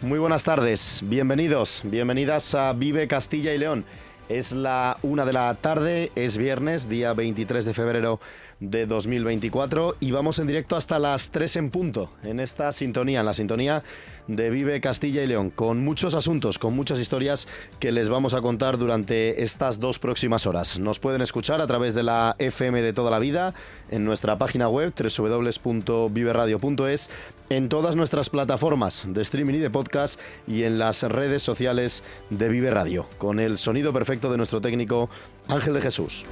Muy 0.00 0.18
buenas 0.18 0.42
tardes. 0.42 1.02
Bienvenidos, 1.04 1.82
bienvenidas 1.84 2.54
a 2.54 2.72
Vive 2.72 3.06
Castilla 3.06 3.52
y 3.52 3.58
León. 3.58 3.84
Es 4.30 4.52
la 4.52 4.96
una 5.02 5.26
de 5.26 5.34
la 5.34 5.54
tarde, 5.54 6.10
es 6.14 6.38
viernes, 6.38 6.88
día 6.88 7.12
23 7.12 7.66
de 7.66 7.74
febrero 7.74 8.20
de 8.60 8.86
2024 8.86 9.96
y 10.00 10.10
vamos 10.10 10.38
en 10.38 10.46
directo 10.46 10.76
hasta 10.76 10.98
las 10.98 11.30
3 11.30 11.56
en 11.56 11.70
punto 11.70 12.10
en 12.22 12.40
esta 12.40 12.72
sintonía, 12.72 13.20
en 13.20 13.26
la 13.26 13.32
sintonía 13.32 13.82
de 14.26 14.50
Vive 14.50 14.80
Castilla 14.80 15.22
y 15.22 15.26
León, 15.26 15.50
con 15.50 15.82
muchos 15.82 16.14
asuntos, 16.14 16.58
con 16.58 16.76
muchas 16.76 17.00
historias 17.00 17.48
que 17.80 17.90
les 17.90 18.08
vamos 18.08 18.34
a 18.34 18.40
contar 18.40 18.78
durante 18.78 19.42
estas 19.42 19.80
dos 19.80 19.98
próximas 19.98 20.46
horas. 20.46 20.78
Nos 20.78 21.00
pueden 21.00 21.20
escuchar 21.20 21.60
a 21.60 21.66
través 21.66 21.94
de 21.94 22.04
la 22.04 22.36
FM 22.38 22.80
de 22.82 22.92
toda 22.92 23.10
la 23.10 23.18
vida, 23.18 23.54
en 23.90 24.04
nuestra 24.04 24.38
página 24.38 24.68
web 24.68 24.92
www.viveradio.es, 24.96 27.10
en 27.48 27.68
todas 27.68 27.96
nuestras 27.96 28.30
plataformas 28.30 29.04
de 29.06 29.22
streaming 29.22 29.54
y 29.54 29.58
de 29.58 29.70
podcast 29.70 30.20
y 30.46 30.62
en 30.62 30.78
las 30.78 31.02
redes 31.02 31.42
sociales 31.42 32.04
de 32.28 32.48
Vive 32.48 32.70
Radio, 32.70 33.08
con 33.18 33.40
el 33.40 33.58
sonido 33.58 33.92
perfecto 33.92 34.30
de 34.30 34.36
nuestro 34.36 34.60
técnico 34.60 35.10
Ángel 35.48 35.74
de 35.74 35.80
Jesús. 35.80 36.24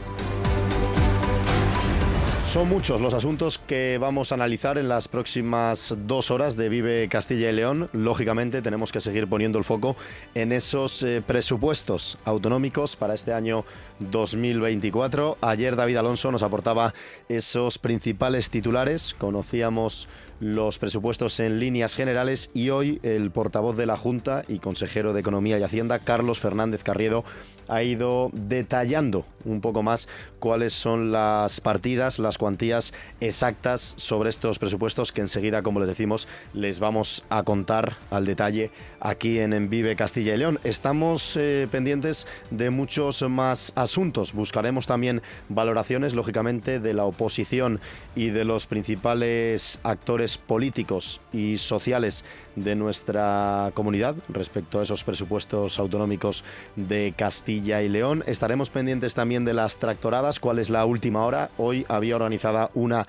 Son 2.49 2.67
muchos 2.67 3.03
los 3.03 3.13
asuntos 3.13 3.59
que 3.59 3.99
vamos 4.01 4.33
a 4.33 4.37
analizar 4.37 4.79
en 4.79 4.89
las 4.89 5.07
próximas 5.07 5.95
dos 6.07 6.31
horas 6.31 6.57
de 6.57 6.71
Vive 6.71 7.07
Castilla 7.11 7.51
y 7.51 7.53
León. 7.53 7.91
Lógicamente 7.93 8.63
tenemos 8.63 8.91
que 8.91 9.03
seguir 9.03 9.29
poniendo 9.29 9.59
el 9.59 9.65
foco 9.65 9.97
en 10.35 10.53
esos 10.53 11.03
eh, 11.03 11.23
presupuestos 11.25 12.17
autonómicos 12.25 12.97
para 12.97 13.13
este 13.13 13.35
año 13.35 13.67
2024. 13.99 15.37
Ayer 15.43 15.77
David 15.77 15.97
Alonso 15.97 16.33
nos 16.33 16.43
aportaba 16.43 16.95
esos 17.29 17.79
principales 17.79 18.49
titulares. 18.49 19.15
Conocíamos 19.19 20.09
los 20.41 20.79
presupuestos 20.79 21.41
en 21.41 21.59
líneas 21.59 21.95
generales 21.95 22.51
y 22.55 22.71
hoy 22.71 23.01
el 23.03 23.31
portavoz 23.31 23.77
de 23.77 23.87
la 23.87 23.97
Junta 23.97 24.45
y 24.49 24.59
consejero 24.59 25.13
de 25.13 25.21
Economía 25.21 25.59
y 25.59 25.63
Hacienda, 25.63 25.99
Carlos 25.99 26.41
Fernández 26.41 26.83
Carriedo, 26.83 27.25
ha 27.69 27.83
ido 27.83 28.31
detallando 28.33 29.25
un 29.45 29.61
poco 29.61 29.83
más 29.83 30.09
cuáles 30.39 30.73
son 30.73 31.13
las 31.13 31.61
partidas, 31.61 32.19
las 32.19 32.39
cuantías 32.39 32.93
exactas 33.21 33.95
sobre 33.97 34.31
estos 34.31 34.59
presupuestos 34.59 35.13
que 35.13 35.21
enseguida, 35.21 35.63
como 35.63 35.81
les 35.81 35.89
decimos, 35.89 36.29
les 36.55 36.81
vamos 36.81 37.25
a 37.29 37.43
contar 37.43 37.97
al 38.11 38.25
detalle 38.25 38.71
aquí 39.01 39.39
en 39.39 39.53
Envive 39.53 39.97
Castilla 39.97 40.35
y 40.35 40.39
León. 40.39 40.59
Estamos 40.65 41.37
eh, 41.37 41.69
pendientes 41.71 42.27
de 42.51 42.71
muchos 42.71 43.23
más 43.29 43.73
asuntos. 43.75 44.33
Buscaremos 44.33 44.87
también 44.87 45.23
valoraciones, 45.49 46.15
lógicamente, 46.15 46.81
de 46.81 46.95
la 46.95 47.05
oposición 47.05 47.81
y 48.17 48.31
de 48.31 48.45
los 48.45 48.67
principales 48.67 49.79
actores 49.83 50.28
políticos 50.37 51.21
y 51.33 51.57
sociales 51.57 52.25
de 52.57 52.75
nuestra 52.75 53.71
comunidad 53.73 54.17
respecto 54.29 54.81
a 54.81 54.83
esos 54.83 55.05
presupuestos 55.05 55.79
autonómicos 55.79 56.45
de 56.77 57.15
Castilla 57.17 57.81
y 57.81 57.89
León. 57.89 58.25
Estaremos 58.27 58.69
pendientes 58.69 59.15
también 59.15 59.47
de 59.47 59.55
las 59.55 59.79
tractoradas, 59.79 60.41
cuál 60.41 60.59
es 60.59 60.69
la 60.69 60.85
última 60.85 61.25
hora. 61.25 61.51
Hoy 61.57 61.87
había 61.89 62.17
organizada 62.17 62.71
una 62.75 63.07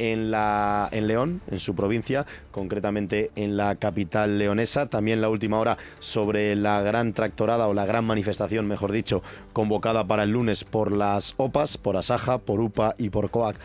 en, 0.00 0.30
la, 0.30 0.88
en 0.92 1.06
León, 1.06 1.42
en 1.50 1.60
su 1.60 1.74
provincia, 1.74 2.24
concretamente 2.50 3.30
en 3.36 3.56
la 3.56 3.76
capital 3.76 4.38
leonesa. 4.38 4.86
También 4.86 5.20
la 5.20 5.28
última 5.28 5.58
hora 5.58 5.76
sobre 5.98 6.56
la 6.56 6.80
gran 6.80 7.12
tractorada 7.12 7.68
o 7.68 7.74
la 7.74 7.84
gran 7.84 8.06
manifestación, 8.06 8.66
mejor 8.66 8.92
dicho, 8.92 9.22
convocada 9.52 10.06
para 10.06 10.22
el 10.22 10.30
lunes 10.30 10.64
por 10.64 10.90
las 10.90 11.34
OPAS, 11.36 11.76
por 11.76 11.98
Asaja, 11.98 12.38
por 12.38 12.60
UPA 12.60 12.94
y 12.96 13.10
por 13.10 13.30
COAC 13.30 13.56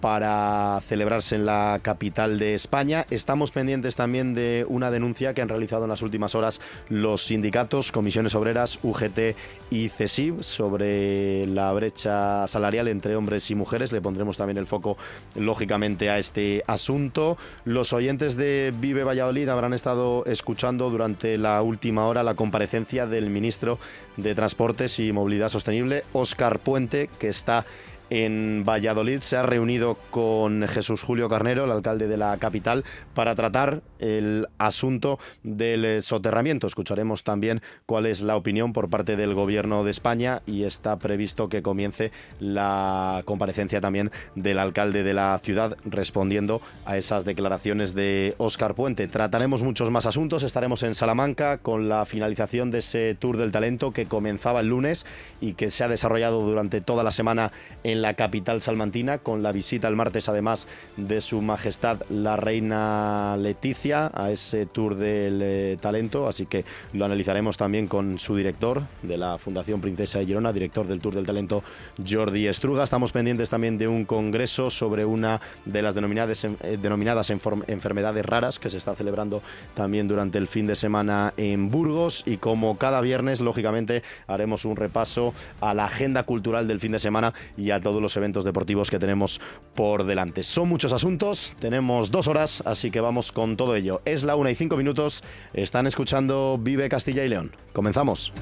para 0.00 0.80
celebrarse 0.86 1.36
en 1.36 1.46
la 1.46 1.78
capital 1.82 2.38
de 2.38 2.54
España. 2.54 3.06
Estamos 3.10 3.50
pendientes 3.50 3.96
también 3.96 4.34
de 4.34 4.64
una 4.68 4.90
denuncia 4.90 5.34
que 5.34 5.42
han 5.42 5.48
realizado 5.48 5.84
en 5.84 5.90
las 5.90 6.02
últimas 6.02 6.34
horas 6.34 6.60
los 6.88 7.22
sindicatos, 7.22 7.92
comisiones 7.92 8.34
obreras, 8.34 8.78
UGT 8.82 9.36
y 9.70 9.88
CESIB 9.88 10.42
sobre 10.42 11.46
la 11.46 11.72
brecha 11.72 12.46
salarial 12.46 12.88
entre 12.88 13.16
hombres 13.16 13.50
y 13.50 13.54
mujeres. 13.54 13.92
Le 13.92 14.00
pondremos 14.00 14.36
también 14.36 14.58
el 14.58 14.66
foco, 14.66 14.96
lógicamente, 15.34 16.10
a 16.10 16.18
este 16.18 16.62
asunto. 16.66 17.36
Los 17.64 17.92
oyentes 17.92 18.36
de 18.36 18.72
Vive 18.78 19.04
Valladolid 19.04 19.48
habrán 19.48 19.74
estado 19.74 20.24
escuchando 20.26 20.90
durante 20.90 21.38
la 21.38 21.62
última 21.62 22.06
hora 22.06 22.22
la 22.22 22.34
comparecencia 22.34 23.06
del 23.06 23.30
ministro 23.30 23.78
de 24.16 24.34
Transportes 24.34 24.98
y 24.98 25.12
Movilidad 25.12 25.48
Sostenible, 25.48 26.04
Óscar 26.12 26.58
Puente, 26.58 27.10
que 27.18 27.28
está 27.28 27.66
en 28.10 28.64
Valladolid 28.68 29.20
se 29.20 29.36
ha 29.36 29.42
reunido 29.42 29.96
con 30.10 30.66
Jesús 30.68 31.02
Julio 31.02 31.28
Carnero, 31.28 31.64
el 31.64 31.70
alcalde 31.70 32.08
de 32.08 32.16
la 32.16 32.36
capital, 32.38 32.84
para 33.14 33.34
tratar 33.34 33.82
el 34.00 34.48
asunto 34.58 35.18
del 35.42 36.02
soterramiento. 36.02 36.66
Escucharemos 36.66 37.24
también 37.24 37.62
cuál 37.86 38.06
es 38.06 38.22
la 38.22 38.36
opinión 38.36 38.72
por 38.72 38.90
parte 38.90 39.16
del 39.16 39.34
Gobierno 39.34 39.84
de 39.84 39.90
España 39.90 40.42
y 40.46 40.64
está 40.64 40.98
previsto 40.98 41.48
que 41.48 41.62
comience 41.62 42.10
la 42.40 43.22
comparecencia 43.24 43.80
también 43.80 44.10
del 44.34 44.58
alcalde 44.58 45.02
de 45.02 45.14
la 45.14 45.38
ciudad 45.38 45.76
respondiendo 45.84 46.60
a 46.84 46.96
esas 46.96 47.24
declaraciones 47.24 47.94
de 47.94 48.34
Óscar 48.38 48.74
Puente. 48.74 49.06
Trataremos 49.06 49.62
muchos 49.62 49.90
más 49.90 50.06
asuntos. 50.06 50.42
Estaremos 50.42 50.82
en 50.82 50.94
Salamanca 50.94 51.58
con 51.58 51.88
la 51.88 52.06
finalización 52.06 52.70
de 52.70 52.78
ese 52.78 53.14
Tour 53.14 53.36
del 53.36 53.52
Talento 53.52 53.92
que 53.92 54.06
comenzaba 54.06 54.60
el 54.60 54.68
lunes 54.68 55.06
y 55.40 55.52
que 55.52 55.70
se 55.70 55.84
ha 55.84 55.88
desarrollado 55.88 56.40
durante 56.40 56.80
toda 56.80 57.04
la 57.04 57.10
semana 57.10 57.52
en 57.84 57.99
la 58.02 58.14
capital 58.14 58.60
salmantina, 58.60 59.18
con 59.18 59.42
la 59.42 59.52
visita 59.52 59.88
el 59.88 59.96
martes 59.96 60.28
además 60.28 60.66
de 60.96 61.20
su 61.20 61.40
majestad 61.40 62.00
la 62.08 62.36
reina 62.36 63.36
Leticia 63.36 64.10
a 64.14 64.30
ese 64.30 64.66
tour 64.66 64.94
del 64.96 65.40
eh, 65.42 65.78
talento, 65.80 66.26
así 66.26 66.46
que 66.46 66.64
lo 66.92 67.04
analizaremos 67.04 67.56
también 67.56 67.86
con 67.86 68.18
su 68.18 68.36
director 68.36 68.82
de 69.02 69.18
la 69.18 69.38
Fundación 69.38 69.80
Princesa 69.80 70.18
de 70.18 70.26
Girona, 70.26 70.52
director 70.52 70.86
del 70.86 71.00
Tour 71.00 71.14
del 71.14 71.26
Talento 71.26 71.62
Jordi 72.06 72.46
Estruga. 72.46 72.84
Estamos 72.84 73.12
pendientes 73.12 73.50
también 73.50 73.78
de 73.78 73.88
un 73.88 74.04
congreso 74.04 74.70
sobre 74.70 75.04
una 75.04 75.40
de 75.64 75.82
las 75.82 75.94
denominadas, 75.94 76.44
eh, 76.44 76.78
denominadas 76.80 77.30
enfermedades 77.30 78.24
raras 78.24 78.58
que 78.58 78.70
se 78.70 78.78
está 78.78 78.94
celebrando 78.94 79.42
también 79.74 80.08
durante 80.08 80.38
el 80.38 80.46
fin 80.46 80.66
de 80.66 80.76
semana 80.76 81.32
en 81.36 81.70
Burgos 81.70 82.22
y 82.26 82.36
como 82.36 82.78
cada 82.78 83.00
viernes, 83.00 83.40
lógicamente, 83.40 84.02
haremos 84.26 84.64
un 84.64 84.76
repaso 84.76 85.34
a 85.60 85.74
la 85.74 85.84
agenda 85.86 86.22
cultural 86.22 86.68
del 86.68 86.80
fin 86.80 86.92
de 86.92 86.98
semana 86.98 87.34
y 87.56 87.70
a 87.70 87.80
todo 87.80 87.89
todos 87.90 88.00
los 88.00 88.16
eventos 88.16 88.44
deportivos 88.44 88.88
que 88.88 89.00
tenemos 89.00 89.40
por 89.74 90.04
delante. 90.04 90.44
Son 90.44 90.68
muchos 90.68 90.92
asuntos, 90.92 91.54
tenemos 91.58 92.12
dos 92.12 92.28
horas, 92.28 92.62
así 92.64 92.92
que 92.92 93.00
vamos 93.00 93.32
con 93.32 93.56
todo 93.56 93.74
ello. 93.74 94.00
Es 94.04 94.22
la 94.22 94.36
una 94.36 94.52
y 94.52 94.54
cinco 94.54 94.76
minutos, 94.76 95.24
están 95.54 95.88
escuchando 95.88 96.56
Vive 96.60 96.88
Castilla 96.88 97.24
y 97.24 97.28
León. 97.28 97.50
Comenzamos. 97.72 98.32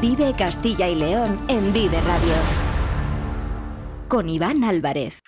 Vive 0.00 0.32
Castilla 0.38 0.88
y 0.88 0.94
León 0.94 1.38
en 1.48 1.70
Vive 1.74 2.00
Radio. 2.00 2.34
Con 4.08 4.30
Iván 4.30 4.64
Álvarez. 4.64 5.22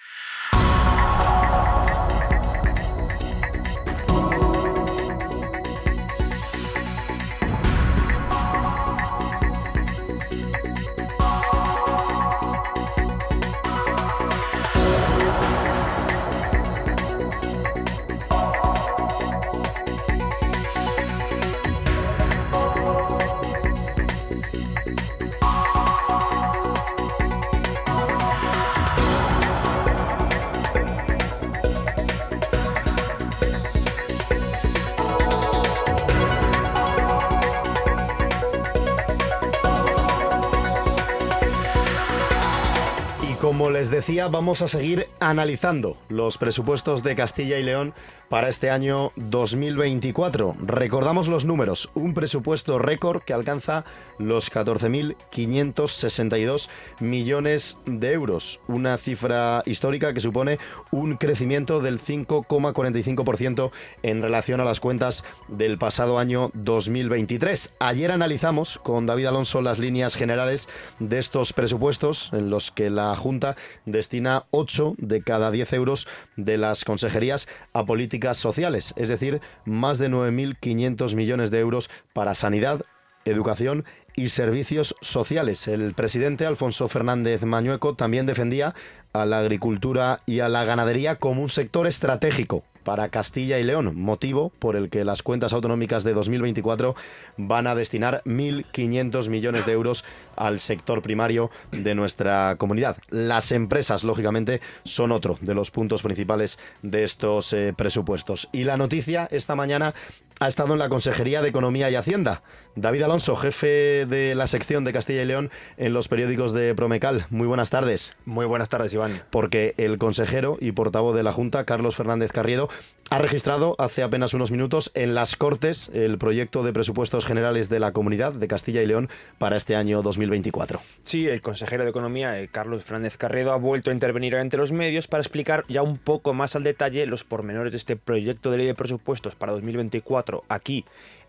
Como 43.60 43.72
les 43.72 43.90
decía, 43.90 44.28
vamos 44.28 44.62
a 44.62 44.68
seguir 44.68 45.08
analizando 45.20 45.98
los 46.08 46.38
presupuestos 46.38 47.02
de 47.02 47.14
Castilla 47.14 47.58
y 47.58 47.62
León 47.62 47.92
para 48.30 48.48
este 48.48 48.70
año 48.70 49.12
2024. 49.16 50.56
Recordamos 50.62 51.28
los 51.28 51.44
números, 51.44 51.90
un 51.94 52.14
presupuesto 52.14 52.78
récord 52.78 53.22
que 53.22 53.34
alcanza 53.34 53.84
los 54.18 54.50
14.562 54.50 56.70
millones 57.00 57.76
de 57.84 58.14
euros, 58.14 58.62
una 58.66 58.96
cifra 58.96 59.62
histórica 59.66 60.14
que 60.14 60.20
supone 60.20 60.58
un 60.90 61.18
crecimiento 61.18 61.80
del 61.80 62.00
5,45% 62.00 63.72
en 64.02 64.22
relación 64.22 64.62
a 64.62 64.64
las 64.64 64.80
cuentas 64.80 65.22
del 65.48 65.76
pasado 65.76 66.18
año 66.18 66.50
2023. 66.54 67.74
Ayer 67.78 68.10
analizamos 68.10 68.78
con 68.78 69.04
David 69.04 69.26
Alonso 69.26 69.60
las 69.60 69.78
líneas 69.78 70.14
generales 70.14 70.66
de 70.98 71.18
estos 71.18 71.52
presupuestos 71.52 72.30
en 72.32 72.48
los 72.48 72.70
que 72.70 72.88
la 72.88 73.14
Junta 73.16 73.49
destina 73.86 74.44
8 74.50 74.94
de 74.98 75.22
cada 75.22 75.50
10 75.50 75.72
euros 75.74 76.06
de 76.36 76.58
las 76.58 76.84
consejerías 76.84 77.48
a 77.72 77.84
políticas 77.84 78.36
sociales, 78.36 78.92
es 78.96 79.08
decir, 79.08 79.40
más 79.64 79.98
de 79.98 80.10
9.500 80.10 81.14
millones 81.14 81.50
de 81.50 81.60
euros 81.60 81.90
para 82.12 82.34
sanidad, 82.34 82.82
educación 83.24 83.84
y 84.16 84.30
servicios 84.30 84.96
sociales. 85.00 85.68
El 85.68 85.94
presidente 85.94 86.46
Alfonso 86.46 86.88
Fernández 86.88 87.44
Mañueco 87.44 87.94
también 87.94 88.26
defendía 88.26 88.74
a 89.12 89.24
la 89.24 89.38
agricultura 89.38 90.22
y 90.26 90.40
a 90.40 90.48
la 90.48 90.64
ganadería 90.64 91.16
como 91.16 91.42
un 91.42 91.48
sector 91.48 91.86
estratégico 91.86 92.64
para 92.84 93.08
Castilla 93.08 93.58
y 93.58 93.64
León, 93.64 93.94
motivo 93.96 94.50
por 94.58 94.76
el 94.76 94.90
que 94.90 95.04
las 95.04 95.22
cuentas 95.22 95.52
autonómicas 95.52 96.04
de 96.04 96.12
2024 96.12 96.94
van 97.36 97.66
a 97.66 97.74
destinar 97.74 98.22
1.500 98.24 99.28
millones 99.28 99.66
de 99.66 99.72
euros 99.72 100.04
al 100.36 100.58
sector 100.58 101.02
primario 101.02 101.50
de 101.72 101.94
nuestra 101.94 102.56
comunidad. 102.56 102.96
Las 103.08 103.52
empresas, 103.52 104.04
lógicamente, 104.04 104.60
son 104.84 105.12
otro 105.12 105.36
de 105.40 105.54
los 105.54 105.70
puntos 105.70 106.02
principales 106.02 106.58
de 106.82 107.04
estos 107.04 107.52
eh, 107.52 107.72
presupuestos. 107.76 108.48
Y 108.52 108.64
la 108.64 108.76
noticia 108.76 109.28
esta 109.30 109.54
mañana 109.54 109.94
ha 110.40 110.48
estado 110.48 110.72
en 110.72 110.78
la 110.78 110.88
Consejería 110.88 111.42
de 111.42 111.50
Economía 111.50 111.90
y 111.90 111.96
Hacienda. 111.96 112.42
David 112.74 113.02
Alonso, 113.02 113.36
jefe 113.36 114.06
de 114.06 114.34
la 114.34 114.46
sección 114.46 114.84
de 114.84 114.92
Castilla 114.94 115.22
y 115.22 115.26
León 115.26 115.50
en 115.76 115.92
los 115.92 116.08
periódicos 116.08 116.54
de 116.54 116.74
Promecal. 116.74 117.26
Muy 117.28 117.46
buenas 117.46 117.68
tardes. 117.68 118.14
Muy 118.24 118.46
buenas 118.46 118.70
tardes, 118.70 118.94
Iván. 118.94 119.22
Porque 119.28 119.74
el 119.76 119.98
consejero 119.98 120.56
y 120.58 120.72
portavoz 120.72 121.14
de 121.14 121.22
la 121.22 121.34
Junta, 121.34 121.64
Carlos 121.66 121.94
Fernández 121.94 122.32
Carriedo, 122.32 122.70
ha 123.10 123.18
registrado 123.18 123.74
hace 123.78 124.04
apenas 124.04 124.34
unos 124.34 124.52
minutos 124.52 124.92
en 124.94 125.14
las 125.14 125.34
Cortes 125.34 125.90
el 125.92 126.16
proyecto 126.16 126.62
de 126.62 126.72
presupuestos 126.72 127.26
generales 127.26 127.68
de 127.68 127.80
la 127.80 127.92
Comunidad 127.92 128.34
de 128.34 128.46
Castilla 128.46 128.82
y 128.82 128.86
León 128.86 129.08
para 129.36 129.56
este 129.56 129.74
año 129.74 130.00
2024. 130.00 130.80
Sí, 131.02 131.26
el 131.26 131.42
consejero 131.42 131.82
de 131.82 131.90
Economía, 131.90 132.40
eh, 132.40 132.48
Carlos 132.50 132.84
Fernández 132.84 133.16
Carriedo, 133.16 133.50
ha 133.50 133.56
vuelto 133.56 133.90
a 133.90 133.94
intervenir 133.94 134.36
ante 134.36 134.56
los 134.56 134.70
medios 134.70 135.08
para 135.08 135.22
explicar 135.22 135.64
ya 135.68 135.82
un 135.82 135.98
poco 135.98 136.34
más 136.34 136.54
al 136.54 136.62
detalle 136.62 137.04
los 137.06 137.24
pormenores 137.24 137.72
de 137.72 137.78
este 137.78 137.96
proyecto 137.96 138.52
de 138.52 138.58
ley 138.58 138.66
de 138.66 138.74
presupuestos 138.74 139.34
para 139.34 139.52
2024 139.52 140.44
aquí 140.48 140.84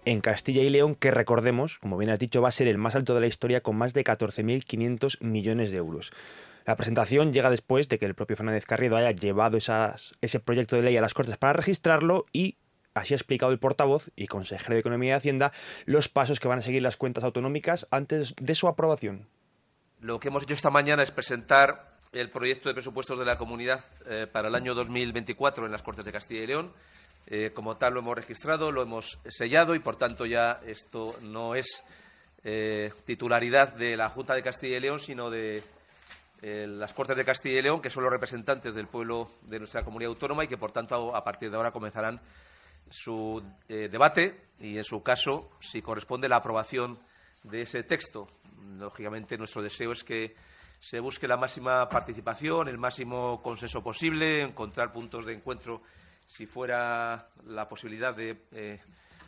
en 0.06 0.22
Castilla 0.22 0.62
y 0.62 0.70
León, 0.70 0.94
que 0.94 1.10
recordemos, 1.10 1.80
como 1.80 1.98
bien 1.98 2.12
has 2.12 2.20
dicho, 2.20 2.44
va 2.44 2.50
a 2.50 2.52
ser 2.52 2.68
el 2.68 2.78
más 2.78 2.96
alto 2.96 3.16
de 3.16 3.22
la 3.22 3.28
historia 3.28 3.62
con 3.62 3.76
más 3.76 3.94
de 3.94 4.04
14.500 4.04 5.22
millones 5.22 5.72
de 5.72 5.78
euros. 5.78 6.12
La 6.66 6.76
presentación 6.76 7.34
llega 7.34 7.50
después 7.50 7.90
de 7.90 7.98
que 7.98 8.06
el 8.06 8.16
propio 8.16 8.38
Fernández 8.38 8.66
Carriedo 8.66 8.96
haya 8.96 9.12
llevado 9.12 9.58
ese 9.58 10.40
proyecto 10.40 10.76
de 10.76 10.84
ley 10.84 10.98
a 10.98 11.02
las 11.02 11.14
Cortes 11.14 11.38
para 11.38 11.54
registrarlo 11.54 12.26
y 12.32 12.58
así 12.94 13.14
ha 13.14 13.18
explicado 13.18 13.52
el 13.52 13.60
portavoz 13.60 14.12
y 14.16 14.28
consejero 14.28 14.76
de 14.76 14.82
Economía 14.82 15.14
y 15.14 15.18
Hacienda 15.18 15.52
los 15.86 16.10
pasos 16.10 16.40
que 16.40 16.48
van 16.48 16.60
a 16.60 16.62
seguir 16.62 16.82
las 16.82 16.98
cuentas 16.98 17.24
autonómicas 17.24 17.88
antes 17.90 18.36
de 18.40 18.56
su 18.56 18.68
aprobación. 18.68 19.28
Lo 20.00 20.20
que 20.20 20.30
hemos 20.30 20.44
hecho 20.44 20.54
esta 20.54 20.70
mañana 20.70 21.04
es 21.04 21.12
presentar 21.12 21.92
el 22.12 22.30
proyecto 22.30 22.70
de 22.70 22.74
presupuestos 22.74 23.18
de 23.18 23.26
la 23.26 23.38
comunidad 23.38 23.84
eh, 24.08 24.28
para 24.32 24.50
el 24.50 24.56
año 24.56 24.74
2024 24.74 25.66
en 25.66 25.72
las 25.72 25.82
Cortes 25.82 26.06
de 26.06 26.12
Castilla 26.12 26.44
y 26.44 26.48
León. 26.48 26.74
Eh, 27.28 27.52
como 27.54 27.76
tal, 27.76 27.94
lo 27.94 28.00
hemos 28.00 28.16
registrado, 28.16 28.72
lo 28.72 28.82
hemos 28.82 29.20
sellado 29.30 29.76
y, 29.76 29.80
por 29.80 29.96
tanto, 29.96 30.26
ya 30.26 30.60
esto 30.66 31.16
no 31.22 31.56
es 31.56 31.84
eh, 32.44 32.92
titularidad 33.06 33.74
de 33.74 33.96
la 33.96 34.10
Junta 34.10 34.34
de 34.34 34.42
Castilla 34.42 34.78
y 34.78 34.82
León, 34.82 35.00
sino 35.00 35.30
de 35.30 35.64
eh, 36.42 36.66
las 36.68 36.94
Cortes 36.94 37.16
de 37.16 37.24
Castilla 37.24 37.60
y 37.60 37.62
León, 37.62 37.82
que 37.82 37.92
son 37.92 38.04
los 38.04 38.12
representantes 38.12 38.74
del 38.74 38.88
pueblo 38.88 39.30
de 39.44 39.60
nuestra 39.60 39.84
comunidad 39.84 40.10
autónoma 40.10 40.44
y 40.44 40.48
que, 40.48 40.58
por 40.58 40.72
tanto, 40.72 41.16
a 41.16 41.24
partir 41.24 41.52
de 41.52 41.58
ahora 41.58 41.72
comenzarán 41.72 42.20
su 42.90 43.44
eh, 43.70 43.90
debate 43.90 44.48
y, 44.60 44.76
en 44.78 44.84
su 44.84 45.04
caso, 45.04 45.52
si 45.60 45.84
corresponde 45.84 46.28
la 46.28 46.38
aprobación 46.38 46.98
de 47.44 47.62
ese 47.62 47.84
texto. 47.84 48.28
Lógicamente, 48.78 49.38
nuestro 49.38 49.62
deseo 49.62 49.92
es 49.92 50.04
que 50.04 50.36
se 50.80 51.00
busque 51.00 51.28
la 51.28 51.38
máxima 51.38 51.88
participación, 51.88 52.68
el 52.68 52.80
máximo 52.80 53.40
consenso 53.44 53.84
posible, 53.84 54.42
encontrar 54.42 54.92
puntos 54.92 55.26
de 55.26 55.34
encuentro 55.34 55.84
si 56.26 56.48
fuera 56.48 57.28
la 57.46 57.70
posibilidad 57.70 58.16
de, 58.16 58.46
eh, 58.52 58.80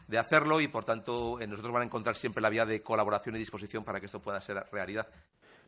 de 0.08 0.18
hacerlo 0.18 0.60
y, 0.62 0.68
por 0.68 0.84
tanto, 0.84 1.38
nosotros 1.48 1.72
van 1.72 1.84
a 1.84 1.86
encontrar 1.86 2.16
siempre 2.16 2.42
la 2.42 2.50
vía 2.50 2.66
de 2.66 2.82
colaboración 2.82 3.36
y 3.36 3.40
disposición 3.40 3.84
para 3.84 4.00
que 4.00 4.08
esto 4.08 4.20
pueda 4.20 4.42
ser 4.42 4.66
realidad 4.72 5.08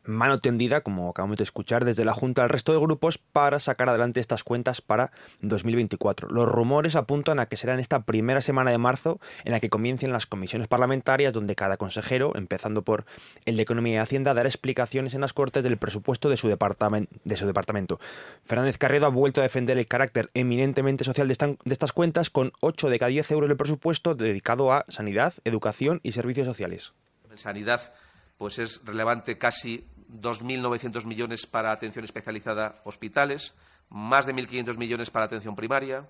mano 0.06 0.38
tendida, 0.38 0.80
como 0.80 1.10
acabamos 1.10 1.36
de 1.36 1.44
escuchar, 1.44 1.84
desde 1.84 2.04
la 2.04 2.12
Junta 2.12 2.42
al 2.42 2.48
resto 2.48 2.72
de 2.72 2.78
grupos 2.78 3.18
para 3.18 3.60
sacar 3.60 3.88
adelante 3.88 4.20
estas 4.20 4.44
cuentas 4.44 4.80
para 4.80 5.10
2024. 5.40 6.28
Los 6.28 6.48
rumores 6.48 6.96
apuntan 6.96 7.40
a 7.40 7.46
que 7.46 7.56
será 7.56 7.74
en 7.74 7.80
esta 7.80 8.04
primera 8.04 8.40
semana 8.40 8.70
de 8.70 8.78
marzo 8.78 9.20
en 9.44 9.52
la 9.52 9.60
que 9.60 9.70
comiencen 9.70 10.12
las 10.12 10.26
comisiones 10.26 10.68
parlamentarias 10.68 11.32
donde 11.32 11.54
cada 11.54 11.76
consejero, 11.76 12.32
empezando 12.36 12.82
por 12.82 13.04
el 13.44 13.56
de 13.56 13.62
Economía 13.62 13.94
y 13.94 13.98
Hacienda, 13.98 14.34
dará 14.34 14.48
explicaciones 14.48 15.14
en 15.14 15.20
las 15.20 15.32
Cortes 15.32 15.64
del 15.64 15.76
presupuesto 15.76 16.28
de 16.28 16.36
su, 16.36 16.48
de 16.48 17.36
su 17.36 17.46
departamento. 17.46 18.00
Fernández 18.44 18.78
Carredo 18.78 19.06
ha 19.06 19.10
vuelto 19.10 19.40
a 19.40 19.44
defender 19.44 19.78
el 19.78 19.86
carácter 19.86 20.30
eminentemente 20.34 21.04
social 21.04 21.28
de, 21.28 21.56
de 21.64 21.72
estas 21.72 21.92
cuentas 21.92 22.30
con 22.30 22.52
8 22.60 22.88
de 22.88 22.98
cada 22.98 23.08
10 23.10 23.30
euros 23.32 23.48
del 23.48 23.56
presupuesto 23.56 24.14
dedicado 24.14 24.72
a 24.72 24.84
sanidad, 24.88 25.34
educación 25.44 26.00
y 26.02 26.12
servicios 26.12 26.46
sociales. 26.46 26.92
En 27.30 27.38
sanidad 27.38 27.92
pues 28.38 28.58
es 28.58 28.82
relevante 28.84 29.38
casi 29.38 29.86
2.900 30.08 31.04
millones 31.06 31.46
para 31.46 31.72
atención 31.72 32.04
especializada 32.04 32.80
hospitales, 32.84 33.54
más 33.88 34.26
de 34.26 34.34
1.500 34.34 34.78
millones 34.78 35.10
para 35.10 35.26
atención 35.26 35.56
primaria. 35.56 36.08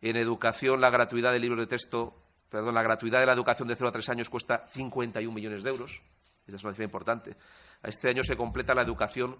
En 0.00 0.16
educación, 0.16 0.80
la 0.80 0.90
gratuidad 0.90 1.32
de 1.32 1.38
libros 1.38 1.58
de 1.58 1.66
texto, 1.66 2.16
perdón, 2.48 2.74
la 2.74 2.82
gratuidad 2.82 3.20
de 3.20 3.26
la 3.26 3.32
educación 3.32 3.68
de 3.68 3.76
0 3.76 3.88
a 3.88 3.92
3 3.92 4.08
años 4.10 4.30
cuesta 4.30 4.66
51 4.66 5.34
millones 5.34 5.62
de 5.62 5.70
euros. 5.70 6.02
Esa 6.46 6.56
es 6.56 6.64
una 6.64 6.72
cifra 6.72 6.84
importante. 6.84 7.36
Este 7.82 8.08
año 8.08 8.24
se 8.24 8.36
completa 8.36 8.74
la 8.74 8.82
educación 8.82 9.38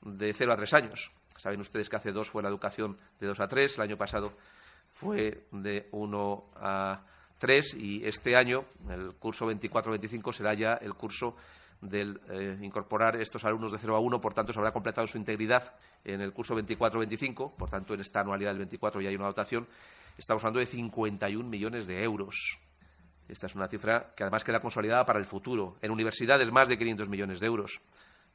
de 0.00 0.32
0 0.32 0.52
a 0.52 0.56
3 0.56 0.74
años. 0.74 1.12
Saben 1.36 1.60
ustedes 1.60 1.88
que 1.88 1.96
hace 1.96 2.12
dos 2.12 2.30
fue 2.30 2.42
la 2.42 2.48
educación 2.48 2.96
de 3.20 3.26
2 3.26 3.40
a 3.40 3.48
3, 3.48 3.76
el 3.76 3.82
año 3.82 3.96
pasado 3.96 4.32
fue 4.86 5.46
de 5.50 5.88
1 5.92 6.50
a 6.56 7.04
3 7.38 7.74
y 7.74 8.06
este 8.06 8.36
año, 8.36 8.64
el 8.88 9.14
curso 9.14 9.50
24-25, 9.50 10.32
será 10.32 10.54
ya 10.54 10.74
el 10.74 10.94
curso 10.94 11.36
del 11.88 12.20
eh, 12.30 12.58
incorporar 12.62 13.16
estos 13.16 13.44
alumnos 13.44 13.72
de 13.72 13.78
0 13.78 13.96
a 13.96 14.00
1, 14.00 14.20
por 14.20 14.34
tanto, 14.34 14.52
se 14.52 14.58
habrá 14.58 14.72
completado 14.72 15.06
su 15.06 15.18
integridad 15.18 15.74
en 16.04 16.20
el 16.20 16.32
curso 16.32 16.56
24-25, 16.56 17.54
por 17.56 17.70
tanto, 17.70 17.94
en 17.94 18.00
esta 18.00 18.20
anualidad 18.20 18.50
del 18.50 18.58
24 18.58 19.00
ya 19.00 19.08
hay 19.08 19.16
una 19.16 19.26
dotación, 19.26 19.66
estamos 20.16 20.42
hablando 20.44 20.60
de 20.60 20.66
51 20.66 21.48
millones 21.48 21.86
de 21.86 22.02
euros. 22.02 22.58
Esta 23.28 23.46
es 23.46 23.54
una 23.54 23.68
cifra 23.68 24.12
que 24.16 24.22
además 24.22 24.44
queda 24.44 24.60
consolidada 24.60 25.04
para 25.04 25.18
el 25.18 25.24
futuro. 25.24 25.76
En 25.82 25.90
universidades, 25.90 26.52
más 26.52 26.68
de 26.68 26.78
500 26.78 27.08
millones 27.08 27.40
de 27.40 27.46
euros. 27.46 27.80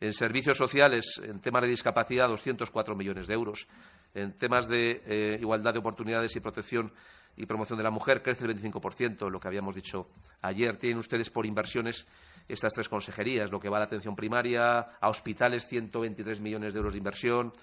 En 0.02 0.14
servicios 0.14 0.58
sociales, 0.58 1.22
en 1.24 1.40
temas 1.40 1.62
de 1.62 1.70
discapacidad, 1.70 2.28
204 2.28 2.96
millones 2.96 3.28
de 3.28 3.34
euros. 3.34 3.68
En 4.14 4.34
temas 4.34 4.68
de 4.68 5.02
eh, 5.06 5.38
igualdad 5.40 5.74
de 5.74 5.80
oportunidades 5.80 6.36
y 6.36 6.40
protección 6.40 6.92
y 7.36 7.46
promoción 7.46 7.78
de 7.78 7.84
la 7.84 7.92
mujer, 7.92 8.22
crece 8.22 8.46
el 8.46 8.56
25%, 8.56 9.30
lo 9.30 9.40
que 9.40 9.48
habíamos 9.48 9.76
dicho 9.76 10.10
ayer. 10.42 10.78
Tienen 10.78 11.00
ustedes 11.00 11.30
por 11.30 11.46
inversiones 11.46 12.08
estas 12.48 12.74
tres 12.74 12.90
consejerías, 12.90 13.52
lo 13.52 13.60
que 13.60 13.70
va 13.70 13.78
a 13.78 13.80
la 13.82 13.86
atención 13.86 14.16
primaria, 14.16 14.80
a 15.00 15.10
hospitales 15.10 15.68
123 15.68 16.40
millones 16.42 16.74
de 16.74 16.78
euros 16.78 16.94
de 16.94 16.98
inversión. 16.98 17.54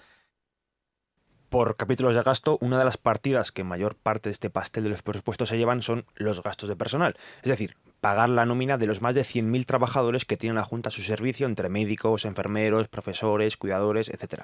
Por 1.49 1.75
capítulos 1.75 2.13
de 2.13 2.21
gasto, 2.21 2.59
una 2.61 2.77
de 2.77 2.85
las 2.85 2.97
partidas 2.97 3.51
que 3.51 3.63
mayor 3.63 3.95
parte 3.95 4.29
de 4.29 4.33
este 4.33 4.51
pastel 4.51 4.83
de 4.83 4.91
los 4.91 5.01
presupuestos 5.01 5.49
se 5.49 5.57
llevan 5.57 5.81
son 5.81 6.05
los 6.13 6.43
gastos 6.43 6.69
de 6.69 6.75
personal. 6.75 7.15
Es 7.41 7.49
decir, 7.49 7.75
pagar 8.01 8.29
la 8.29 8.45
nómina 8.45 8.77
de 8.77 8.85
los 8.85 9.01
más 9.01 9.15
de 9.15 9.21
100.000 9.21 9.65
trabajadores 9.65 10.25
que 10.25 10.37
tiene 10.37 10.55
la 10.55 10.63
Junta 10.63 10.89
a 10.89 10.91
su 10.91 11.01
servicio, 11.01 11.47
entre 11.47 11.69
médicos, 11.69 12.25
enfermeros, 12.25 12.87
profesores, 12.87 13.57
cuidadores, 13.57 14.09
etc. 14.09 14.43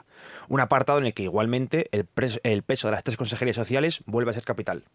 Un 0.50 0.62
apartado 0.62 0.98
en 0.98 1.05
el 1.05 1.13
que 1.13 1.24
igualmente 1.24 1.89
el, 1.91 2.08
el 2.44 2.63
peso 2.63 2.88
de 2.88 2.94
las 2.94 3.03
tres 3.03 3.17
consejerías 3.17 3.55
sociales 3.55 4.01
vuelve 4.08 4.32
a 4.32 4.34
ser 4.34 4.44
capital. 4.44 4.86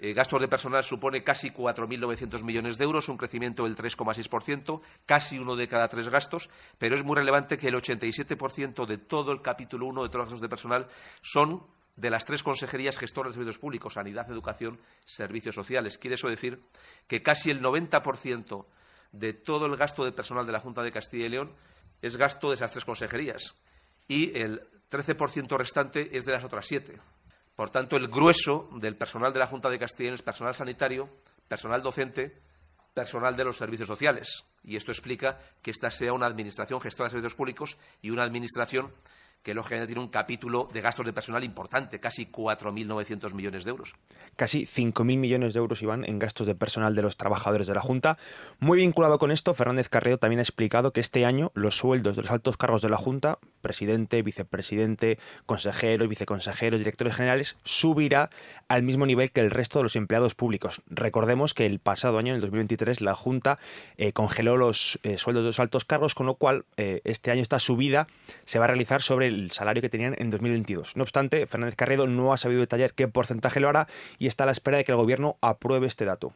Eh, 0.00 0.12
gastos 0.12 0.40
de 0.40 0.46
personal 0.46 0.84
supone 0.84 1.24
casi 1.24 1.50
4.900 1.50 2.44
millones 2.44 2.78
de 2.78 2.84
euros, 2.84 3.08
un 3.08 3.16
crecimiento 3.16 3.64
del 3.64 3.76
3,6%, 3.76 4.80
casi 5.06 5.38
uno 5.38 5.56
de 5.56 5.66
cada 5.66 5.88
tres 5.88 6.08
gastos, 6.08 6.50
pero 6.78 6.94
es 6.94 7.02
muy 7.02 7.16
relevante 7.16 7.58
que 7.58 7.68
el 7.68 7.74
87% 7.74 8.86
de 8.86 8.98
todo 8.98 9.32
el 9.32 9.42
capítulo 9.42 9.86
1 9.86 10.04
de 10.04 10.08
todos 10.08 10.18
los 10.20 10.26
gastos 10.26 10.40
de 10.40 10.48
personal 10.48 10.88
son 11.20 11.66
de 11.96 12.10
las 12.10 12.24
tres 12.24 12.44
consejerías 12.44 12.96
gestoras 12.96 13.32
de 13.32 13.38
servicios 13.38 13.58
públicos, 13.58 13.94
sanidad, 13.94 14.30
educación, 14.30 14.78
servicios 15.04 15.56
sociales. 15.56 15.98
Quiere 15.98 16.14
eso 16.14 16.28
decir 16.28 16.62
que 17.08 17.22
casi 17.22 17.50
el 17.50 17.60
90% 17.60 18.66
de 19.10 19.32
todo 19.32 19.66
el 19.66 19.76
gasto 19.76 20.04
de 20.04 20.12
personal 20.12 20.46
de 20.46 20.52
la 20.52 20.60
Junta 20.60 20.84
de 20.84 20.92
Castilla 20.92 21.26
y 21.26 21.30
León 21.30 21.52
es 22.02 22.16
gasto 22.16 22.50
de 22.50 22.54
esas 22.54 22.70
tres 22.70 22.84
consejerías. 22.84 23.56
y 24.06 24.38
el 24.38 24.62
13% 24.90 25.58
restante 25.58 26.16
es 26.16 26.24
de 26.24 26.32
las 26.32 26.44
otras 26.44 26.66
siete. 26.66 26.98
Por 27.58 27.70
tanto, 27.70 27.96
el 27.96 28.06
grueso 28.06 28.68
del 28.74 28.94
personal 28.94 29.32
de 29.32 29.40
la 29.40 29.48
Junta 29.48 29.68
de 29.68 29.80
Castilla 29.80 30.14
es 30.14 30.22
personal 30.22 30.54
sanitario, 30.54 31.08
personal 31.48 31.82
docente, 31.82 32.40
personal 32.94 33.36
de 33.36 33.42
los 33.42 33.56
servicios 33.56 33.88
sociales. 33.88 34.44
Y 34.62 34.76
esto 34.76 34.92
explica 34.92 35.40
que 35.60 35.72
esta 35.72 35.90
sea 35.90 36.12
una 36.12 36.26
administración 36.26 36.80
gestora 36.80 37.08
de 37.08 37.10
servicios 37.10 37.34
públicos 37.34 37.76
y 38.00 38.10
una 38.10 38.22
administración 38.22 38.92
que 39.42 39.54
lógicamente 39.54 39.88
tiene 39.88 40.02
un 40.02 40.08
capítulo 40.08 40.68
de 40.72 40.80
gastos 40.80 41.06
de 41.06 41.12
personal 41.12 41.44
importante, 41.44 42.00
casi 42.00 42.26
4.900 42.26 43.32
millones 43.34 43.64
de 43.64 43.70
euros. 43.70 43.94
Casi 44.36 44.66
5.000 44.66 45.16
millones 45.16 45.54
de 45.54 45.58
euros 45.58 45.82
iban 45.82 46.04
en 46.04 46.18
gastos 46.18 46.46
de 46.46 46.54
personal 46.54 46.94
de 46.94 47.02
los 47.02 47.16
trabajadores 47.16 47.66
de 47.66 47.74
la 47.74 47.80
Junta. 47.80 48.18
Muy 48.58 48.78
vinculado 48.78 49.18
con 49.18 49.30
esto, 49.30 49.54
Fernández 49.54 49.88
Carrero 49.88 50.18
también 50.18 50.40
ha 50.40 50.42
explicado 50.42 50.92
que 50.92 51.00
este 51.00 51.24
año 51.24 51.50
los 51.54 51.76
sueldos 51.76 52.16
de 52.16 52.22
los 52.22 52.30
altos 52.30 52.56
cargos 52.56 52.82
de 52.82 52.88
la 52.88 52.96
Junta, 52.96 53.38
presidente, 53.60 54.22
vicepresidente, 54.22 55.18
consejeros, 55.46 56.08
viceconsejeros, 56.08 56.80
directores 56.80 57.16
generales, 57.16 57.56
subirá 57.64 58.30
al 58.68 58.82
mismo 58.82 59.06
nivel 59.06 59.32
que 59.32 59.40
el 59.40 59.50
resto 59.50 59.78
de 59.78 59.84
los 59.84 59.96
empleados 59.96 60.34
públicos. 60.34 60.82
Recordemos 60.86 61.54
que 61.54 61.66
el 61.66 61.78
pasado 61.78 62.18
año, 62.18 62.30
en 62.30 62.36
el 62.36 62.40
2023, 62.42 63.00
la 63.00 63.14
Junta 63.14 63.58
eh, 63.96 64.12
congeló 64.12 64.56
los 64.56 64.98
eh, 65.02 65.18
sueldos 65.18 65.44
de 65.44 65.48
los 65.48 65.60
altos 65.60 65.84
cargos, 65.84 66.14
con 66.14 66.26
lo 66.26 66.34
cual 66.34 66.64
eh, 66.76 67.00
este 67.04 67.30
año 67.30 67.42
esta 67.42 67.58
subida 67.58 68.06
se 68.44 68.58
va 68.58 68.66
a 68.66 68.68
realizar 68.68 69.02
sobre 69.02 69.27
el 69.28 69.50
salario 69.50 69.80
que 69.80 69.88
tenían 69.88 70.14
en 70.18 70.30
2022. 70.30 70.96
No 70.96 71.02
obstante, 71.02 71.46
Fernández 71.46 71.76
Carredo 71.76 72.06
no 72.06 72.32
ha 72.32 72.36
sabido 72.36 72.60
detallar 72.60 72.94
qué 72.94 73.08
porcentaje 73.08 73.60
lo 73.60 73.68
hará 73.68 73.86
y 74.18 74.26
está 74.26 74.44
a 74.44 74.46
la 74.46 74.52
espera 74.52 74.78
de 74.78 74.84
que 74.84 74.92
el 74.92 74.98
Gobierno 74.98 75.36
apruebe 75.40 75.86
este 75.86 76.04
dato. 76.04 76.34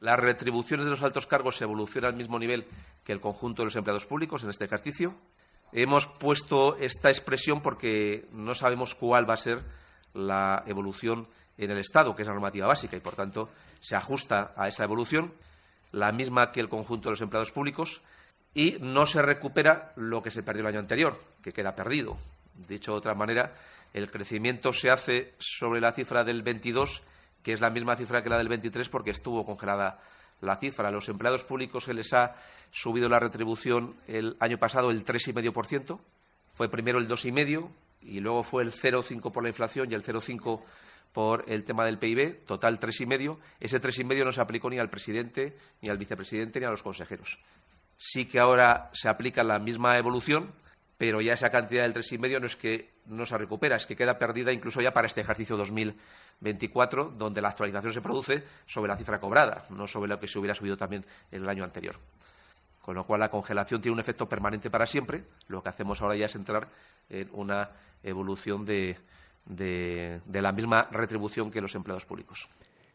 Las 0.00 0.18
retribuciones 0.18 0.84
de 0.84 0.90
los 0.90 1.02
altos 1.02 1.26
cargos 1.26 1.56
se 1.56 1.64
evolucionan 1.64 2.10
al 2.10 2.16
mismo 2.16 2.38
nivel 2.38 2.66
que 3.04 3.12
el 3.12 3.20
conjunto 3.20 3.62
de 3.62 3.66
los 3.66 3.76
empleados 3.76 4.06
públicos 4.06 4.42
en 4.42 4.50
este 4.50 4.64
ejercicio. 4.64 5.14
Hemos 5.72 6.06
puesto 6.06 6.76
esta 6.78 7.08
expresión 7.08 7.62
porque 7.62 8.26
no 8.32 8.54
sabemos 8.54 8.96
cuál 8.96 9.30
va 9.30 9.34
a 9.34 9.38
ser 9.38 9.60
la 10.14 10.64
evolución 10.66 11.28
en 11.56 11.70
el 11.70 11.78
Estado, 11.78 12.14
que 12.14 12.22
es 12.22 12.28
la 12.28 12.34
normativa 12.34 12.66
básica, 12.66 12.96
y 12.96 13.00
por 13.00 13.14
tanto 13.14 13.48
se 13.80 13.94
ajusta 13.94 14.52
a 14.56 14.68
esa 14.68 14.84
evolución, 14.84 15.32
la 15.92 16.12
misma 16.12 16.50
que 16.50 16.60
el 16.60 16.68
conjunto 16.68 17.08
de 17.08 17.12
los 17.12 17.22
empleados 17.22 17.52
públicos, 17.52 18.02
y 18.54 18.76
no 18.80 19.06
se 19.06 19.22
recupera 19.22 19.92
lo 19.96 20.22
que 20.22 20.30
se 20.30 20.42
perdió 20.42 20.62
el 20.62 20.68
año 20.68 20.80
anterior, 20.80 21.18
que 21.42 21.52
queda 21.52 21.74
perdido. 21.74 22.16
Dicho 22.68 22.92
de 22.92 22.98
otra 22.98 23.14
manera, 23.14 23.54
el 23.94 24.10
crecimiento 24.10 24.72
se 24.72 24.90
hace 24.90 25.34
sobre 25.38 25.80
la 25.80 25.92
cifra 25.92 26.24
del 26.24 26.42
22, 26.42 27.02
que 27.42 27.52
es 27.52 27.60
la 27.60 27.70
misma 27.70 27.96
cifra 27.96 28.22
que 28.22 28.30
la 28.30 28.38
del 28.38 28.48
23 28.48 28.88
porque 28.88 29.10
estuvo 29.10 29.44
congelada 29.44 30.00
la 30.40 30.56
cifra. 30.56 30.88
A 30.88 30.92
los 30.92 31.08
empleados 31.08 31.44
públicos 31.44 31.84
se 31.84 31.94
les 31.94 32.12
ha 32.12 32.34
subido 32.70 33.08
la 33.08 33.18
retribución 33.18 33.94
el 34.06 34.36
año 34.40 34.58
pasado 34.58 34.90
el 34.90 35.04
3,5%. 35.04 35.98
Fue 36.52 36.68
primero 36.68 36.98
el 36.98 37.08
2,5% 37.08 37.68
y 38.02 38.20
luego 38.20 38.42
fue 38.42 38.62
el 38.62 38.72
0,5% 38.72 39.32
por 39.32 39.42
la 39.42 39.48
inflación 39.48 39.90
y 39.90 39.94
el 39.94 40.02
0,5% 40.02 40.60
por 41.12 41.44
el 41.46 41.64
tema 41.64 41.84
del 41.84 41.98
PIB, 41.98 42.44
total 42.46 42.80
3,5%. 42.80 43.38
Ese 43.60 43.80
3,5% 43.80 44.24
no 44.24 44.32
se 44.32 44.40
aplicó 44.40 44.70
ni 44.70 44.78
al 44.78 44.90
presidente, 44.90 45.56
ni 45.82 45.90
al 45.90 45.98
vicepresidente, 45.98 46.58
ni 46.58 46.66
a 46.66 46.70
los 46.70 46.82
consejeros. 46.82 47.38
Sí 48.04 48.26
que 48.26 48.40
ahora 48.40 48.90
se 48.92 49.08
aplica 49.08 49.44
la 49.44 49.60
misma 49.60 49.96
evolución, 49.96 50.52
pero 50.98 51.20
ya 51.20 51.34
esa 51.34 51.50
cantidad 51.50 51.84
del 51.84 51.94
3,5 51.94 52.40
no 52.40 52.46
es 52.46 52.56
que 52.56 52.90
no 53.06 53.24
se 53.24 53.38
recupera, 53.38 53.76
es 53.76 53.86
que 53.86 53.94
queda 53.94 54.18
perdida 54.18 54.52
incluso 54.52 54.80
ya 54.80 54.92
para 54.92 55.06
este 55.06 55.20
ejercicio 55.20 55.56
2024, 55.56 57.14
donde 57.16 57.40
la 57.40 57.50
actualización 57.50 57.92
se 57.92 58.00
produce 58.00 58.42
sobre 58.66 58.88
la 58.88 58.96
cifra 58.96 59.20
cobrada, 59.20 59.66
no 59.70 59.86
sobre 59.86 60.08
lo 60.08 60.18
que 60.18 60.26
se 60.26 60.36
hubiera 60.40 60.52
subido 60.52 60.76
también 60.76 61.06
en 61.30 61.44
el 61.44 61.48
año 61.48 61.62
anterior. 61.62 61.94
Con 62.80 62.96
lo 62.96 63.04
cual 63.04 63.20
la 63.20 63.30
congelación 63.30 63.80
tiene 63.80 63.94
un 63.94 64.00
efecto 64.00 64.28
permanente 64.28 64.68
para 64.68 64.84
siempre. 64.84 65.22
Lo 65.46 65.62
que 65.62 65.68
hacemos 65.68 66.02
ahora 66.02 66.16
ya 66.16 66.26
es 66.26 66.34
entrar 66.34 66.66
en 67.08 67.28
una 67.30 67.70
evolución 68.02 68.64
de, 68.64 68.98
de 69.44 70.42
la 70.42 70.50
misma 70.50 70.88
retribución 70.90 71.52
que 71.52 71.60
los 71.60 71.76
empleados 71.76 72.04
públicos. 72.04 72.48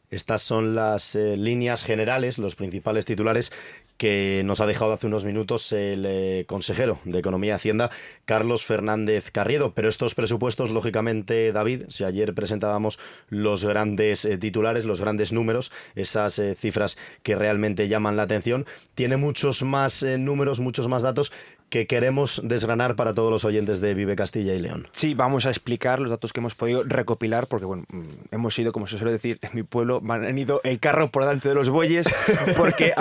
Estas 0.09 0.41
son 0.41 0.73
las 0.73 1.15
eh, 1.15 1.35
líneas 1.35 1.83
generales, 1.83 2.37
los 2.37 2.55
principales 2.55 3.05
titulares 3.05 3.51
que 3.97 4.41
nos 4.45 4.61
ha 4.61 4.65
dejado 4.65 4.93
hace 4.93 5.07
unos 5.07 5.25
minutos 5.25 5.73
el 5.73 6.05
eh, 6.07 6.45
consejero 6.47 6.99
de 7.03 7.19
Economía 7.19 7.51
y 7.51 7.55
Hacienda, 7.55 7.91
Carlos 8.23 8.63
Fernández 8.63 9.31
Carriedo. 9.31 9.73
Pero 9.73 9.89
estos 9.89 10.15
presupuestos, 10.15 10.69
lógicamente, 10.69 11.51
David, 11.51 11.85
si 11.89 12.05
ayer 12.05 12.33
presentábamos 12.33 12.99
los 13.27 13.65
grandes 13.65 14.23
eh, 14.23 14.37
titulares, 14.37 14.85
los 14.85 15.01
grandes 15.01 15.33
números, 15.33 15.73
esas 15.95 16.41
cifras 16.55 16.97
que 17.21 17.35
realmente 17.35 17.89
llaman 17.89 18.15
la 18.15 18.23
atención, 18.23 18.65
tiene 18.95 19.17
muchos 19.17 19.63
más 19.63 20.03
números, 20.03 20.61
muchos 20.61 20.87
más 20.87 21.03
datos 21.03 21.33
que 21.69 21.87
queremos 21.87 22.41
desgranar 22.43 22.95
para 22.95 23.13
todos 23.13 23.31
los 23.31 23.43
oyentes 23.45 23.81
de 23.81 23.93
Vive 23.93 24.15
Castilla 24.15 24.53
y 24.53 24.59
León. 24.59 24.87
Sí, 24.91 25.13
vamos 25.13 25.45
a 25.45 25.49
explicar 25.49 25.99
los 25.99 26.09
datos 26.09 26.31
que 26.31 26.39
hemos 26.39 26.55
podido 26.55 26.83
recopilar, 26.83 27.47
porque 27.47 27.65
bueno, 27.65 27.83
mm, 27.89 28.05
hemos 28.31 28.57
ido, 28.57 28.71
como 28.71 28.87
se 28.87 28.97
suele 28.97 29.11
decir 29.11 29.39
en 29.41 29.49
mi 29.53 29.63
pueblo, 29.63 30.01
han 30.09 30.37
ido 30.37 30.61
el 30.63 30.79
carro 30.79 31.11
por 31.11 31.23
delante 31.23 31.49
de 31.49 31.55
los 31.55 31.69
bueyes, 31.69 32.07
porque 32.57 32.93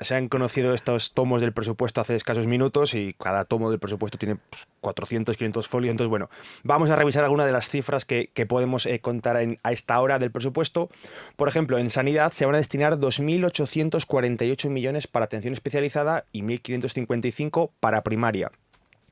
se 0.00 0.14
han 0.14 0.28
conocido 0.28 0.74
estos 0.74 1.12
tomos 1.12 1.40
del 1.40 1.52
presupuesto 1.52 2.00
hace 2.00 2.14
escasos 2.14 2.46
minutos 2.46 2.94
y 2.94 3.14
cada 3.18 3.44
tomo 3.44 3.70
del 3.70 3.78
presupuesto 3.78 4.18
tiene 4.18 4.38
400, 4.80 5.32
pues, 5.32 5.38
500 5.38 5.68
folios. 5.68 5.90
Entonces, 5.90 6.10
bueno, 6.10 6.30
vamos 6.62 6.90
a 6.90 6.96
revisar 6.96 7.24
algunas 7.24 7.46
de 7.46 7.52
las 7.52 7.68
cifras 7.68 8.04
que, 8.04 8.30
podemos 8.48 8.86
eh, 8.86 8.98
contar 8.98 9.36
a 9.62 9.72
esta 9.72 10.00
hora 10.00 10.18
del 10.18 10.32
presupuesto. 10.32 10.90
Por 11.36 11.48
ejemplo, 11.48 11.78
en 11.78 11.90
sanidad 11.90 12.32
se 12.32 12.44
van 12.44 12.56
a 12.56 12.58
destinar 12.58 12.98
2.848 12.98 14.68
millones 14.68 15.06
para 15.06 15.26
atención 15.26 15.54
especializada 15.54 16.24
y 16.32 16.42
1.555 16.42 17.41
para 17.80 18.02
primaria. 18.02 18.50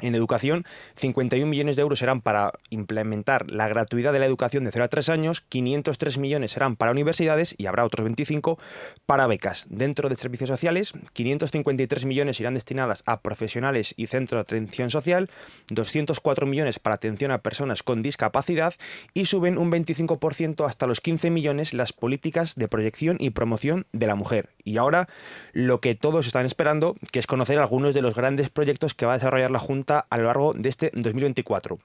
En 0.00 0.14
educación, 0.14 0.64
51 0.96 1.46
millones 1.46 1.76
de 1.76 1.82
euros 1.82 1.98
serán 1.98 2.20
para 2.20 2.52
implementar 2.70 3.50
la 3.50 3.68
gratuidad 3.68 4.12
de 4.12 4.18
la 4.18 4.26
educación 4.26 4.64
de 4.64 4.70
0 4.72 4.84
a 4.84 4.88
3 4.88 5.08
años, 5.10 5.42
503 5.48 6.18
millones 6.18 6.52
serán 6.52 6.76
para 6.76 6.92
universidades 6.92 7.54
y 7.58 7.66
habrá 7.66 7.84
otros 7.84 8.04
25 8.04 8.58
para 9.06 9.26
becas. 9.26 9.66
Dentro 9.68 10.08
de 10.08 10.16
servicios 10.16 10.48
sociales, 10.48 10.92
553 11.12 12.06
millones 12.06 12.40
irán 12.40 12.54
destinadas 12.54 13.02
a 13.06 13.20
profesionales 13.20 13.94
y 13.96 14.06
centros 14.06 14.38
de 14.38 14.42
atención 14.42 14.90
social, 14.90 15.30
204 15.70 16.46
millones 16.46 16.78
para 16.78 16.96
atención 16.96 17.30
a 17.30 17.42
personas 17.42 17.82
con 17.82 18.02
discapacidad 18.02 18.74
y 19.14 19.26
suben 19.26 19.58
un 19.58 19.70
25% 19.70 20.66
hasta 20.66 20.86
los 20.86 21.00
15 21.00 21.30
millones 21.30 21.74
las 21.74 21.92
políticas 21.92 22.54
de 22.54 22.68
proyección 22.68 23.16
y 23.20 23.30
promoción 23.30 23.86
de 23.92 24.06
la 24.06 24.14
mujer. 24.14 24.50
Y 24.64 24.78
ahora 24.78 25.08
lo 25.52 25.80
que 25.80 25.94
todos 25.94 26.26
están 26.26 26.46
esperando, 26.46 26.96
que 27.12 27.18
es 27.18 27.26
conocer 27.26 27.58
algunos 27.58 27.94
de 27.94 28.02
los 28.02 28.14
grandes 28.14 28.50
proyectos 28.50 28.94
que 28.94 29.06
va 29.06 29.12
a 29.12 29.16
desarrollar 29.16 29.50
la 29.50 29.58
Junta 29.58 29.89
a 29.98 30.16
lo 30.16 30.24
largo 30.24 30.52
de 30.54 30.68
este 30.68 30.90
2024. 30.94 31.78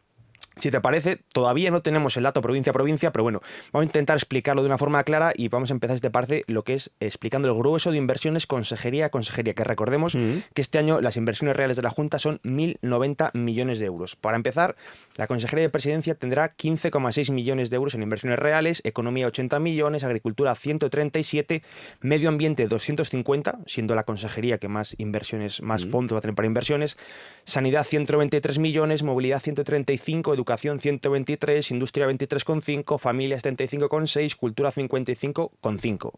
Si 0.57 0.71
te 0.71 0.79
parece, 0.79 1.19
todavía 1.33 1.69
no 1.69 1.81
tenemos 1.81 2.15
el 2.15 2.24
dato 2.24 2.41
provincia 2.41 2.69
a 2.69 2.74
provincia, 2.74 3.12
pero 3.12 3.24
bueno, 3.24 3.41
vamos 3.74 3.83
a 3.83 3.85
intentar 3.88 4.15
explicarlo 4.15 4.62
de 4.62 4.67
una 4.67 4.77
forma 4.77 5.03
clara 5.03 5.33
y 5.35 5.50
vamos 5.50 5.69
a 5.69 5.74
empezar, 5.74 5.95
este 5.95 6.09
parte, 6.09 6.43
lo 6.47 6.63
que 6.63 6.75
es 6.75 6.91
explicando 7.01 7.50
el 7.50 7.55
grueso 7.55 7.91
de 7.91 7.97
inversiones 7.97 8.47
consejería 8.47 9.07
a 9.07 9.09
consejería, 9.09 9.53
que 9.53 9.63
recordemos 9.65 10.13
que 10.13 10.62
este 10.62 10.77
año 10.77 11.01
las 11.01 11.17
inversiones 11.17 11.57
reales 11.57 11.75
de 11.75 11.83
la 11.83 11.89
Junta 11.89 12.19
son 12.19 12.39
1.090 12.43 13.31
millones 13.33 13.79
de 13.79 13.85
euros. 13.85 14.15
Para 14.15 14.38
empezar, 14.38 14.77
la 15.17 15.27
Consejería 15.27 15.63
de 15.63 15.69
Presidencia 15.69 16.15
tendrá 16.15 16.55
15,6 16.55 17.31
millones 17.33 17.69
de 17.69 17.75
euros 17.75 17.93
en 17.95 18.03
inversiones 18.03 18.39
reales, 18.39 18.81
economía 18.85 19.27
80 19.27 19.59
millones, 19.59 20.03
agricultura 20.03 20.55
137, 20.55 21.63
medio 22.00 22.29
ambiente 22.29 22.67
250, 22.67 23.59
siendo 23.65 23.93
la 23.93 24.03
consejería 24.03 24.57
que 24.57 24.69
más 24.69 24.95
inversiones, 25.00 25.62
más 25.62 25.85
fondos 25.85 26.15
va 26.15 26.19
a 26.19 26.21
tener 26.21 26.35
para 26.35 26.47
inversiones, 26.47 26.97
sanidad 27.43 27.83
193 27.83 28.59
millones, 28.59 29.03
movilidad 29.03 29.41
135, 29.41 30.33
educación 30.33 30.44
educación 30.45 30.79
123, 30.79 31.71
industria 31.71 32.07
23,5, 32.07 32.99
familia 32.99 33.37
75,6, 33.37 34.35
cultura 34.35 34.71
55,5 34.71 36.11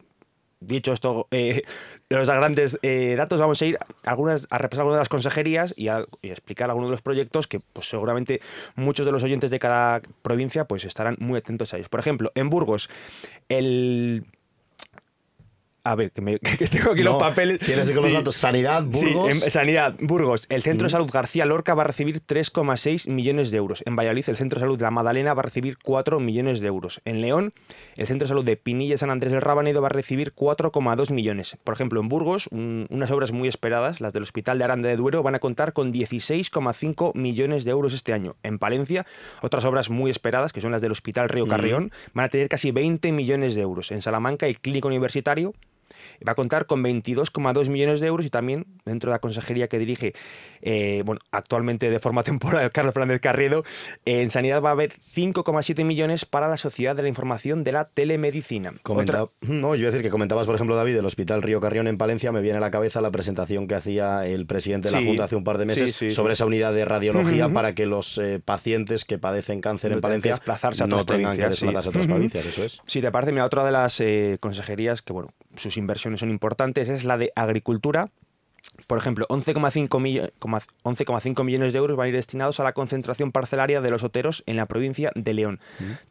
dicho 0.60 0.92
esto, 0.92 1.28
eh, 1.32 1.62
los 2.10 2.28
grandes 2.28 2.80
eh, 2.82 3.14
datos, 3.16 3.40
vamos 3.40 3.62
a 3.62 3.66
ir 3.66 3.78
algunas, 4.06 4.48
a 4.50 4.58
repasar 4.58 4.82
algunas 4.82 4.98
de 4.98 5.02
las 5.02 5.10
consejerías 5.10 5.74
y 5.78 5.88
a, 5.90 6.06
explicar 6.24 6.70
algunos 6.70 6.90
de 6.90 6.94
los 6.94 7.02
proyectos 7.04 7.48
que 7.48 7.60
pues, 7.60 7.88
seguramente 7.88 8.42
muchos 8.76 9.06
de 9.06 9.12
los 9.12 9.24
oyentes 9.24 9.52
de 9.52 9.60
cada 9.60 10.02
provincia 10.24 10.66
pues, 10.66 10.84
estarán 10.84 11.16
muy 11.20 11.38
atentos 11.38 11.74
a 11.74 11.78
ellos. 11.78 11.90
Por 11.90 12.00
ejemplo, 12.00 12.32
en 12.34 12.50
Burgos, 12.50 12.90
el 13.50 14.26
a 15.88 15.96
ver, 15.96 16.12
que, 16.12 16.22
me, 16.22 16.38
tengo 16.72 16.92
aquí 16.92 17.02
los 17.02 17.18
papeles. 17.18 17.60
Tienes 17.62 17.90
con 17.92 18.04
los 18.04 18.14
datos. 18.14 18.36
Sanidad, 18.36 18.84
Burgos. 18.84 19.36
Sí, 19.36 19.50
Sanidad, 19.50 19.96
Burgos. 20.00 20.46
El 20.50 20.62
Centro 20.62 20.86
de 20.86 20.90
Salud 20.90 21.10
García 21.12 21.46
Lorca 21.46 21.74
va 21.74 21.84
a 21.84 21.86
recibir 21.86 22.22
3,6 22.22 23.10
millones 23.10 23.52
de 23.52 23.58
euros. 23.58 23.84
En 23.86 23.96
Valladolid, 23.96 24.26
el 24.28 24.36
Centro 24.36 24.60
de 24.60 24.66
Salud 24.66 24.78
de 24.78 24.84
La 24.84 24.92
Madalena 24.92 25.34
va 25.34 25.40
a 25.42 25.44
recibir 25.44 25.78
4 25.82 26.20
millones 26.20 26.60
de 26.60 26.68
euros. 26.68 27.02
En 27.06 27.22
León, 27.22 27.54
el 27.96 28.06
Centro 28.06 28.26
de 28.26 28.30
Salud 28.30 28.44
de 28.44 28.58
Pinilla 28.58 28.98
San 28.98 29.10
Andrés 29.10 29.32
del 29.32 29.42
Rabanedo 29.42 29.82
va 29.82 29.88
a 29.88 29.90
recibir 29.90 30.34
4,2 30.34 31.12
millones. 31.14 31.58
Por 31.64 31.74
ejemplo, 31.74 32.02
en 32.02 32.10
Burgos, 32.10 32.50
unas 32.52 33.12
obras 33.12 33.32
muy 33.32 33.48
esperadas, 33.48 34.02
las 34.02 34.12
del 34.12 34.24
Hospital 34.24 34.58
de 34.58 34.66
Aranda 34.66 34.90
de 34.90 34.98
Duero, 34.98 35.24
van 35.24 35.36
a 35.36 35.40
contar 35.40 35.72
con 35.72 35.94
16,5 35.94 37.16
millones 37.16 37.64
de 37.64 37.72
euros 37.72 37.94
este 37.94 38.12
año. 38.12 38.36
En 38.44 38.60
Palencia, 38.60 39.06
otras 39.42 39.64
obras 39.64 39.90
muy 39.90 40.12
esperadas, 40.12 40.52
que 40.52 40.60
son 40.60 40.72
las 40.72 40.82
del 40.82 40.92
Hospital 40.92 41.30
Río 41.30 41.48
Carrión, 41.48 41.92
van 42.14 42.26
a 42.26 42.30
tener 42.30 42.50
casi 42.50 42.72
20 42.72 43.12
millones 43.14 43.56
de 43.56 43.62
euros. 43.62 43.92
En 43.92 44.02
Salamanca, 44.02 44.48
el 44.48 44.60
Clínico 44.60 44.88
Universitario 44.90 45.54
Va 46.28 46.34
a 46.34 46.36
contar 46.36 46.66
con 46.66 46.84
22,2 46.84 47.70
millones 47.70 48.00
de 48.00 48.08
euros 48.08 48.26
y 48.26 48.30
también 48.30 48.66
dentro 48.86 49.12
de 49.12 49.16
la 49.16 49.20
consejería 49.20 49.68
que 49.68 49.80
dirige, 49.80 50.14
eh, 50.62 51.04
bueno, 51.06 51.22
actualmente 51.32 51.90
de 51.90 52.00
forma 52.00 52.24
temporal 52.28 52.72
Carlos 52.72 52.94
Fernández 52.94 53.22
Carriedo, 53.22 53.64
en 54.06 54.30
sanidad 54.30 54.62
va 54.62 54.70
a 54.70 54.74
haber 54.74 54.94
5,7 55.16 55.84
millones 55.86 56.26
para 56.26 56.48
la 56.48 56.58
Sociedad 56.58 56.96
de 56.96 57.04
la 57.04 57.10
Información 57.10 57.64
de 57.64 57.72
la 57.72 57.86
Telemedicina. 57.86 58.74
No, 59.42 59.76
yo 59.76 59.82
iba 59.82 59.90
a 59.90 59.92
decir 59.92 60.04
que 60.04 60.10
comentabas, 60.10 60.46
por 60.46 60.56
ejemplo, 60.56 60.76
David, 60.76 60.96
del 60.96 61.06
Hospital 61.06 61.42
Río 61.42 61.62
Carrión 61.62 61.88
en 61.88 61.98
Palencia, 61.98 62.32
me 62.32 62.42
viene 62.42 62.58
a 62.58 62.62
la 62.62 62.72
cabeza 62.72 63.02
la 63.02 63.12
presentación 63.12 63.68
que 63.68 63.76
hacía 63.76 64.26
el 64.26 64.46
presidente 64.46 64.90
de 64.90 65.00
la 65.00 65.06
Junta 65.06 65.24
hace 65.26 65.36
un 65.36 65.44
par 65.44 65.58
de 65.58 65.66
meses 65.66 66.14
sobre 66.14 66.34
esa 66.34 66.46
unidad 66.46 66.74
de 66.74 66.86
radiología 66.86 67.50
para 67.50 67.76
que 67.76 67.86
los 67.86 68.18
eh, 68.18 68.40
pacientes 68.44 69.06
que 69.06 69.18
padecen 69.18 69.62
cáncer 69.62 69.92
en 69.92 70.02
Palencia 70.02 70.32
desplazarse 70.32 70.84
a 70.84 70.88
no 70.88 71.06
tengan 71.06 71.38
que 71.38 71.48
desplazarse 71.48 71.90
a 71.90 71.92
otras 71.92 72.08
provincias, 72.08 72.46
eso 72.46 72.64
es. 72.64 72.82
Sí, 72.86 73.02
te 73.02 73.12
parece, 73.12 73.32
mira, 73.32 73.46
otra 73.46 73.66
de 73.66 73.72
las 73.72 74.00
eh, 74.00 74.38
consejerías 74.40 75.02
que, 75.02 75.14
bueno, 75.14 75.30
sus 75.56 75.77
inversiones 75.78 76.20
son 76.20 76.30
importantes 76.30 76.90
es 76.90 77.04
la 77.04 77.18
de 77.18 77.32
agricultura 77.36 78.10
por 78.86 78.98
ejemplo, 78.98 79.26
11,5 79.28 81.44
millones 81.44 81.74
de 81.74 81.80
euros 81.80 81.98
van 81.98 82.06
a 82.06 82.10
ir 82.10 82.16
destinados 82.16 82.60
a 82.60 82.64
la 82.64 82.74
concentración 82.74 83.32
parcelaria 83.32 83.82
de 83.82 83.90
los 83.90 84.04
oteros 84.04 84.44
en 84.46 84.56
la 84.56 84.68
provincia 84.68 85.12
de 85.16 85.34
León. 85.34 85.60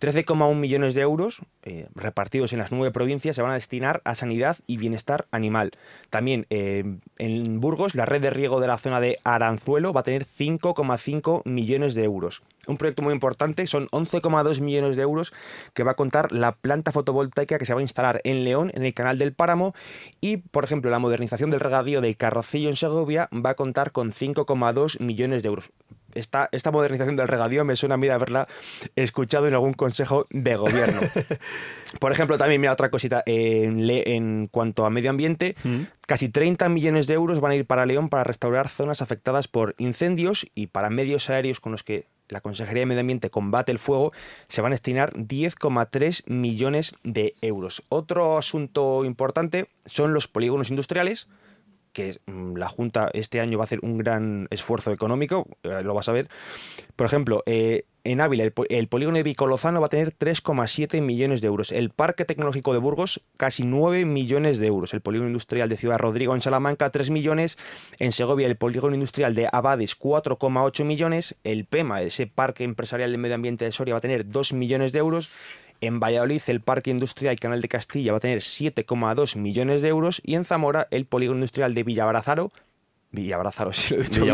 13,1 0.01 0.55
millones 0.57 0.95
de 0.95 1.03
euros 1.03 1.43
eh, 1.63 1.87
repartidos 1.95 2.53
en 2.53 2.59
las 2.59 2.73
nueve 2.73 2.91
provincias 2.91 3.37
se 3.37 3.43
van 3.43 3.53
a 3.53 3.55
destinar 3.55 4.03
a 4.05 4.15
sanidad 4.15 4.59
y 4.67 4.79
bienestar 4.79 5.27
animal. 5.31 5.71
También 6.11 6.47
eh, 6.51 6.99
en 7.19 7.61
Burgos, 7.61 7.95
la 7.95 8.05
red 8.05 8.21
de 8.21 8.31
riego 8.31 8.61
de 8.61 8.67
la 8.67 8.79
zona 8.79 9.01
de 9.01 9.19
Aranzuelo 9.23 9.93
va 9.93 10.01
a 10.01 10.05
tener 10.05 10.25
5,5 10.25 11.43
millones 11.45 11.95
de 11.95 12.05
euros 12.05 12.43
un 12.67 12.77
proyecto 12.77 13.03
muy 13.03 13.13
importante, 13.13 13.67
son 13.67 13.89
11,2 13.89 14.61
millones 14.61 14.97
de 14.97 15.03
euros 15.03 15.33
que 15.73 15.85
va 15.85 15.93
a 15.93 15.95
contar 15.95 16.33
la 16.33 16.53
planta 16.53 16.93
fotovoltaica 16.93 17.59
que 17.59 17.67
se 17.67 17.75
va 17.75 17.81
a 17.81 17.83
instalar 17.83 18.21
en 18.25 18.45
León, 18.45 18.71
en 18.75 18.85
el 18.85 18.95
canal 18.95 19.19
del 19.19 19.33
Páramo, 19.33 19.75
y, 20.21 20.39
por 20.39 20.65
ejemplo, 20.65 20.91
la 20.91 20.99
modernización 20.99 21.51
del 21.51 21.61
regadío 21.61 22.01
del 22.01 22.17
En 22.53 22.77
Segovia 22.77 23.29
va 23.33 23.51
a 23.51 23.55
contar 23.55 23.93
con 23.93 24.13
5,2 24.13 25.01
millones 25.01 25.43
de 25.43 25.49
euros. 25.49 25.71
Esta, 26.15 26.49
esta, 26.53 26.71
modernización 26.71 27.17
del 27.17 27.29
regadío 27.29 27.65
me 27.67 27.77
suena 27.77 27.97
a 27.97 27.99
mí 27.99 28.07
de 28.07 28.15
haberla 28.15 28.49
escuchado 28.95 29.49
en 29.49 29.55
algún 29.55 29.75
consejo 29.75 30.27
de 30.31 30.57
gobierno. 30.57 31.03
Por 32.01 32.11
ejemplo, 32.11 32.39
también, 32.39 32.61
mira, 32.61 32.73
otra 32.73 32.91
cosita, 32.91 33.23
en, 33.27 33.79
en 33.91 34.49
cuanto 34.51 34.87
a 34.87 34.91
medio 34.91 35.11
ambiente, 35.11 35.57
mm. 35.63 35.81
casi 36.07 36.31
30 36.31 36.71
millones 36.71 37.07
de 37.07 37.15
euros 37.15 37.41
van 37.41 37.53
a 37.53 37.57
ir 37.57 37.67
para 37.67 37.85
León 37.85 38.09
para 38.09 38.25
restaurar 38.25 38.69
zonas 38.69 39.03
afectadas 39.03 39.47
por 39.47 39.75
incendios 39.77 40.47
y 40.55 40.69
para 40.69 40.89
medios 40.89 41.29
aéreos 41.29 41.61
con 41.61 41.73
los 41.73 41.83
que 41.83 42.07
la 42.29 42.41
Consejería 42.41 42.81
de 42.81 42.87
Medio 42.87 43.01
Ambiente 43.01 43.31
combate 43.31 43.73
el 43.73 43.79
fuego, 43.79 44.13
se 44.49 44.61
van 44.61 44.73
a 44.73 44.75
destinar 44.75 45.13
10,3 45.15 46.25
millones 46.27 46.95
de 47.03 47.35
euros. 47.41 47.83
Otro 47.89 48.39
asunto 48.39 49.05
importante 49.05 49.69
son 49.85 50.13
los 50.13 50.29
polígonos 50.29 50.71
industriales, 50.71 51.29
que 51.97 52.21
mm, 52.27 52.57
la 52.57 52.69
Junta 52.69 53.11
este 53.15 53.41
año 53.41 53.57
va 53.57 53.65
a 53.65 53.69
hacer 53.69 53.81
un 53.81 53.97
gran 53.97 54.49
esfuerzo 54.51 54.93
económico, 54.93 55.49
eh, 55.63 55.83
lo 55.83 55.95
vas 55.95 56.11
a 56.11 56.13
ver. 56.13 56.29
Por 56.95 57.07
ejemplo, 57.07 57.43
eh, 57.47 57.87
en 58.05 58.21
Ávila, 58.21 58.45
el, 58.45 58.89
polígono 58.89 59.17
de 59.17 59.23
Vicolozano 59.23 59.81
va 59.81 59.87
a 59.87 59.89
tener 59.89 60.13
3,7 60.13 61.01
millones 61.01 61.41
de 61.41 61.47
euros. 61.47 61.73
El 61.73 61.89
Parque 61.89 62.27
Tecnológico 62.27 62.75
de 62.75 62.81
Burgos, 62.81 63.23
casi 63.39 63.65
9 63.65 64.05
millones 64.05 64.59
de 64.59 64.67
euros. 64.67 64.93
El 64.93 65.01
polígono 65.01 65.29
industrial 65.29 65.71
de 65.71 65.79
Ciudad 65.79 65.99
Rodrigo 65.99 66.35
en 66.35 66.43
Salamanca, 66.43 66.91
3 66.91 67.09
millones. 67.09 67.57
En 67.99 68.13
Segovia, 68.13 68.47
el 68.47 68.57
polígono 68.57 68.95
industrial 68.95 69.35
de 69.35 69.49
Abades, 69.51 69.99
4,8 69.99 70.85
millones. 70.85 71.35
El 71.45 71.65
PEMA, 71.65 72.03
ese 72.03 72.27
Parque 72.27 72.65
Empresarial 72.65 73.11
de 73.11 73.19
Medio 73.19 73.37
Ambiente 73.37 73.65
de 73.65 73.73
Soria, 73.73 73.95
va 73.95 73.99
a 73.99 74.03
tener 74.03 74.29
2 74.29 74.53
millones 74.53 74.93
de 74.93 74.99
euros. 74.99 75.31
En 75.81 76.01
Valladolid, 76.01 76.43
el 76.47 76.61
Parque 76.61 76.91
Industrial 76.91 77.39
Canal 77.39 77.61
de 77.61 77.69
Castilla 77.69 78.13
va 78.13 78.19
a 78.19 78.21
tener 78.21 78.39
7,2 78.39 79.37
millones 79.37 79.83
de 79.83 79.89
euros. 79.89 80.21
Y 80.25 80.35
en 80.35 80.45
Zamora, 80.45 80.89
el 80.91 81.07
polígono 81.07 81.39
industrial 81.39 81.75
de 81.75 81.83
Villabarazaro, 81.83 82.53
Villabrázaro, 83.13 83.73
si 83.73 83.95
lo 83.97 84.01
he 84.01 84.05
dicho 84.05 84.25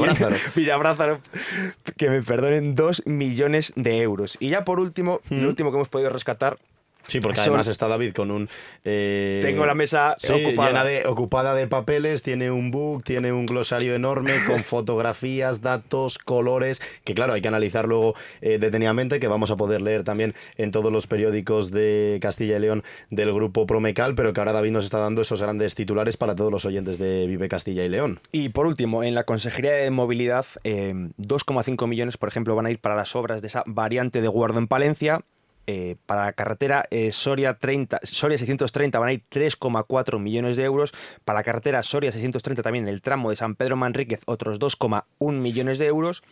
Villabrázaro. 0.55 1.20
que 1.96 2.11
me 2.11 2.22
perdonen, 2.22 2.74
2 2.74 3.07
millones 3.07 3.72
de 3.76 4.02
euros. 4.02 4.37
Y 4.40 4.48
ya 4.48 4.64
por 4.64 4.81
último, 4.81 5.20
el 5.31 5.46
último 5.46 5.70
que 5.70 5.76
hemos 5.76 5.88
podido 5.88 6.11
rescatar 6.11 6.59
Sí, 7.08 7.20
porque 7.20 7.40
además 7.40 7.66
está 7.66 7.88
David 7.88 8.12
con 8.12 8.30
un... 8.30 8.48
Eh, 8.84 9.40
tengo 9.44 9.66
la 9.66 9.74
mesa 9.74 10.16
ocupada. 10.30 10.84
de, 10.84 11.06
ocupada 11.06 11.54
de 11.54 11.66
papeles, 11.66 12.22
tiene 12.22 12.50
un 12.50 12.70
book, 12.70 13.04
tiene 13.04 13.32
un 13.32 13.46
glosario 13.46 13.94
enorme 13.94 14.32
con 14.46 14.64
fotografías, 14.64 15.60
datos, 15.60 16.18
colores, 16.18 16.80
que 17.04 17.14
claro, 17.14 17.32
hay 17.32 17.40
que 17.40 17.48
analizar 17.48 17.86
luego 17.88 18.14
eh, 18.40 18.58
detenidamente, 18.58 19.20
que 19.20 19.28
vamos 19.28 19.50
a 19.50 19.56
poder 19.56 19.82
leer 19.82 20.04
también 20.04 20.34
en 20.56 20.70
todos 20.70 20.92
los 20.92 21.06
periódicos 21.06 21.70
de 21.70 22.18
Castilla 22.20 22.56
y 22.56 22.60
León 22.60 22.82
del 23.10 23.32
grupo 23.32 23.66
Promecal, 23.66 24.14
pero 24.14 24.32
que 24.32 24.40
ahora 24.40 24.52
David 24.52 24.70
nos 24.70 24.84
está 24.84 24.98
dando 24.98 25.22
esos 25.22 25.42
grandes 25.42 25.74
titulares 25.74 26.16
para 26.16 26.34
todos 26.34 26.50
los 26.50 26.64
oyentes 26.64 26.98
de 26.98 27.26
Vive 27.26 27.48
Castilla 27.48 27.84
y 27.84 27.88
León. 27.88 28.20
Y 28.30 28.50
por 28.50 28.66
último, 28.66 29.02
en 29.02 29.14
la 29.14 29.24
Consejería 29.24 29.72
de 29.72 29.90
Movilidad, 29.90 30.46
2,5 30.64 31.84
eh, 31.84 31.86
millones, 31.86 32.16
por 32.16 32.28
ejemplo, 32.28 32.54
van 32.54 32.66
a 32.66 32.70
ir 32.70 32.78
para 32.78 32.94
las 32.94 33.14
obras 33.16 33.40
de 33.40 33.48
esa 33.48 33.62
variante 33.66 34.20
de 34.20 34.28
Guardo 34.28 34.58
en 34.58 34.68
Palencia, 34.68 35.20
eh, 35.66 35.96
para 36.07 36.25
la 36.25 36.33
carretera 36.33 36.87
eh, 36.90 37.12
Soria, 37.12 37.55
30, 37.55 38.01
Soria 38.03 38.37
630 38.37 38.98
van 38.98 39.09
a 39.09 39.12
ir 39.12 39.22
3,4 39.31 40.18
millones 40.18 40.57
de 40.57 40.64
euros. 40.64 40.92
Para 41.25 41.38
la 41.38 41.44
carretera 41.44 41.83
Soria 41.83 42.11
630 42.11 42.62
también 42.62 42.88
el 42.88 43.01
tramo 43.01 43.31
de 43.31 43.37
San 43.37 43.55
Pedro 43.55 43.77
Manríquez 43.77 44.20
otros 44.27 44.59
2,1 44.59 45.33
millones 45.33 45.79
de 45.79 45.87
euros. 45.87 46.22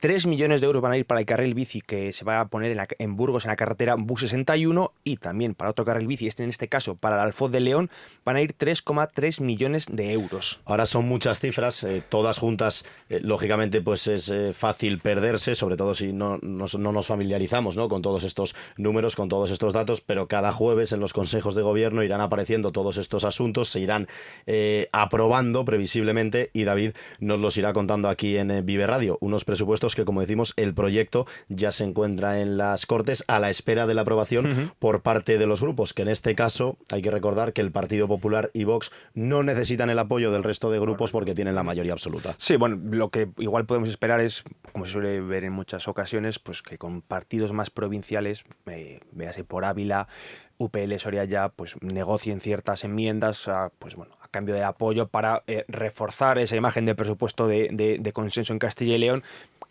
3 0.00 0.26
millones 0.26 0.60
de 0.60 0.66
euros 0.66 0.82
van 0.82 0.92
a 0.92 0.98
ir 0.98 1.06
para 1.06 1.20
el 1.20 1.26
carril 1.26 1.54
bici 1.54 1.80
que 1.80 2.12
se 2.12 2.24
va 2.24 2.40
a 2.40 2.46
poner 2.46 2.76
en, 2.98 3.16
Burgos 3.16 3.44
en 3.44 3.50
la 3.50 3.56
carretera 3.56 3.94
Bus 3.94 4.22
61 4.22 4.92
y 5.04 5.16
también 5.18 5.54
para 5.54 5.70
otro 5.70 5.84
carril 5.84 6.08
bici, 6.08 6.26
este 6.26 6.42
en 6.42 6.50
este 6.50 6.68
caso 6.68 6.96
para 6.96 7.16
el 7.16 7.22
Alfoz 7.22 7.52
de 7.52 7.60
León, 7.60 7.90
van 8.24 8.36
a 8.36 8.40
ir 8.40 8.54
3,3 8.56 9.40
millones 9.40 9.86
de 9.90 10.12
euros. 10.12 10.60
Ahora 10.64 10.86
son 10.86 11.06
muchas 11.06 11.38
cifras, 11.38 11.84
eh, 11.84 12.02
todas 12.08 12.38
juntas, 12.38 12.84
lógicamente 13.08 13.80
pues 13.80 14.08
es 14.08 14.32
fácil 14.56 14.98
perderse, 14.98 15.54
sobre 15.54 15.76
todo 15.76 15.94
si 15.94 16.12
no, 16.12 16.38
no, 16.42 16.66
no 16.78 16.92
nos 16.92 17.06
familiarizamos 17.06 17.76
¿no? 17.76 17.88
con 17.88 18.02
todos 18.02 18.24
estos 18.24 18.56
números 18.76 19.16
con 19.16 19.28
todos 19.28 19.50
estos 19.50 19.72
datos, 19.72 20.00
pero 20.00 20.28
cada 20.28 20.52
jueves 20.52 20.92
en 20.92 21.00
los 21.00 21.12
consejos 21.12 21.54
de 21.54 21.62
gobierno 21.62 22.02
irán 22.02 22.20
apareciendo 22.20 22.72
todos 22.72 22.96
estos 22.96 23.24
asuntos, 23.24 23.68
se 23.68 23.80
irán 23.80 24.06
eh, 24.46 24.88
aprobando 24.92 25.64
previsiblemente 25.64 26.50
y 26.52 26.64
David 26.64 26.92
nos 27.20 27.40
los 27.40 27.56
irá 27.56 27.72
contando 27.72 28.08
aquí 28.08 28.36
en 28.36 28.50
eh, 28.50 28.62
Vive 28.62 28.86
Radio. 28.86 29.18
Unos 29.20 29.44
presupuestos 29.44 29.94
que, 29.94 30.04
como 30.04 30.20
decimos, 30.20 30.52
el 30.56 30.74
proyecto 30.74 31.26
ya 31.48 31.72
se 31.72 31.84
encuentra 31.84 32.40
en 32.40 32.56
las 32.56 32.86
Cortes 32.86 33.24
a 33.28 33.38
la 33.38 33.50
espera 33.50 33.86
de 33.86 33.94
la 33.94 34.02
aprobación 34.02 34.72
por 34.78 35.02
parte 35.02 35.38
de 35.38 35.46
los 35.46 35.60
grupos, 35.60 35.94
que 35.94 36.02
en 36.02 36.08
este 36.08 36.34
caso 36.34 36.78
hay 36.90 37.02
que 37.02 37.10
recordar 37.10 37.52
que 37.52 37.60
el 37.60 37.72
Partido 37.72 38.08
Popular 38.08 38.50
y 38.54 38.64
Vox 38.64 38.90
no 39.14 39.42
necesitan 39.42 39.90
el 39.90 39.98
apoyo 39.98 40.30
del 40.32 40.42
resto 40.42 40.70
de 40.70 40.78
grupos 40.78 41.12
porque 41.12 41.34
tienen 41.34 41.54
la 41.54 41.62
mayoría 41.62 41.92
absoluta. 41.92 42.34
Sí, 42.38 42.56
bueno, 42.56 42.78
lo 42.90 43.10
que 43.10 43.28
igual 43.38 43.66
podemos 43.66 43.88
esperar 43.88 44.20
es, 44.20 44.44
como 44.72 44.86
se 44.86 44.92
suele 44.92 45.20
ver 45.20 45.44
en 45.44 45.52
muchas 45.52 45.88
ocasiones, 45.88 46.38
pues 46.38 46.62
que 46.62 46.78
con 46.78 47.02
partidos 47.02 47.52
más 47.52 47.70
provinciales 47.70 48.44
eh, 48.66 49.00
véase 49.12 49.44
por 49.44 49.64
Ávila, 49.64 50.08
UPL 50.58 50.96
Soria 50.98 51.24
ya 51.24 51.48
pues 51.48 51.76
negocien 51.80 52.40
ciertas 52.40 52.84
enmiendas 52.84 53.48
a, 53.48 53.70
pues 53.78 53.96
bueno, 53.96 54.14
a 54.20 54.28
cambio 54.28 54.54
de 54.54 54.64
apoyo 54.64 55.08
para 55.08 55.42
eh, 55.46 55.64
reforzar 55.68 56.38
esa 56.38 56.56
imagen 56.56 56.84
de 56.84 56.94
presupuesto 56.94 57.46
de, 57.46 58.10
consenso 58.12 58.52
en 58.52 58.58
Castilla 58.58 58.94
y 58.94 58.98
León, 58.98 59.22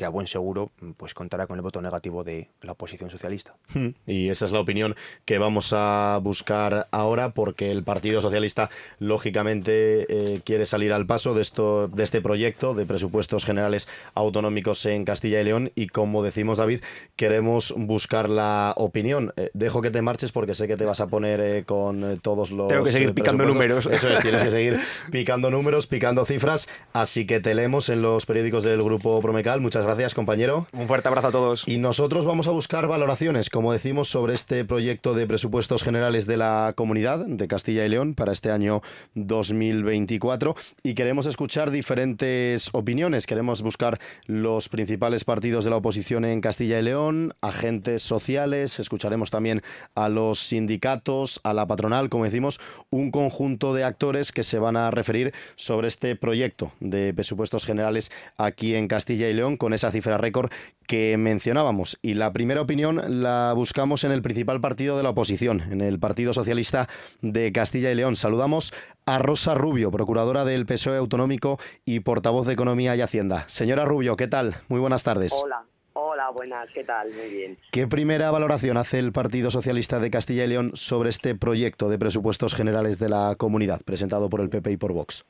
que 0.01 0.05
a 0.05 0.09
buen 0.09 0.25
seguro 0.25 0.71
pues 0.97 1.13
contará 1.13 1.45
con 1.45 1.57
el 1.57 1.61
voto 1.61 1.79
negativo 1.79 2.23
de 2.23 2.49
la 2.63 2.71
oposición 2.71 3.11
socialista. 3.11 3.53
Hmm. 3.71 3.89
Y 4.07 4.29
esa 4.29 4.45
es 4.45 4.51
la 4.51 4.59
opinión 4.59 4.95
que 5.25 5.37
vamos 5.37 5.73
a 5.73 6.19
buscar 6.23 6.87
ahora, 6.89 7.35
porque 7.35 7.69
el 7.69 7.83
Partido 7.83 8.19
Socialista 8.19 8.71
lógicamente 8.97 10.07
eh, 10.09 10.41
quiere 10.43 10.65
salir 10.65 10.91
al 10.91 11.05
paso 11.05 11.35
de 11.35 11.43
esto, 11.43 11.87
de 11.87 12.01
este 12.01 12.19
proyecto 12.19 12.73
de 12.73 12.87
presupuestos 12.87 13.45
generales 13.45 13.87
autonómicos 14.15 14.83
en 14.87 15.05
Castilla 15.05 15.39
y 15.39 15.43
León. 15.43 15.71
Y 15.75 15.85
como 15.85 16.23
decimos 16.23 16.57
David, 16.57 16.81
queremos 17.15 17.71
buscar 17.77 18.27
la 18.27 18.73
opinión. 18.77 19.33
Eh, 19.37 19.51
dejo 19.53 19.83
que 19.83 19.91
te 19.91 20.01
marches 20.01 20.31
porque 20.31 20.55
sé 20.55 20.67
que 20.67 20.77
te 20.77 20.85
vas 20.85 20.99
a 20.99 21.05
poner 21.09 21.39
eh, 21.41 21.63
con 21.63 22.19
todos 22.23 22.49
los. 22.49 22.69
Tengo 22.69 22.85
que 22.85 22.91
seguir 22.91 23.13
picando 23.13 23.45
números. 23.45 23.85
Eso 23.85 24.09
es, 24.09 24.19
tienes 24.21 24.41
que 24.41 24.49
seguir 24.49 24.79
picando 25.11 25.51
números, 25.51 25.85
picando 25.85 26.25
cifras. 26.25 26.67
Así 26.91 27.27
que 27.27 27.39
te 27.39 27.53
leemos 27.53 27.89
en 27.89 28.01
los 28.01 28.25
periódicos 28.25 28.63
del 28.63 28.81
grupo 28.81 29.21
Promecal. 29.21 29.61
Muchas 29.61 29.83
gracias, 29.83 29.90
compañero. 30.15 30.65
Un 30.73 30.88
fuerte 30.88 31.08
abrazo 31.08 31.27
a 31.27 31.32
todos. 31.32 31.67
Y 31.67 31.77
nosotros 31.77 32.25
vamos 32.25 32.47
a 32.47 32.51
buscar 32.51 32.88
valoraciones, 32.88 33.49
como 33.49 33.71
decimos, 33.71 34.10
sobre 34.10 34.34
este 34.34 34.65
proyecto 34.65 35.13
de 35.13 35.27
presupuestos 35.27 35.84
generales 35.84 36.25
de 36.25 36.38
la 36.38 36.73
comunidad 36.75 37.25
de 37.25 37.47
Castilla 37.47 37.86
y 37.86 37.89
León 37.89 38.15
para 38.15 38.32
este 38.32 38.51
año 38.51 38.82
2024. 39.13 40.56
Y 40.84 40.95
queremos 40.95 41.25
escuchar 41.25 41.69
diferentes 41.69 42.69
opiniones. 42.73 43.27
Queremos 43.27 43.62
buscar 43.62 43.99
los 44.25 44.67
principales 44.67 45.23
partidos 45.23 45.63
de 45.63 45.69
la 45.69 45.77
oposición 45.77 46.25
en 46.25 46.41
Castilla 46.41 46.80
y 46.80 46.84
León, 46.84 47.34
agentes 47.41 48.01
sociales. 48.01 48.80
Escucharemos 48.80 49.30
también 49.30 49.62
a 49.93 50.10
los 50.10 50.39
sindicatos 50.39 50.71
sindicatos, 50.71 51.41
a 51.43 51.54
la 51.54 51.67
patronal, 51.67 52.10
como 52.10 52.23
decimos, 52.23 52.60
un 52.89 53.12
conjunto 53.12 53.73
de 53.73 53.84
actores 53.84 54.32
que 54.32 54.43
se 54.43 54.58
van 54.58 54.77
a 54.77 54.89
referir 54.89 55.34
sobre 55.56 55.89
este 55.89 56.15
proyecto 56.15 56.71
de 56.80 57.13
presupuestos 57.13 57.65
generales 57.65 58.10
aquí 58.38 58.75
en 58.75 58.88
Castilla 58.88 59.27
y 59.27 59.34
León 59.34 59.58
con 59.58 59.73
esa 59.82 59.91
cifra 59.91 60.17
récord 60.17 60.52
que 60.86 61.17
mencionábamos. 61.17 61.98
Y 62.02 62.13
la 62.13 62.32
primera 62.32 62.62
opinión 62.62 63.24
la 63.24 63.54
buscamos 63.56 64.04
en 64.04 64.12
el 64.12 64.22
principal 64.22 64.62
partido 64.62 64.96
de 64.98 65.04
la 65.04 65.10
oposición, 65.10 65.62
en 65.72 65.82
el 65.82 66.00
Partido 66.00 66.34
Socialista 66.34 66.88
de 67.22 67.52
Castilla 67.52 67.91
y 67.91 67.96
León. 67.96 68.15
Saludamos 68.15 68.74
a 69.06 69.17
Rosa 69.17 69.56
Rubio, 69.56 69.89
procuradora 69.89 70.46
del 70.46 70.65
PSOE 70.65 70.98
Autonómico 70.98 71.60
y 71.84 72.02
portavoz 72.02 72.46
de 72.46 72.54
Economía 72.54 72.96
y 72.96 73.02
Hacienda. 73.02 73.46
Señora 73.48 73.86
Rubio, 73.86 74.15
¿qué 74.15 74.28
tal? 74.28 74.58
Muy 74.67 74.80
buenas 74.80 75.04
tardes. 75.04 75.34
Hola. 75.34 75.63
Hola, 75.94 76.30
buenas, 76.30 76.70
¿qué 76.74 76.86
tal? 76.86 77.12
Muy 77.12 77.30
bien. 77.30 77.54
¿Qué 77.72 77.86
primera 77.86 78.32
valoración 78.32 78.78
hace 78.78 78.98
el 78.98 79.12
Partido 79.12 79.52
Socialista 79.52 80.00
de 80.00 80.10
Castilla 80.10 80.46
y 80.46 80.48
León 80.48 80.72
sobre 80.74 81.10
este 81.10 81.36
proyecto 81.36 81.89
de 81.89 82.00
presupuestos 82.00 82.54
generales 82.54 82.98
de 82.98 83.10
la 83.10 83.36
comunidad 83.38 83.82
presentado 83.84 84.30
por 84.30 84.39
el 84.39 84.50
PP 84.50 84.72
y 84.72 84.78
por 84.78 84.94
Vox? 84.94 85.26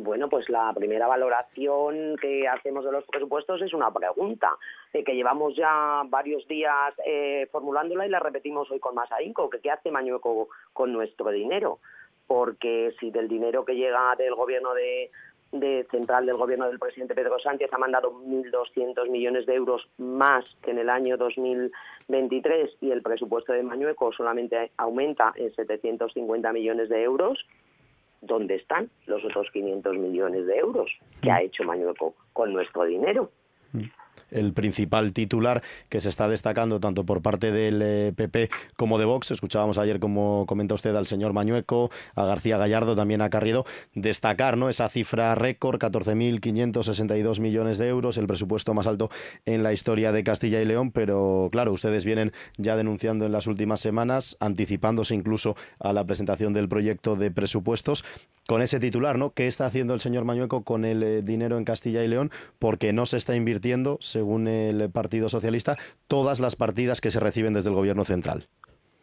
Bueno, 0.00 0.28
pues 0.28 0.48
la 0.48 0.72
primera 0.74 1.08
valoración 1.08 2.16
que 2.20 2.46
hacemos 2.46 2.84
de 2.84 2.92
los 2.92 3.04
presupuestos 3.04 3.60
es 3.62 3.74
una 3.74 3.92
pregunta, 3.92 4.56
eh, 4.92 5.02
que 5.02 5.14
llevamos 5.14 5.56
ya 5.56 6.02
varios 6.08 6.46
días 6.46 6.94
eh, 7.04 7.48
formulándola 7.50 8.06
y 8.06 8.10
la 8.10 8.20
repetimos 8.20 8.70
hoy 8.70 8.78
con 8.78 8.94
más 8.94 9.10
ahínco, 9.10 9.50
que 9.50 9.60
qué 9.60 9.72
hace 9.72 9.90
Mañueco 9.90 10.48
con 10.72 10.92
nuestro 10.92 11.30
dinero. 11.30 11.80
Porque 12.28 12.94
si 13.00 13.10
del 13.10 13.26
dinero 13.26 13.64
que 13.64 13.74
llega 13.74 14.14
del 14.16 14.34
gobierno 14.34 14.72
de, 14.74 15.10
de 15.52 15.86
central 15.90 16.26
del 16.26 16.36
gobierno 16.36 16.68
del 16.68 16.78
presidente 16.78 17.14
Pedro 17.14 17.38
Sánchez 17.38 17.72
ha 17.72 17.78
mandado 17.78 18.12
1.200 18.12 19.08
millones 19.08 19.46
de 19.46 19.54
euros 19.54 19.88
más 19.96 20.44
que 20.62 20.70
en 20.70 20.78
el 20.78 20.90
año 20.90 21.16
2023 21.16 22.76
y 22.82 22.90
el 22.90 23.02
presupuesto 23.02 23.52
de 23.52 23.62
Mañueco 23.62 24.12
solamente 24.12 24.70
aumenta 24.76 25.32
en 25.36 25.52
750 25.54 26.52
millones 26.52 26.88
de 26.88 27.02
euros, 27.02 27.44
¿dónde 28.20 28.56
están 28.56 28.90
los 29.06 29.24
otros 29.24 29.48
500 29.52 29.96
millones 29.96 30.46
de 30.46 30.56
euros 30.56 30.90
que 31.20 31.30
ha 31.30 31.42
hecho 31.42 31.64
Mañueco 31.64 32.14
con 32.32 32.52
nuestro 32.52 32.84
dinero? 32.84 33.30
El 34.30 34.52
principal 34.52 35.12
titular 35.12 35.62
que 35.88 36.00
se 36.00 36.08
está 36.08 36.28
destacando 36.28 36.80
tanto 36.80 37.04
por 37.04 37.22
parte 37.22 37.50
del 37.50 38.14
PP 38.14 38.42
eh, 38.42 38.50
como 38.76 38.98
de 38.98 39.04
Vox. 39.04 39.30
Escuchábamos 39.30 39.78
ayer, 39.78 40.00
como 40.00 40.44
comenta 40.46 40.74
usted, 40.74 40.94
al 40.94 41.06
señor 41.06 41.32
Mañueco, 41.32 41.90
a 42.14 42.24
García 42.24 42.58
Gallardo, 42.58 42.96
también 42.96 43.22
a 43.22 43.30
Carrido, 43.30 43.64
destacar 43.94 44.56
¿no? 44.56 44.68
esa 44.68 44.88
cifra 44.88 45.34
récord, 45.34 45.78
14.562 45.80 47.40
millones 47.40 47.78
de 47.78 47.88
euros, 47.88 48.18
el 48.18 48.26
presupuesto 48.26 48.74
más 48.74 48.86
alto 48.86 49.10
en 49.46 49.62
la 49.62 49.72
historia 49.72 50.12
de 50.12 50.24
Castilla 50.24 50.60
y 50.60 50.64
León, 50.64 50.90
pero 50.90 51.48
claro, 51.52 51.72
ustedes 51.72 52.04
vienen 52.04 52.32
ya 52.56 52.76
denunciando 52.76 53.26
en 53.26 53.32
las 53.32 53.46
últimas 53.46 53.80
semanas, 53.80 54.36
anticipándose 54.40 55.14
incluso 55.14 55.56
a 55.78 55.92
la 55.92 56.04
presentación 56.04 56.52
del 56.52 56.68
proyecto 56.68 57.16
de 57.16 57.30
presupuestos, 57.30 58.04
con 58.46 58.62
ese 58.62 58.80
titular, 58.80 59.18
¿no? 59.18 59.34
¿Qué 59.34 59.46
está 59.46 59.66
haciendo 59.66 59.92
el 59.92 60.00
señor 60.00 60.24
Mañueco 60.24 60.62
con 60.62 60.86
el 60.86 61.02
eh, 61.02 61.22
dinero 61.22 61.58
en 61.58 61.64
Castilla 61.64 62.02
y 62.02 62.08
León? 62.08 62.30
Porque 62.58 62.94
no 62.94 63.04
se 63.04 63.18
está 63.18 63.36
invirtiendo, 63.36 63.98
según 64.18 64.48
el 64.48 64.90
Partido 64.90 65.28
Socialista, 65.28 65.76
todas 66.08 66.40
las 66.40 66.56
partidas 66.56 67.00
que 67.00 67.12
se 67.12 67.20
reciben 67.20 67.54
desde 67.54 67.70
el 67.70 67.76
Gobierno 67.76 68.04
central. 68.04 68.48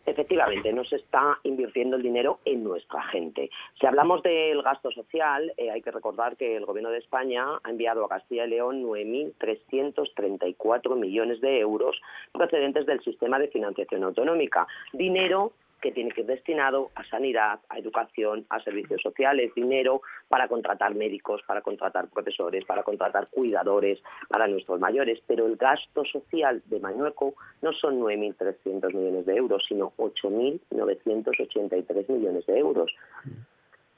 Efectivamente, 0.05 0.73
no 0.73 0.83
se 0.83 0.97
está 0.97 1.39
invirtiendo 1.43 1.95
el 1.95 2.03
dinero 2.03 2.39
en 2.43 2.65
nuestra 2.65 3.01
gente. 3.03 3.49
Si 3.79 3.87
hablamos 3.87 4.21
del 4.23 4.61
gasto 4.61 4.91
social, 4.91 5.53
eh, 5.55 5.71
hay 5.71 5.81
que 5.81 5.89
recordar 5.89 6.35
que 6.35 6.57
el 6.57 6.65
Gobierno 6.65 6.89
de 6.91 6.97
España 6.97 7.45
ha 7.63 7.69
enviado 7.69 8.03
a 8.03 8.09
Castilla 8.09 8.45
y 8.45 8.49
León 8.49 8.83
9.334 8.83 10.97
millones 10.97 11.39
de 11.39 11.59
euros 11.59 12.01
procedentes 12.33 12.85
del 12.85 13.01
sistema 13.03 13.39
de 13.39 13.47
financiación 13.47 14.03
autonómica. 14.03 14.67
Dinero 14.91 15.53
que 15.81 15.91
tiene 15.91 16.11
que 16.11 16.21
ir 16.21 16.27
destinado 16.27 16.91
a 16.95 17.03
sanidad, 17.03 17.59
a 17.69 17.77
educación, 17.77 18.45
a 18.49 18.59
servicios 18.61 19.01
sociales, 19.01 19.53
dinero 19.55 20.01
para 20.27 20.47
contratar 20.47 20.95
médicos, 20.95 21.41
para 21.45 21.61
contratar 21.61 22.07
profesores, 22.07 22.65
para 22.65 22.81
contratar 22.83 23.27
cuidadores 23.27 24.01
para 24.29 24.47
nuestros 24.47 24.79
mayores. 24.79 25.21
Pero 25.27 25.45
el 25.45 25.57
gasto 25.57 26.03
social 26.05 26.63
de 26.65 26.79
Mañueco 26.79 27.35
no 27.61 27.73
son 27.73 27.99
9.300 27.99 28.93
millones 28.93 29.25
de 29.25 29.35
euros, 29.35 29.65
sino 29.67 29.91
8.983 29.97 32.09
millones 32.09 32.45
de 32.45 32.57
euros. 32.57 32.95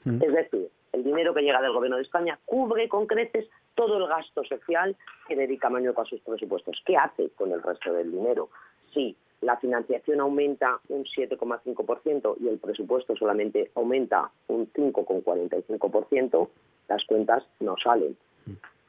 Mm. 0.04 0.22
Es 0.22 0.32
decir, 0.32 0.68
el 0.92 1.04
dinero 1.04 1.34
que 1.34 1.42
llega 1.42 1.60
del 1.60 1.72
Gobierno 1.72 1.96
de 1.96 2.02
España 2.02 2.38
cubre 2.44 2.88
con 2.88 3.06
creces 3.06 3.48
todo 3.74 3.98
el 3.98 4.08
gasto 4.08 4.42
social 4.44 4.96
que 5.26 5.36
dedica 5.36 5.70
Mañueco 5.70 6.02
a 6.02 6.06
sus 6.06 6.20
presupuestos. 6.20 6.82
¿Qué 6.84 6.96
hace 6.96 7.30
con 7.30 7.52
el 7.52 7.62
resto 7.62 7.92
del 7.92 8.10
dinero? 8.10 8.50
Sí, 8.92 9.16
la 9.40 9.56
financiación 9.56 10.20
aumenta 10.20 10.80
un 10.88 11.04
7,5% 11.04 12.36
y 12.40 12.48
el 12.48 12.58
presupuesto 12.58 13.16
solamente 13.16 13.70
aumenta 13.74 14.30
un 14.48 14.70
5,45%, 14.72 16.48
las 16.88 17.04
cuentas 17.04 17.44
no 17.60 17.76
salen. 17.82 18.16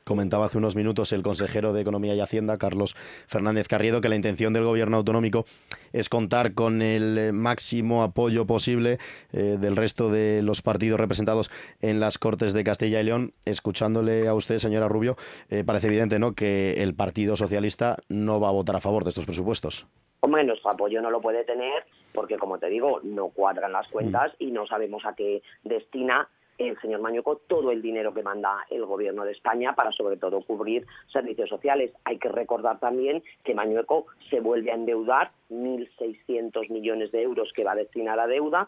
Comentaba 0.09 0.45
hace 0.45 0.57
unos 0.57 0.75
minutos 0.75 1.13
el 1.13 1.21
consejero 1.21 1.71
de 1.71 1.81
Economía 1.81 2.15
y 2.15 2.19
Hacienda, 2.19 2.57
Carlos 2.57 2.95
Fernández 3.27 3.67
Carriedo, 3.67 4.01
que 4.01 4.09
la 4.09 4.15
intención 4.15 4.53
del 4.53 4.63
gobierno 4.63 4.97
autonómico 4.97 5.45
es 5.93 6.09
contar 6.09 6.55
con 6.55 6.81
el 6.81 7.31
máximo 7.31 8.01
apoyo 8.01 8.47
posible 8.47 8.97
eh, 9.33 9.57
del 9.62 9.75
resto 9.75 10.09
de 10.09 10.41
los 10.41 10.63
partidos 10.63 10.99
representados 10.99 11.51
en 11.79 11.99
las 11.99 12.17
Cortes 12.17 12.53
de 12.53 12.63
Castilla 12.63 12.99
y 12.99 13.03
León. 13.03 13.33
Escuchándole 13.45 14.27
a 14.27 14.33
usted, 14.33 14.57
señora 14.57 14.88
Rubio, 14.88 15.15
eh, 15.49 15.63
parece 15.63 15.85
evidente 15.85 16.17
¿no? 16.17 16.33
que 16.33 16.81
el 16.81 16.95
Partido 16.95 17.35
Socialista 17.35 17.97
no 18.07 18.39
va 18.39 18.47
a 18.47 18.53
votar 18.53 18.77
a 18.77 18.81
favor 18.81 19.03
de 19.03 19.09
estos 19.09 19.27
presupuestos. 19.27 19.85
Hombre, 20.21 20.43
nuestro 20.43 20.71
apoyo 20.71 21.01
no 21.01 21.12
lo 21.12 21.21
puede 21.21 21.43
tener 21.45 21.84
porque, 22.13 22.38
como 22.38 22.60
te 22.60 22.67
digo, 22.67 22.99
no 23.03 23.29
cuadran 23.29 23.71
las 23.71 23.88
cuentas 23.88 24.34
y 24.39 24.51
no 24.51 24.67
sabemos 24.67 25.05
a 25.05 25.15
qué 25.15 25.41
destina 25.63 26.27
el 26.58 26.77
señor 26.82 26.99
Mañueco 26.99 27.38
todo 27.47 27.71
el 27.71 27.82
dinero 27.82 28.13
que 28.13 28.21
manda 28.21 28.65
el 28.69 28.86
gobierno 28.86 29.23
de 29.23 29.32
España 29.32 29.73
para 29.73 29.93
sobre 29.93 30.17
todo 30.17 30.41
cubrir 30.41 30.86
servicios 31.08 31.47
sociales. 31.47 31.93
Hay 32.03 32.17
que 32.17 32.27
recordar 32.27 32.79
también 32.79 33.23
que 33.45 33.55
Mañueco 33.55 34.08
se 34.29 34.41
vuelve 34.41 34.71
a 34.71 34.75
endeudar 34.75 35.32
1.600 35.49 36.69
millones 36.69 37.13
de 37.13 37.21
euros 37.21 37.53
que 37.53 37.63
va 37.63 37.71
a 37.71 37.75
destinar 37.75 38.19
a 38.19 38.27
deuda. 38.27 38.67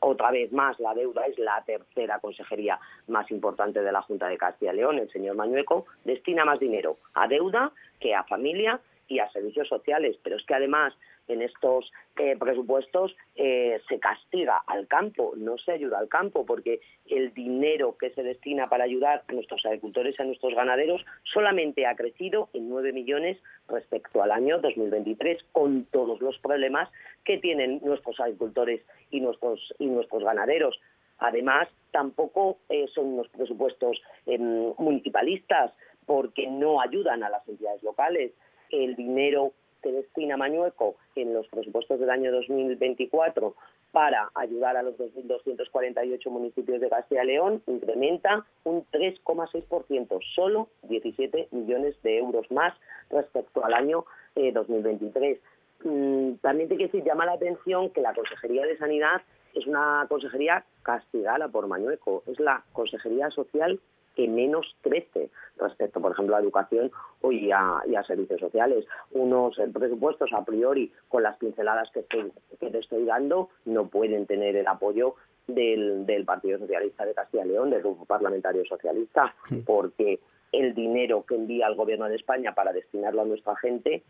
Otra 0.00 0.32
vez 0.32 0.50
más, 0.50 0.80
la 0.80 0.92
deuda 0.92 1.26
es 1.26 1.38
la 1.38 1.62
tercera 1.64 2.18
consejería 2.18 2.80
más 3.06 3.30
importante 3.30 3.80
de 3.80 3.92
la 3.92 4.02
Junta 4.02 4.26
de 4.26 4.36
Castilla 4.36 4.72
y 4.72 4.76
León. 4.76 4.98
El 4.98 5.08
señor 5.10 5.36
Mañueco 5.36 5.86
destina 6.04 6.44
más 6.44 6.58
dinero 6.58 6.96
a 7.14 7.28
deuda 7.28 7.70
que 8.00 8.16
a 8.16 8.24
familia 8.24 8.80
y 9.08 9.18
a 9.18 9.30
servicios 9.30 9.68
sociales. 9.68 10.16
Pero 10.22 10.36
es 10.36 10.44
que 10.44 10.54
además 10.54 10.94
en 11.28 11.42
estos 11.42 11.92
eh, 12.16 12.36
presupuestos 12.38 13.14
eh, 13.36 13.80
se 13.88 13.98
castiga 13.98 14.62
al 14.66 14.86
campo, 14.86 15.34
no 15.36 15.58
se 15.58 15.72
ayuda 15.72 15.98
al 15.98 16.08
campo, 16.08 16.44
porque 16.44 16.80
el 17.06 17.32
dinero 17.34 17.96
que 17.98 18.10
se 18.10 18.22
destina 18.22 18.68
para 18.68 18.84
ayudar 18.84 19.24
a 19.26 19.32
nuestros 19.32 19.64
agricultores 19.66 20.16
y 20.18 20.22
a 20.22 20.26
nuestros 20.26 20.54
ganaderos 20.54 21.04
solamente 21.24 21.86
ha 21.86 21.96
crecido 21.96 22.48
en 22.52 22.68
9 22.68 22.92
millones 22.92 23.38
respecto 23.68 24.22
al 24.22 24.32
año 24.32 24.58
2023, 24.58 25.44
con 25.52 25.84
todos 25.86 26.20
los 26.20 26.38
problemas 26.38 26.88
que 27.24 27.38
tienen 27.38 27.80
nuestros 27.84 28.18
agricultores 28.20 28.80
y 29.10 29.20
nuestros, 29.20 29.74
y 29.78 29.86
nuestros 29.86 30.24
ganaderos. 30.24 30.80
Además, 31.18 31.68
tampoco 31.90 32.58
eh, 32.68 32.86
son 32.94 33.06
unos 33.14 33.28
presupuestos 33.28 34.00
em, 34.26 34.72
municipalistas, 34.78 35.72
porque 36.06 36.46
no 36.46 36.80
ayudan 36.80 37.22
a 37.22 37.28
las 37.28 37.46
entidades 37.46 37.82
locales 37.82 38.32
el 38.70 38.96
dinero 38.96 39.52
que 39.82 39.92
destina 39.92 40.36
Mañueco 40.36 40.96
en 41.14 41.34
los 41.34 41.46
presupuestos 41.48 42.00
del 42.00 42.10
año 42.10 42.32
2024 42.32 43.54
para 43.92 44.30
ayudar 44.34 44.76
a 44.76 44.82
los 44.82 44.96
2.248 44.98 46.30
municipios 46.30 46.80
de 46.80 46.90
Castilla 46.90 47.24
y 47.24 47.28
León 47.28 47.62
incrementa 47.66 48.44
un 48.64 48.84
3,6%, 48.92 50.20
solo 50.34 50.68
17 50.82 51.48
millones 51.52 52.00
de 52.02 52.18
euros 52.18 52.50
más 52.50 52.74
respecto 53.10 53.64
al 53.64 53.74
año 53.74 54.04
2023. 54.34 55.38
Eh, 55.38 55.40
mm, 55.88 56.34
también 56.36 56.68
te 56.68 56.76
quiero 56.76 56.92
decir, 56.92 57.04
llama 57.04 57.26
la 57.26 57.32
atención 57.32 57.90
que 57.90 58.02
la 58.02 58.14
Consejería 58.14 58.66
de 58.66 58.76
Sanidad 58.76 59.22
es 59.54 59.66
una 59.66 60.06
consejería 60.08 60.64
castigada 60.82 61.48
por 61.48 61.66
Mañueco, 61.66 62.22
es 62.26 62.38
la 62.38 62.64
Consejería 62.72 63.30
Social 63.30 63.80
que 64.18 64.26
menos 64.26 64.66
crece 64.80 65.30
respecto, 65.58 66.00
por 66.00 66.10
ejemplo, 66.10 66.34
a 66.34 66.40
educación 66.40 66.90
y 67.30 67.52
a, 67.52 68.02
servicios 68.04 68.40
sociales. 68.40 68.84
Unos 69.12 69.60
presupuestos 69.72 70.32
a 70.32 70.44
priori, 70.44 70.92
con 71.08 71.22
las 71.22 71.36
pinceladas 71.36 71.88
que, 71.92 72.04
que 72.04 72.70
te 72.70 72.78
estoy 72.78 73.04
dando, 73.04 73.50
no 73.64 73.86
pueden 73.86 74.26
tener 74.26 74.56
el 74.56 74.66
apoyo 74.66 75.14
del, 75.46 76.24
Partido 76.26 76.58
Socialista 76.58 77.06
de 77.06 77.14
Castilla 77.14 77.44
y 77.44 77.48
León, 77.50 77.70
del 77.70 77.80
Grupo 77.80 78.06
Parlamentario 78.06 78.64
Socialista, 78.64 79.36
porque 79.64 80.18
el 80.50 80.74
dinero 80.74 81.24
que 81.24 81.36
envía 81.36 81.68
el 81.68 81.76
Gobierno 81.76 82.08
de 82.08 82.16
España 82.16 82.56
para 82.56 82.72
destinarlo 82.72 83.22
a 83.22 83.26
nuestra 83.26 83.54
gente 83.54 84.02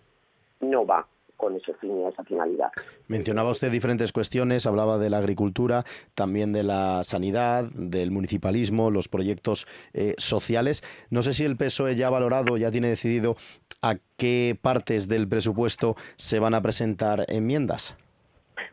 no 0.60 0.86
va 0.86 1.06
con 1.38 1.56
ese 1.56 1.72
fin 1.74 2.02
y 2.02 2.04
esa 2.04 2.22
finalidad. 2.24 2.70
Mencionaba 3.06 3.50
usted 3.50 3.70
diferentes 3.70 4.12
cuestiones, 4.12 4.66
hablaba 4.66 4.98
de 4.98 5.08
la 5.08 5.18
agricultura, 5.18 5.84
también 6.14 6.52
de 6.52 6.64
la 6.64 7.04
sanidad, 7.04 7.64
del 7.72 8.10
municipalismo, 8.10 8.90
los 8.90 9.08
proyectos 9.08 9.66
eh, 9.94 10.14
sociales. 10.18 10.82
No 11.10 11.22
sé 11.22 11.32
si 11.32 11.44
el 11.44 11.56
PSOE 11.56 11.94
ya 11.94 12.08
ha 12.08 12.10
valorado, 12.10 12.56
ya 12.56 12.70
tiene 12.70 12.88
decidido 12.88 13.36
a 13.80 13.94
qué 14.16 14.58
partes 14.60 15.08
del 15.08 15.28
presupuesto 15.28 15.94
se 16.16 16.40
van 16.40 16.54
a 16.54 16.60
presentar 16.60 17.24
enmiendas. 17.28 17.96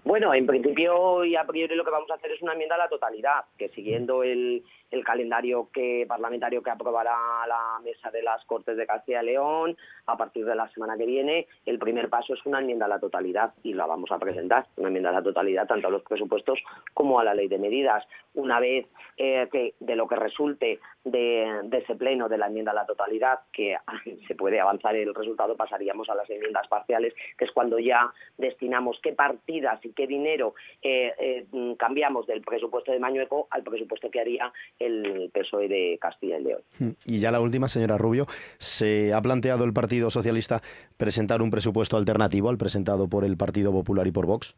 Bueno, 0.04 0.34
en 0.34 0.46
principio 0.46 1.24
y 1.24 1.36
a 1.36 1.46
priori 1.46 1.76
lo 1.76 1.84
que 1.84 1.92
vamos 1.92 2.10
a 2.12 2.16
hacer 2.16 2.32
es 2.32 2.42
una 2.42 2.54
enmienda 2.54 2.76
a 2.76 2.80
la 2.80 2.90
totalidad, 2.90 3.46
que 3.58 3.70
siguiendo 3.70 4.24
el, 4.24 4.64
el 4.92 5.04
calendario 5.04 5.70
que, 5.74 6.06
parlamentario 6.08 6.62
que 6.62 6.70
aprobará 6.70 7.16
la 7.48 7.80
mesa 7.84 8.12
de 8.12 8.22
las 8.22 8.44
Cortes 8.46 8.78
de 8.78 8.86
Castilla 8.86 9.24
y 9.24 9.28
León 9.28 9.78
a 10.06 10.18
partir 10.18 10.46
de 10.46 10.56
la 10.56 10.70
semana 10.70 10.98
que 10.98 11.06
viene. 11.06 11.48
El 11.66 11.80
primer 11.80 12.10
paso 12.10 12.34
es 12.34 12.46
una 12.46 12.60
enmienda 12.60 12.86
a 12.86 12.90
la 12.90 13.00
totalidad 13.00 13.54
y 13.64 13.74
la 13.74 13.86
vamos 13.86 14.12
a 14.12 14.20
presentar, 14.20 14.68
una 14.78 14.88
enmienda 14.88 15.10
a 15.10 15.14
la 15.14 15.24
totalidad 15.24 15.68
tanto 15.68 15.88
a 15.88 15.92
los 15.92 16.04
presupuestos 16.04 16.60
como 16.94 17.20
a 17.20 17.24
la 17.24 17.34
ley 17.34 17.48
de 17.48 17.58
medidas. 17.58 18.08
Una 18.34 18.60
vez 18.60 18.88
eh, 19.18 19.48
que 19.52 19.76
de 19.80 19.96
lo 19.96 20.08
que 20.08 20.16
resulte 20.16 20.80
de, 21.06 21.62
ese 21.72 21.96
pleno 21.96 22.28
de 22.28 22.38
la 22.38 22.48
enmienda 22.48 22.72
a 22.72 22.76
la 22.76 22.86
totalidad, 22.86 23.40
que 23.52 23.78
se 24.28 24.36
puede 24.36 24.60
avanzar 24.60 24.96
el 24.96 25.14
resultado, 25.14 25.56
pasaríamos 25.56 26.10
a 26.10 26.16
las 26.16 26.30
enmiendas 26.30 26.68
parciales, 26.68 27.14
que 27.38 27.46
es 27.46 27.52
cuando 27.52 27.80
ya 27.80 28.12
destinamos 28.38 29.00
qué 29.02 29.14
partidas 29.14 29.84
y 29.86 29.94
qué 29.94 30.08
dinero 30.08 30.56
eh, 30.82 31.14
eh, 31.20 31.76
cambiamos 31.78 32.28
del 32.28 32.42
presupuesto 32.42 32.92
de 32.92 33.00
Mañueco 33.00 33.48
al 33.52 33.64
presupuesto 33.64 34.10
que 34.10 34.20
haría 34.20 34.52
PSOE 35.34 35.68
de 35.68 35.98
Castilla 36.00 36.40
y 36.40 36.44
León. 36.44 36.62
Hmm. 36.80 36.90
Y 37.06 37.20
ya 37.20 37.32
la 37.32 37.42
última, 37.42 37.68
señora 37.68 37.98
Rubio, 37.98 38.26
¿se 38.58 39.14
ha 39.14 39.22
planteado 39.22 39.64
el 39.64 39.74
Partido 39.74 40.10
Socialista 40.10 40.62
presentar 40.98 41.42
un 41.42 41.52
presupuesto 41.52 41.98
alternativo 41.98 42.50
al 42.50 42.58
presentado 42.58 43.08
por 43.08 43.24
el 43.24 43.38
Partido 43.38 43.72
Popular 43.72 44.08
y 44.08 44.12
por 44.12 44.26
Vox? 44.26 44.56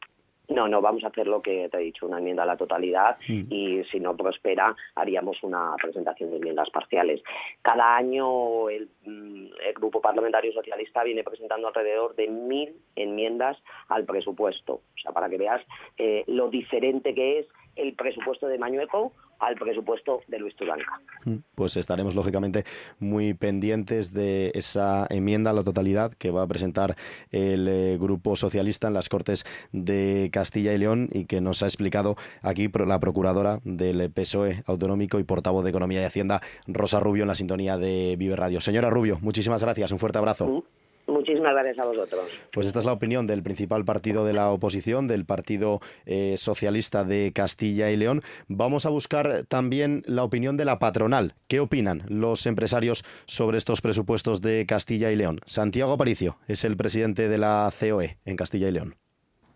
No, 0.50 0.68
no, 0.70 0.82
vamos 0.82 1.04
a 1.04 1.08
hacer 1.08 1.28
lo 1.28 1.42
que 1.42 1.68
te 1.70 1.78
he 1.78 1.82
dicho, 1.82 2.08
una 2.08 2.20
enmienda 2.20 2.44
a 2.44 2.46
la 2.46 2.56
totalidad 2.56 3.18
hmm. 3.28 3.42
y 3.50 3.84
si 3.92 4.00
no 4.00 4.16
prospera 4.16 4.74
haríamos 4.96 5.44
una 5.44 5.76
presentación 5.82 6.32
de 6.32 6.38
enmiendas 6.38 6.70
parciales. 6.70 7.22
Cada 7.62 7.98
año 7.98 8.70
el, 8.70 8.90
mm, 9.06 9.48
el, 9.68 9.74
Grupo 9.74 10.00
Parlamentario 10.00 10.54
Socialista 10.54 11.04
viene 11.04 11.24
presentando 11.24 11.68
alrededor 11.68 12.16
de 12.16 12.28
mil 12.28 12.76
enmiendas 12.96 13.58
al 13.90 14.06
presupuesto. 14.06 14.74
O 14.76 15.00
sea, 15.02 15.12
para 15.12 15.30
que 15.30 15.38
veas 15.38 15.62
eh, 15.98 16.24
lo 16.28 16.50
diferente 16.50 17.14
que 17.14 17.40
es 17.40 17.48
el 17.76 17.94
presupuesto 17.94 18.48
de 18.48 18.58
Mañueco 18.58 19.12
al 19.40 19.56
presupuesto 19.56 20.22
de 20.28 20.40
Luis 20.40 20.56
Tudanca. 20.56 21.00
Mm, 21.26 21.38
pues 21.56 21.78
estaremos 21.78 22.16
lógicamente 22.16 22.64
muy 23.00 23.34
pendientes 23.34 24.14
de 24.14 24.52
esa 24.56 25.08
enmienda 25.10 25.52
a 25.52 25.54
la 25.54 25.64
totalidad 25.64 26.14
que 26.14 26.32
va 26.32 26.44
a 26.44 26.48
presentar 26.48 26.96
el 27.32 27.68
eh, 27.68 27.98
Grupo 28.00 28.36
Socialista 28.36 28.88
en 28.88 28.94
las 28.94 29.10
Cortes 29.10 29.46
de 29.72 30.30
Castilla 30.32 30.74
y 30.74 30.78
León 30.78 31.10
y 31.12 31.26
que 31.26 31.42
nos 31.42 31.64
ha 31.64 31.66
explicado 31.66 32.16
aquí 32.42 32.70
la 32.86 33.00
procuradora 33.00 33.60
del 33.64 34.12
PSOE 34.12 34.64
autonómico 34.66 35.20
y 35.20 35.24
portavoz 35.24 35.64
de 35.64 35.72
Economía 35.72 36.02
y 36.02 36.06
Hacienda, 36.06 36.42
Rosa 36.68 37.00
Rubio, 37.00 37.24
en 37.24 37.28
la 37.28 37.36
sintonía 37.36 37.78
de 37.78 38.16
Vive 38.18 38.36
Radio. 38.36 38.62
Señora 38.62 38.90
Rubio, 38.90 39.18
muchísimas 39.22 39.62
gracias, 39.62 39.92
un 39.92 40.00
fuerte 40.00 40.18
abrazo. 40.18 40.48
Mm. 40.48 40.87
Muchísimas 41.08 41.52
gracias 41.52 41.80
a 41.80 41.86
vosotros. 41.86 42.26
Pues 42.52 42.68
esta 42.68 42.80
es 42.80 42.86
la 42.86 42.92
opinión 42.92 43.28
del 43.28 43.42
principal 43.42 43.86
partido 43.86 44.26
de 44.26 44.34
la 44.34 44.50
oposición, 44.50 45.08
del 45.08 45.24
Partido 45.26 45.80
eh, 46.06 46.36
Socialista 46.36 47.06
de 47.06 47.32
Castilla 47.34 47.90
y 47.90 47.96
León. 47.96 48.22
Vamos 48.50 48.86
a 48.86 48.90
buscar 48.90 49.46
también 49.48 50.04
la 50.06 50.26
opinión 50.26 50.58
de 50.58 50.66
la 50.66 50.80
patronal. 50.80 51.36
¿Qué 51.48 51.62
opinan 51.62 52.04
los 52.10 52.46
empresarios 52.46 53.06
sobre 53.26 53.58
estos 53.58 53.80
presupuestos 53.80 54.42
de 54.42 54.66
Castilla 54.68 55.10
y 55.10 55.16
León? 55.16 55.40
Santiago 55.46 55.94
Aparicio 55.94 56.38
es 56.48 56.66
el 56.66 56.76
presidente 56.76 57.30
de 57.30 57.38
la 57.38 57.72
COE 57.80 58.18
en 58.26 58.36
Castilla 58.36 58.68
y 58.68 58.72
León. 58.72 58.96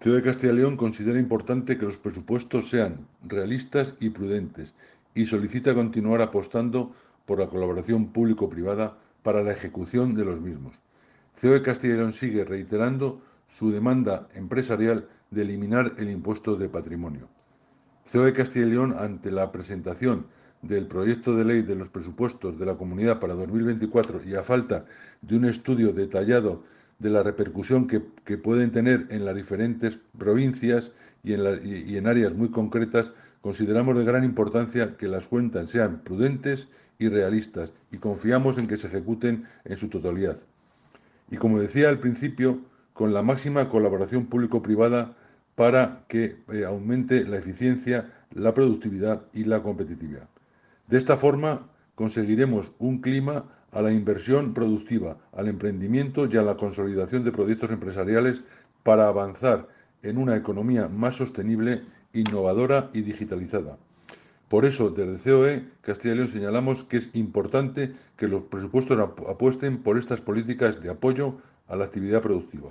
COE 0.02 0.14
de 0.14 0.24
Castilla 0.24 0.54
y 0.54 0.56
León 0.56 0.78
considera 0.78 1.20
importante 1.20 1.78
que 1.78 1.86
los 1.86 1.98
presupuestos 1.98 2.70
sean 2.70 3.08
realistas 3.28 3.94
y 4.00 4.12
prudentes 4.12 4.74
y 5.14 5.26
solicita 5.26 5.76
continuar 5.76 6.22
apostando 6.22 6.94
por 7.26 7.40
la 7.40 7.48
colaboración 7.48 8.08
público-privada 8.08 8.98
para 9.22 9.44
la 9.44 9.52
ejecución 9.52 10.16
de 10.16 10.26
los 10.26 10.40
mismos. 10.40 10.76
COE 11.42 11.64
Castilla 11.64 11.96
y 11.96 11.98
León 11.98 12.14
sigue 12.14 12.46
reiterando 12.46 13.20
su 13.48 13.72
demanda 13.72 14.28
empresarial 14.36 15.08
de 15.32 15.42
eliminar 15.42 15.96
el 15.98 16.12
impuesto 16.12 16.56
de 16.56 16.70
patrimonio. 16.70 17.30
COE 18.12 18.32
Castilla 18.32 18.68
y 18.68 18.70
León, 18.70 18.96
ante 18.96 19.32
la 19.32 19.52
presentación 19.52 20.28
del 20.62 20.86
proyecto 20.86 21.36
de 21.36 21.44
ley 21.44 21.64
de 21.64 21.76
los 21.76 21.90
presupuestos 21.90 22.60
de 22.60 22.68
la 22.68 22.76
comunidad 22.76 23.20
para 23.20 23.34
2024 23.34 24.22
y 24.24 24.36
a 24.36 24.44
falta 24.44 24.86
de 25.22 25.36
un 25.36 25.46
estudio 25.46 25.94
detallado 25.94 26.64
de 27.00 27.10
la 27.10 27.24
repercusión 27.24 27.88
que, 27.88 28.02
pueden 28.38 28.72
tener 28.72 29.08
en 29.10 29.26
las 29.26 29.36
diferentes 29.36 29.98
provincias 30.20 30.92
y 31.24 31.34
en 31.34 32.06
áreas 32.06 32.36
muy 32.36 32.52
concretas, 32.52 33.14
consideramos 33.42 33.98
de 33.98 34.06
gran 34.06 34.24
importancia 34.24 34.96
que 34.96 35.08
las 35.08 35.28
cuentas 35.28 35.72
sean 35.72 36.02
prudentes 36.04 36.68
y 37.00 37.10
realistas 37.10 37.74
y 37.92 37.98
confiamos 37.98 38.60
en 38.60 38.68
que 38.68 38.78
se 38.78 38.86
ejecuten 38.86 39.46
en 39.66 39.78
su 39.78 39.90
totalidad 39.90 40.38
y, 41.32 41.38
como 41.38 41.60
decía 41.60 41.90
al 41.90 42.00
principio, 42.00 42.60
con 42.94 43.14
la 43.14 43.24
máxima 43.24 43.70
colaboración 43.70 44.28
público-privada 44.28 45.16
para 45.56 46.04
que 46.08 46.38
eh, 46.52 46.66
aumente 46.66 47.24
la 47.26 47.38
eficiencia, 47.38 48.12
la 48.34 48.54
productividad 48.54 49.24
y 49.34 49.46
la 49.46 49.64
competitividad. 49.64 50.28
De 50.88 50.98
esta 50.98 51.18
forma 51.18 51.68
conseguiremos 51.96 52.72
un 52.80 53.00
clima 53.00 53.46
a 53.72 53.82
la 53.82 53.94
inversión 53.94 54.54
productiva, 54.54 55.18
al 55.32 55.48
emprendimiento 55.48 56.28
y 56.28 56.36
a 56.36 56.42
la 56.42 56.58
consolidación 56.58 57.24
de 57.24 57.32
proyectos 57.32 57.72
empresariales 57.72 58.44
para 58.84 59.08
avanzar 59.08 59.68
en 60.04 60.18
una 60.18 60.36
economía 60.36 60.90
más 60.90 61.16
sostenible, 61.16 61.84
innovadora 62.14 62.90
y 62.94 63.02
digitalizada. 63.02 63.78
Por 64.52 64.66
eso, 64.66 64.90
desde 64.90 65.32
COE 65.32 65.64
Castilla 65.80 66.14
y 66.14 66.18
León 66.18 66.28
señalamos 66.28 66.84
que 66.84 66.98
es 66.98 67.10
importante 67.14 67.94
que 68.18 68.28
los 68.28 68.44
presupuestos 68.44 69.00
apuesten 69.00 69.78
por 69.78 69.98
estas 69.98 70.20
políticas 70.20 70.82
de 70.82 70.90
apoyo 70.90 71.38
a 71.70 71.78
la 71.78 71.86
actividad 71.86 72.22
productiva. 72.22 72.70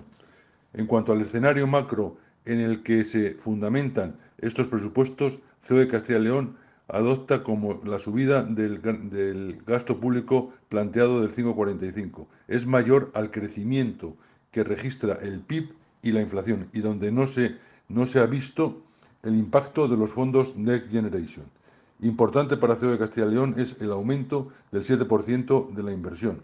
En 0.75 0.85
cuanto 0.85 1.13
al 1.13 1.23
escenario 1.23 1.67
macro 1.67 2.19
en 2.45 2.61
el 2.61 2.83
que 2.83 3.07
se 3.07 3.33
fundamentan 3.33 4.17
estos 4.37 4.67
presupuestos, 4.67 5.39
COE 5.67 5.89
Castilla 5.89 6.19
y 6.19 6.25
León 6.25 6.57
adopta 6.87 7.43
como 7.43 7.81
la 7.83 7.99
subida 7.99 8.43
del, 8.43 9.63
gasto 9.67 9.99
público 10.01 10.53
planteado 10.69 11.23
del 11.23 11.35
5,45. 11.35 12.27
Es 12.47 12.67
mayor 12.67 13.11
al 13.15 13.31
crecimiento 13.31 14.19
que 14.51 14.65
registra 14.65 15.15
el 15.23 15.41
PIB 15.41 15.73
y 16.03 16.13
la 16.13 16.21
inflación 16.21 16.69
y 16.75 16.81
donde 16.81 17.11
no 17.11 17.27
se, 17.27 17.57
no 17.89 18.07
se 18.07 18.19
ha 18.19 18.27
visto 18.27 18.83
el 19.23 19.35
impacto 19.35 19.89
de 19.89 19.97
los 19.97 20.11
fondos 20.11 20.57
Next 20.57 20.91
Generation. 20.91 21.47
Importante 22.03 22.57
para 22.57 22.77
COE 22.77 22.93
de 22.93 22.99
Castilla 22.99 23.27
y 23.27 23.31
León 23.31 23.55
es 23.59 23.77
el 23.81 23.93
aumento 23.93 24.49
del 24.73 24.85
7% 24.85 25.71
de 25.75 25.83
la 25.83 25.93
inversión. 25.93 26.43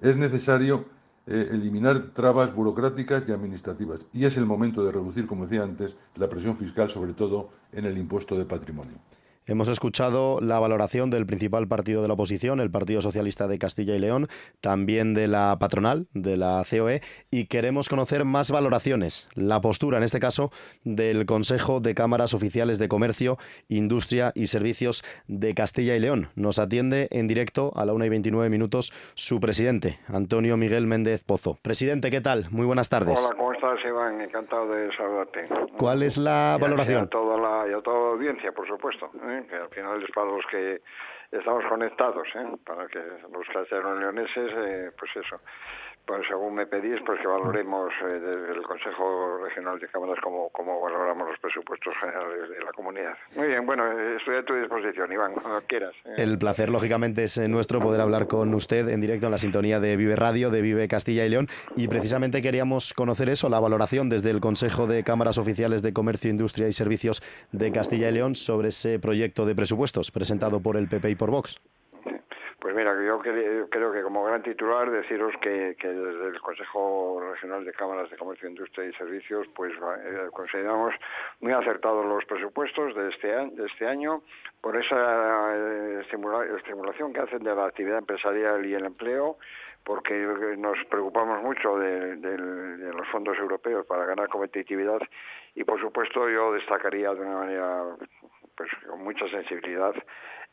Es 0.00 0.16
necesario 0.16 0.84
eh, 1.26 1.48
eliminar 1.50 2.12
trabas 2.12 2.54
burocráticas 2.54 3.24
y 3.28 3.32
administrativas 3.32 4.00
y 4.12 4.24
es 4.24 4.36
el 4.36 4.46
momento 4.46 4.84
de 4.84 4.92
reducir, 4.92 5.26
como 5.26 5.46
decía 5.46 5.64
antes, 5.64 5.96
la 6.14 6.28
presión 6.28 6.56
fiscal, 6.56 6.90
sobre 6.90 7.12
todo 7.12 7.50
en 7.72 7.86
el 7.86 7.98
impuesto 7.98 8.38
de 8.38 8.44
patrimonio. 8.44 8.98
Hemos 9.46 9.68
escuchado 9.68 10.40
la 10.40 10.58
valoración 10.58 11.10
del 11.10 11.26
principal 11.26 11.68
partido 11.68 12.00
de 12.00 12.08
la 12.08 12.14
oposición, 12.14 12.60
el 12.60 12.70
Partido 12.70 13.02
Socialista 13.02 13.46
de 13.46 13.58
Castilla 13.58 13.94
y 13.94 13.98
León, 13.98 14.26
también 14.62 15.12
de 15.12 15.28
la 15.28 15.58
patronal, 15.60 16.06
de 16.14 16.38
la 16.38 16.64
COE, 16.68 17.02
y 17.30 17.44
queremos 17.44 17.90
conocer 17.90 18.24
más 18.24 18.50
valoraciones. 18.50 19.28
La 19.34 19.60
postura, 19.60 19.98
en 19.98 20.02
este 20.02 20.18
caso, 20.18 20.50
del 20.84 21.26
Consejo 21.26 21.80
de 21.80 21.94
Cámaras 21.94 22.32
Oficiales 22.32 22.78
de 22.78 22.88
Comercio, 22.88 23.36
Industria 23.68 24.32
y 24.34 24.46
Servicios 24.46 25.04
de 25.28 25.54
Castilla 25.54 25.94
y 25.94 26.00
León. 26.00 26.30
Nos 26.36 26.58
atiende 26.58 27.08
en 27.10 27.28
directo 27.28 27.70
a 27.76 27.84
la 27.84 27.92
1 27.92 28.06
y 28.06 28.08
29 28.08 28.48
minutos 28.48 28.94
su 29.12 29.40
presidente, 29.40 29.98
Antonio 30.08 30.56
Miguel 30.56 30.86
Méndez 30.86 31.22
Pozo. 31.22 31.58
Presidente, 31.60 32.10
¿qué 32.10 32.22
tal? 32.22 32.46
Muy 32.50 32.64
buenas 32.64 32.88
tardes. 32.88 33.22
Hola, 33.22 33.36
¿cómo 33.36 33.52
estás, 33.52 33.78
Iván? 33.84 34.22
Encantado 34.22 34.70
de 34.72 34.90
saludarte. 34.96 35.48
¿Cuál 35.76 36.02
es 36.02 36.16
la 36.16 36.56
valoración? 36.58 37.02
Y 37.02 37.04
a 37.04 37.10
toda 37.10 37.36
la, 37.36 37.70
y 37.70 37.74
a 37.74 37.82
toda 37.82 37.98
la 37.98 38.08
audiencia, 38.14 38.50
por 38.50 38.66
supuesto. 38.66 39.10
¿Eh? 39.34 39.46
que 39.48 39.56
al 39.56 39.68
final 39.68 40.02
es 40.02 40.10
para 40.10 40.30
los 40.30 40.46
que 40.46 40.82
estamos 41.30 41.64
conectados, 41.66 42.28
¿eh? 42.34 42.56
para 42.64 42.86
que 42.86 43.00
los 43.32 43.46
castellanos 43.52 43.98
leoneses, 43.98 44.52
eh, 44.56 44.90
pues 44.98 45.10
eso, 45.16 45.40
pues 46.06 46.22
según 46.28 46.54
me 46.54 46.66
pedís, 46.66 47.00
pues 47.06 47.20
que 47.20 47.26
valoremos 47.26 47.92
eh, 48.02 48.20
desde 48.20 48.52
el 48.52 48.62
Consejo 48.62 49.38
Regional 49.44 49.78
de 49.78 49.88
Cámaras 49.88 50.18
cómo, 50.22 50.50
valoramos 50.80 51.28
los 51.28 51.38
presupuestos 51.38 51.94
generales 52.00 52.50
de 52.50 52.62
la 52.62 52.72
comunidad. 52.72 53.16
Muy 53.34 53.48
bien, 53.48 53.64
bueno, 53.64 53.84
estoy 54.16 54.36
a 54.36 54.44
tu 54.44 54.54
disposición, 54.54 55.10
Iván, 55.12 55.32
cuando 55.32 55.62
quieras. 55.66 55.94
Eh. 56.04 56.14
El 56.18 56.38
placer, 56.38 56.70
lógicamente, 56.70 57.24
es 57.24 57.38
nuestro 57.48 57.80
poder 57.80 58.00
hablar 58.00 58.26
con 58.26 58.52
usted 58.54 58.88
en 58.88 59.00
directo 59.00 59.26
en 59.26 59.32
la 59.32 59.38
sintonía 59.38 59.80
de 59.80 59.96
Vive 59.96 60.16
Radio, 60.16 60.50
de 60.50 60.62
Vive 60.62 60.88
Castilla 60.88 61.24
y 61.24 61.28
León, 61.28 61.48
y 61.76 61.88
precisamente 61.88 62.42
queríamos 62.42 62.92
conocer 62.92 63.28
eso, 63.28 63.48
la 63.48 63.60
valoración 63.60 64.08
desde 64.08 64.30
el 64.30 64.40
Consejo 64.40 64.86
de 64.86 65.04
Cámaras 65.04 65.38
Oficiales 65.38 65.82
de 65.82 65.92
Comercio, 65.92 66.30
Industria 66.30 66.68
y 66.68 66.72
Servicios 66.72 67.22
de 67.52 67.72
Castilla 67.72 68.08
y 68.10 68.12
León 68.12 68.34
sobre 68.34 68.68
ese 68.68 68.98
proyecto 68.98 69.46
de 69.46 69.54
presupuestos 69.54 70.10
presentado 70.10 70.60
por 70.60 70.76
el 70.76 70.88
PP 70.88 71.10
y 71.10 71.14
por 71.14 71.30
Vox. 71.30 71.60
Pues 72.74 72.84
mira, 72.84 73.00
yo 73.06 73.20
creo 73.70 73.92
que 73.92 74.02
como 74.02 74.24
gran 74.24 74.42
titular 74.42 74.90
deciros 74.90 75.32
que, 75.40 75.76
desde 75.80 76.26
el 76.26 76.40
Consejo 76.40 77.22
Regional 77.30 77.64
de 77.64 77.72
Cámaras 77.72 78.10
de 78.10 78.16
Comercio, 78.16 78.48
Industria 78.48 78.88
y 78.88 78.92
Servicios, 78.94 79.46
pues 79.54 79.72
eh, 79.72 80.26
consideramos 80.32 80.92
muy 81.38 81.52
acertados 81.52 82.04
los 82.04 82.24
presupuestos 82.24 82.96
de 82.96 83.10
este 83.10 83.32
año, 83.32 83.52
de 83.52 83.66
este 83.66 83.86
año 83.86 84.22
por 84.60 84.76
esa 84.76 85.54
eh, 85.54 86.04
estimulación 86.56 87.12
que 87.12 87.20
hacen 87.20 87.44
de 87.44 87.54
la 87.54 87.66
actividad 87.66 87.98
empresarial 87.98 88.66
y 88.66 88.74
el 88.74 88.86
empleo, 88.86 89.38
porque 89.84 90.12
nos 90.58 90.76
preocupamos 90.86 91.44
mucho 91.44 91.78
de, 91.78 92.16
los 92.16 93.06
fondos 93.12 93.38
europeos 93.38 93.86
para 93.86 94.04
ganar 94.04 94.26
competitividad 94.26 94.98
y, 95.54 95.62
por 95.62 95.80
supuesto, 95.80 96.28
yo 96.28 96.52
destacaría 96.52 97.14
de 97.14 97.20
una 97.20 97.36
manera 97.36 97.84
pues, 98.56 98.68
con 98.88 99.04
mucha 99.04 99.28
sensibilidad 99.28 99.94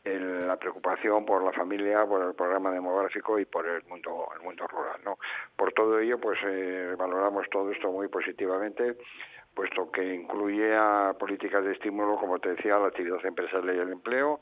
la 0.04 0.56
preocupación 0.56 1.24
por 1.24 1.42
la 1.44 1.52
familia, 1.52 2.04
por 2.04 2.22
el 2.26 2.34
programa 2.34 2.70
demográfico 2.72 3.38
y 3.38 3.44
por 3.44 3.66
el 3.66 3.82
mundo, 3.84 4.28
el 4.34 4.42
mundo 4.42 4.66
rural. 4.66 5.00
¿no? 5.04 5.18
Por 5.56 5.72
todo 5.72 5.98
ello, 5.98 6.18
pues 6.18 6.38
eh, 6.44 6.94
valoramos 6.98 7.48
todo 7.50 7.70
esto 7.70 7.90
muy 7.90 8.08
positivamente, 8.08 8.96
puesto 9.54 9.90
que 9.92 10.14
incluye 10.14 10.74
políticas 11.18 11.64
de 11.64 11.72
estímulo, 11.72 12.16
como 12.16 12.38
te 12.38 12.50
decía, 12.50 12.78
la 12.78 12.88
actividad 12.88 13.24
empresarial 13.24 13.76
y 13.76 13.78
el 13.78 13.92
empleo. 13.92 14.40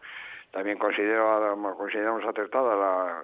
También 0.51 0.79
considero, 0.79 1.57
consideramos 1.77 2.25
acertada 2.25 2.75
la, 2.75 3.23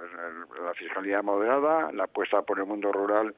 la 0.63 0.75
fiscalidad 0.75 1.25
moderada, 1.25 1.91
la 1.93 2.05
apuesta 2.05 2.43
por 2.43 2.59
el 2.59 2.67
mundo 2.67 2.93
rural 2.93 3.35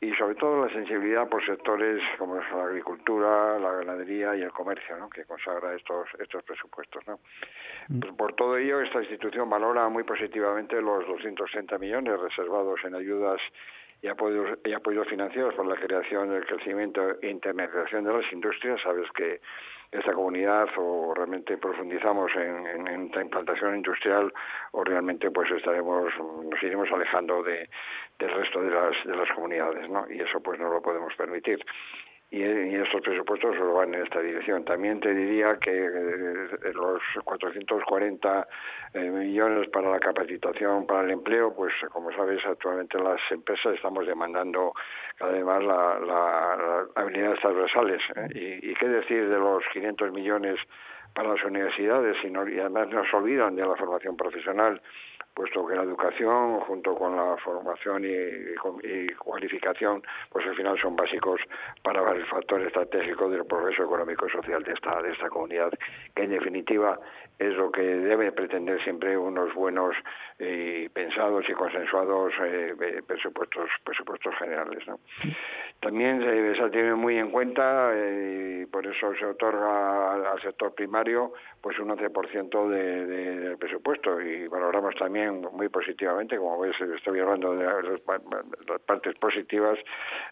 y 0.00 0.12
sobre 0.14 0.36
todo 0.36 0.64
la 0.64 0.72
sensibilidad 0.72 1.28
por 1.28 1.44
sectores 1.44 2.00
como 2.18 2.36
la 2.36 2.64
agricultura, 2.64 3.58
la 3.58 3.72
ganadería 3.72 4.36
y 4.36 4.42
el 4.42 4.52
comercio, 4.52 4.96
¿no? 4.96 5.10
que 5.10 5.24
consagra 5.24 5.74
estos 5.74 6.06
estos 6.20 6.44
presupuestos. 6.44 7.04
¿no? 7.08 7.18
Pues 8.00 8.12
por 8.14 8.34
todo 8.34 8.56
ello, 8.56 8.80
esta 8.80 9.00
institución 9.00 9.50
valora 9.50 9.88
muy 9.88 10.04
positivamente 10.04 10.80
los 10.80 11.06
260 11.06 11.78
millones 11.78 12.20
reservados 12.20 12.78
en 12.84 12.94
ayudas 12.94 13.40
y 14.00 14.06
apoyos, 14.06 14.58
y 14.64 14.72
apoyos 14.72 15.08
financieros 15.08 15.54
para 15.54 15.70
la 15.70 15.76
creación, 15.76 16.32
el 16.32 16.46
crecimiento 16.46 17.20
e 17.20 17.30
internacionalización 17.30 18.04
de 18.04 18.12
las 18.12 18.32
industrias. 18.32 18.80
Sabes 18.80 19.10
que 19.10 19.40
esta 19.90 20.12
comunidad 20.12 20.68
o 20.76 21.14
realmente 21.14 21.56
profundizamos 21.56 22.30
en, 22.36 22.86
en, 22.88 23.10
implantación 23.20 23.76
industrial 23.76 24.32
o 24.72 24.84
realmente 24.84 25.30
pues 25.30 25.50
estaremos 25.50 26.12
nos 26.18 26.62
iremos 26.62 26.90
alejando 26.92 27.42
de, 27.42 27.68
del 28.18 28.30
resto 28.30 28.62
de 28.62 28.70
las 28.70 29.04
de 29.04 29.16
las 29.16 29.30
comunidades 29.32 29.88
no 29.88 30.06
y 30.10 30.20
eso 30.20 30.40
pues 30.40 30.58
no 30.60 30.68
lo 30.68 30.82
podemos 30.82 31.14
permitir 31.14 31.64
y, 32.30 32.42
estos 32.42 33.00
presupuestos 33.00 33.56
solo 33.56 33.74
van 33.74 33.94
en 33.94 34.02
esta 34.02 34.20
dirección. 34.20 34.64
También 34.64 35.00
te 35.00 35.14
diría 35.14 35.56
que 35.58 35.70
eh, 35.70 36.72
los 36.74 37.00
440 37.24 38.48
eh, 38.92 39.00
millones 39.10 39.68
para 39.70 39.90
la 39.90 39.98
capacitación 39.98 40.86
para 40.86 41.04
el 41.04 41.10
empleo, 41.12 41.54
pues 41.54 41.72
como 41.90 42.12
sabes, 42.12 42.44
actualmente 42.44 42.98
las 42.98 43.20
empresas 43.30 43.74
estamos 43.74 44.06
demandando 44.06 44.74
cada 45.16 45.32
vez 45.32 45.44
más 45.44 45.64
la, 45.64 45.98
la, 46.00 46.86
habilidades 46.96 47.40
transversales. 47.40 48.02
¿eh? 48.14 48.28
Y, 48.34 48.70
y, 48.70 48.74
qué 48.74 48.88
decir 48.88 49.28
de 49.28 49.38
los 49.38 49.64
500 49.72 50.12
millones 50.12 50.60
para 51.14 51.30
las 51.30 51.42
universidades, 51.44 52.16
sino, 52.20 52.46
y 52.46 52.60
además 52.60 52.88
nos 52.88 53.12
olvidan 53.14 53.56
de 53.56 53.66
la 53.66 53.74
formación 53.74 54.16
profesional 54.16 54.80
puesto 55.38 55.64
que 55.68 55.76
la 55.76 55.82
educación 55.82 56.58
junto 56.60 56.96
con 56.96 57.14
la 57.14 57.36
formación 57.36 58.04
y, 58.04 59.06
cualificación 59.14 60.02
pues 60.30 60.44
al 60.48 60.56
final 60.56 60.76
son 60.80 60.96
básicos 60.96 61.40
para 61.84 62.10
el 62.10 62.26
factor 62.26 62.60
estratégico 62.62 63.30
del 63.30 63.46
progreso 63.46 63.84
económico 63.84 64.26
y 64.26 64.30
social 64.30 64.64
de 64.64 64.72
esta 64.72 65.00
de 65.00 65.12
esta 65.12 65.28
comunidad 65.28 65.70
que 66.16 66.24
en 66.24 66.30
definitiva 66.30 66.98
es 67.38 67.54
lo 67.54 67.70
que 67.70 67.82
debe 67.82 68.32
pretender 68.32 68.82
siempre 68.82 69.16
unos 69.16 69.54
buenos 69.54 69.94
y 70.38 70.88
pensados 70.88 71.48
y 71.48 71.52
consensuados 71.52 72.32
eh, 72.44 73.02
presupuestos 73.06 73.70
presupuestos 73.84 74.34
generales 74.36 74.84
también 75.80 76.20
se, 76.22 76.70
tiene 76.70 76.94
muy 76.94 77.18
en 77.18 77.30
cuenta 77.30 77.92
eh, 77.94 78.62
y 78.62 78.66
por 78.66 78.84
eso 78.84 79.14
se 79.14 79.24
otorga 79.26 80.14
al, 80.32 80.40
sector 80.40 80.74
primario 80.74 81.32
pues 81.60 81.78
un 81.78 81.88
11% 81.88 82.68
de, 82.68 83.06
del 83.06 83.58
presupuesto. 83.58 84.20
Y 84.20 84.48
valoramos 84.48 84.94
también 84.96 85.46
muy 85.52 85.68
positivamente, 85.68 86.36
como 86.36 86.60
ves, 86.60 86.80
estoy 86.80 87.20
hablando 87.20 87.54
de 87.54 87.64
las 87.64 88.80
partes 88.86 89.14
positivas, 89.16 89.78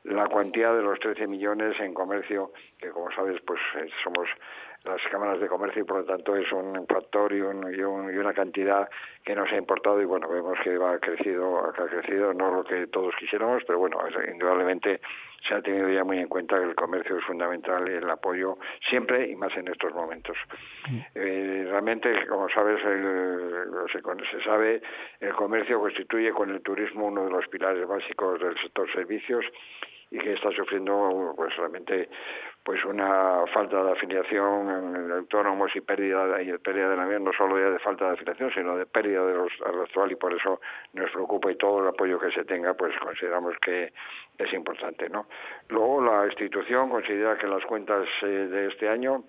la 0.05 0.27
cuantía 0.27 0.73
de 0.73 0.83
los 0.83 0.99
13 0.99 1.27
millones 1.29 1.79
en 1.81 1.95
comercio, 1.95 2.53
que 2.79 2.91
como 2.91 3.11
sabes, 3.13 3.41
pues 3.43 3.61
eh, 3.77 3.89
somos 4.03 4.29
las 4.87 5.03
cámaras 5.11 5.41
de 5.41 5.49
comercio 5.49 5.83
y 5.83 5.85
por 5.85 5.99
lo 5.99 6.05
tanto 6.05 6.37
es 6.37 6.51
un 6.53 6.87
factor 6.87 7.33
y, 7.33 7.41
un, 7.41 7.75
y, 7.75 7.81
una 7.83 8.33
cantidad 8.33 8.89
que 9.25 9.35
nos 9.35 9.51
ha 9.53 9.57
importado 9.57 10.01
y 10.01 10.05
bueno, 10.05 10.29
vemos 10.29 10.59
que 10.63 10.79
va 10.79 10.99
crecido, 10.99 11.67
ha 11.67 11.73
crecido, 11.73 12.33
no 12.33 12.51
lo 12.51 12.65
que 12.65 12.87
todos 12.87 13.15
quisiéramos, 13.19 13.63
pero 13.65 13.79
bueno, 13.79 13.99
indudablemente 14.33 15.01
se 15.47 15.55
ha 15.55 15.63
tenido 15.63 15.89
ya 15.89 16.05
muy 16.05 16.19
en 16.19 16.29
cuenta 16.29 16.59
que 16.59 16.65
el 16.65 16.75
comercio 16.75 17.19
es 17.19 17.25
fundamental 17.25 17.89
y 17.89 17.95
el 17.95 18.09
apoyo 18.09 18.59
siempre 18.89 19.29
y 19.29 19.37
más 19.37 19.57
en 19.57 19.69
estos 19.69 19.93
momentos. 19.95 20.37
Eh, 21.15 21.67
realmente, 21.69 22.27
como 22.27 22.49
sabes, 22.49 22.81
se, 22.83 24.41
sabe, 24.43 24.83
el 25.21 25.33
comercio 25.35 25.81
constituye 25.81 26.33
con 26.33 26.51
el 26.51 26.63
turismo 26.63 27.07
uno 27.07 27.25
de 27.25 27.31
los 27.31 27.47
pilares 27.49 27.87
básicos 27.87 28.41
del 28.41 28.57
sector 28.59 28.91
servicios 28.93 29.45
y 30.11 30.19
que 30.19 30.35
está 30.35 30.51
sufriendo 30.53 31.35
pues 31.37 31.57
realmente 31.57 32.09
pues 32.67 32.85
una 32.85 33.47
falta 33.55 33.81
de 33.81 33.93
afiliación 33.93 34.69
en 34.97 35.13
autónomos 35.13 35.71
y 35.77 35.81
pérdida 35.81 36.43
y 36.43 36.51
pérdida 36.59 36.91
de 36.91 36.97
la 36.97 37.07
vida 37.07 37.21
no 37.21 37.33
solo 37.33 37.61
ya 37.61 37.71
de 37.71 37.79
falta 37.79 38.07
de 38.07 38.15
afiliación 38.15 38.51
sino 38.53 38.77
de 38.77 38.87
pérdida 38.87 39.25
de 39.25 39.35
los 39.35 39.53
actual 39.87 40.11
y 40.11 40.17
por 40.17 40.35
eso 40.35 40.61
nos 40.93 41.09
preocupa 41.13 41.53
y 41.53 41.55
todo 41.55 41.81
el 41.81 41.89
apoyo 41.89 42.19
que 42.19 42.33
se 42.33 42.45
tenga 42.45 42.75
pues 42.75 42.93
consideramos 42.99 43.57
que 43.59 43.93
es 44.37 44.53
importante 44.53 45.09
no 45.09 45.29
luego 45.69 46.03
la 46.03 46.27
institución 46.27 46.91
considera 46.91 47.39
que 47.39 47.47
las 47.47 47.65
cuentas 47.67 48.09
eh, 48.23 48.27
de 48.27 48.67
este 48.67 48.89
año 48.89 49.23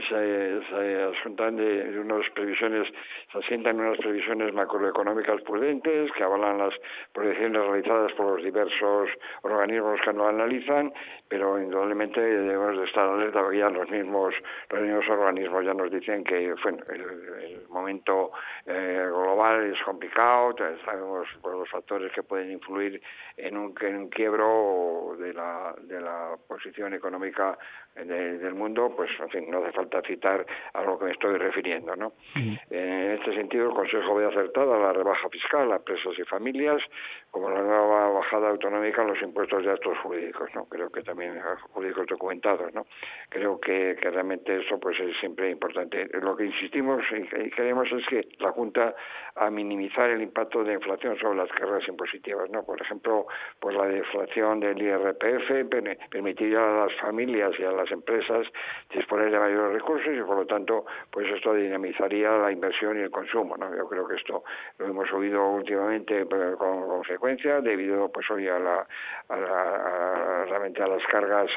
se, 0.00 0.62
se 0.70 1.02
asuntan 1.02 1.56
de, 1.56 2.00
unas 2.00 2.28
previsiones, 2.30 2.88
se 3.30 3.38
asientan 3.38 3.78
unas 3.78 3.98
previsiones 3.98 4.52
macroeconómicas 4.54 5.42
prudentes 5.42 6.10
que 6.12 6.22
avalan 6.22 6.58
las 6.58 6.74
proyecciones 7.12 7.62
realizadas 7.62 8.12
por 8.14 8.34
los 8.34 8.42
diversos 8.42 9.10
organismos 9.42 10.00
que 10.00 10.12
lo 10.12 10.26
analizan, 10.26 10.92
pero 11.28 11.60
indudablemente 11.60 12.20
debemos 12.20 12.78
de 12.78 12.84
estar 12.84 13.06
alerta 13.06 13.42
porque 13.42 13.58
ya 13.58 13.68
los 13.68 13.90
mismos, 13.90 14.34
los 14.70 14.80
mismos 14.80 15.08
organismos 15.10 15.64
ya 15.64 15.74
nos 15.74 15.90
dicen 15.90 16.24
que 16.24 16.54
bueno, 16.62 16.84
el, 16.88 17.62
momento 17.68 18.32
eh, 18.66 19.06
global 19.08 19.72
es 19.72 19.82
complicado, 19.82 20.54
sabemos 20.84 21.26
por 21.40 21.54
los 21.54 21.68
factores 21.68 22.12
que 22.12 22.22
pueden 22.22 22.52
influir 22.52 23.00
en 23.36 23.56
un, 23.56 23.74
en 23.80 23.96
un 23.96 24.08
quiebro 24.08 25.16
de 25.18 25.32
la, 25.32 25.74
de 25.80 26.00
la 26.00 26.36
posición 26.46 26.92
económica 26.94 27.58
del 27.94 28.54
mundo, 28.54 28.92
pues 28.96 29.10
en 29.20 29.28
fin, 29.30 29.50
no 29.50 29.58
hace 29.58 29.72
falta 29.72 29.81
citar 30.06 30.46
a 30.72 30.82
lo 30.82 30.98
que 30.98 31.06
me 31.06 31.12
estoy 31.12 31.36
refiriendo. 31.38 31.96
¿no? 31.96 32.12
En 32.34 33.12
este 33.12 33.34
sentido, 33.34 33.68
el 33.68 33.74
Consejo 33.74 34.14
ve 34.14 34.26
acertada 34.26 34.78
la 34.78 34.92
rebaja 34.92 35.28
fiscal 35.28 35.72
a 35.72 35.76
empresas 35.76 36.18
y 36.18 36.24
familias, 36.24 36.82
como 37.30 37.50
la 37.50 37.62
nueva 37.62 38.08
bajada 38.10 38.50
autonómica 38.50 39.02
en 39.02 39.08
los 39.08 39.22
impuestos 39.22 39.64
de 39.64 39.70
actos 39.70 39.98
jurídicos. 39.98 40.50
¿no? 40.54 40.66
Creo 40.66 40.90
que 40.90 41.02
también 41.02 41.40
jurídicos 41.70 42.06
documentados. 42.06 42.72
¿no? 42.74 42.86
Creo 43.28 43.60
que, 43.60 43.96
que 44.00 44.10
realmente 44.10 44.60
eso 44.60 44.78
pues 44.78 44.98
es 45.00 45.16
siempre 45.18 45.50
importante. 45.50 46.08
Lo 46.20 46.36
que 46.36 46.46
insistimos 46.46 47.02
y 47.12 47.50
queremos 47.50 47.90
es 47.92 48.06
que 48.06 48.28
la 48.38 48.52
Junta 48.52 48.94
a 49.36 49.50
minimizar 49.50 50.10
el 50.10 50.22
impacto 50.22 50.62
de 50.64 50.74
inflación 50.74 51.16
sobre 51.18 51.38
las 51.38 51.50
cargas 51.50 51.86
impositivas. 51.88 52.50
¿no? 52.50 52.64
Por 52.64 52.80
ejemplo, 52.80 53.26
pues 53.60 53.76
la 53.76 53.86
deflación 53.86 54.60
del 54.60 54.80
IRPF 54.80 55.68
permitiría 56.10 56.58
a 56.60 56.86
las 56.86 56.94
familias 57.00 57.52
y 57.58 57.64
a 57.64 57.72
las 57.72 57.90
empresas 57.90 58.46
disponer 58.94 59.30
de 59.30 59.38
mayores 59.38 59.72
recursos 59.72 60.12
y 60.14 60.20
por 60.22 60.36
lo 60.36 60.46
tanto 60.46 60.84
pues 61.10 61.28
esto 61.30 61.54
dinamizaría 61.54 62.30
la 62.32 62.52
inversión 62.52 62.98
y 62.98 63.02
el 63.02 63.10
consumo. 63.10 63.56
¿no? 63.56 63.74
Yo 63.74 63.88
creo 63.88 64.06
que 64.06 64.16
esto 64.16 64.44
lo 64.78 64.86
hemos 64.86 65.12
oído 65.12 65.48
últimamente 65.50 66.26
con, 66.26 67.02
frecuencia 67.04 67.60
debido 67.60 68.12
pues 68.12 68.30
hoy 68.30 68.46
a 68.46 68.58
la, 68.58 68.86
a, 69.28 69.36
la, 69.36 70.44
a 70.44 70.88
las 70.88 71.06
cargas 71.06 71.50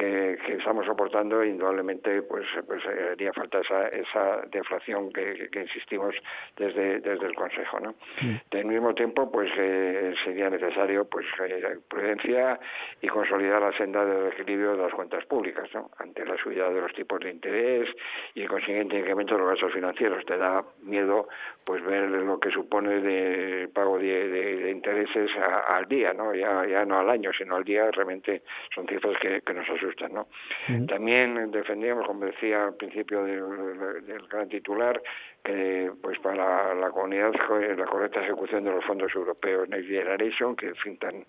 que, 0.00 0.38
que 0.46 0.54
estamos 0.54 0.86
soportando 0.86 1.44
indudablemente 1.44 2.22
pues 2.22 2.46
pues 2.66 2.82
haría 2.86 3.32
falta 3.34 3.60
esa, 3.60 3.88
esa 3.88 4.42
deflación 4.50 5.12
que, 5.12 5.48
que 5.50 5.60
insistimos 5.60 6.14
desde, 6.56 7.00
desde 7.00 7.26
el 7.26 7.34
Consejo. 7.34 7.78
¿no? 7.80 7.94
Al 8.50 8.64
mismo 8.64 8.94
tiempo, 8.94 9.30
pues 9.30 9.50
eh, 9.56 10.14
sería 10.24 10.48
necesario 10.48 11.04
pues 11.04 11.26
eh, 11.44 11.78
prudencia 11.88 12.58
y 13.00 13.08
consolidar 13.08 13.60
la 13.60 13.72
senda 13.72 14.04
del 14.04 14.32
equilibrio 14.32 14.72
de 14.72 14.82
las 14.84 14.94
cuentas 14.94 15.24
públicas 15.26 15.68
¿no? 15.74 15.90
ante 15.98 16.24
la 16.24 16.36
subida 16.38 16.70
de 16.70 16.80
los 16.80 16.92
tipos 16.94 17.20
de 17.20 17.30
interés 17.30 17.88
y 18.34 18.42
el 18.42 18.48
consiguiente 18.48 18.98
incremento 18.98 19.34
de 19.34 19.40
los 19.40 19.50
gastos 19.50 19.72
financieros. 19.72 20.24
Te 20.24 20.38
da 20.38 20.64
miedo 20.82 21.28
pues 21.64 21.84
ver 21.84 22.08
lo 22.08 22.40
que 22.40 22.50
supone 22.50 23.00
de 23.00 23.68
pago 23.68 23.98
de, 23.98 24.28
de, 24.28 24.70
intereses 24.70 25.30
al 25.68 25.86
día, 25.86 26.12
¿no? 26.14 26.34
Ya, 26.34 26.66
ya 26.66 26.84
no 26.84 26.98
al 26.98 27.10
año, 27.10 27.32
sino 27.32 27.56
al 27.56 27.64
día, 27.64 27.90
realmente 27.90 28.42
son 28.74 28.86
cifras 28.86 29.16
que, 29.18 29.42
que 29.42 29.54
nos 29.54 29.68
asustan. 29.68 29.89
¿No? 30.12 30.28
También 30.86 31.50
defendíamos, 31.50 32.06
como 32.06 32.26
decía 32.26 32.66
al 32.66 32.74
principio 32.74 33.24
del, 33.24 34.06
del 34.06 34.26
gran 34.28 34.48
titular, 34.48 35.02
que 35.42 35.90
pues 36.02 36.18
para 36.18 36.74
la 36.74 36.90
comunidad 36.90 37.32
la 37.76 37.86
correcta 37.86 38.20
ejecución 38.20 38.64
de 38.64 38.72
los 38.72 38.84
fondos 38.84 39.14
europeos 39.14 39.68
Next 39.68 39.88
Generation 39.88 40.54
que 40.54 40.68
en 40.68 40.76
fin 40.76 40.98
tan 40.98 41.24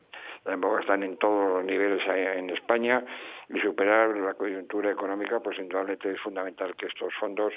están 0.79 1.03
en 1.03 1.17
todos 1.17 1.53
los 1.53 1.65
niveles 1.65 2.01
en 2.07 2.49
España 2.49 3.03
y 3.49 3.59
superar 3.59 4.15
la 4.17 4.33
coyuntura 4.33 4.91
económica, 4.91 5.39
pues 5.39 5.59
indudablemente 5.59 6.11
es 6.11 6.19
fundamental 6.19 6.75
que 6.75 6.87
estos 6.87 7.13
fondos 7.15 7.53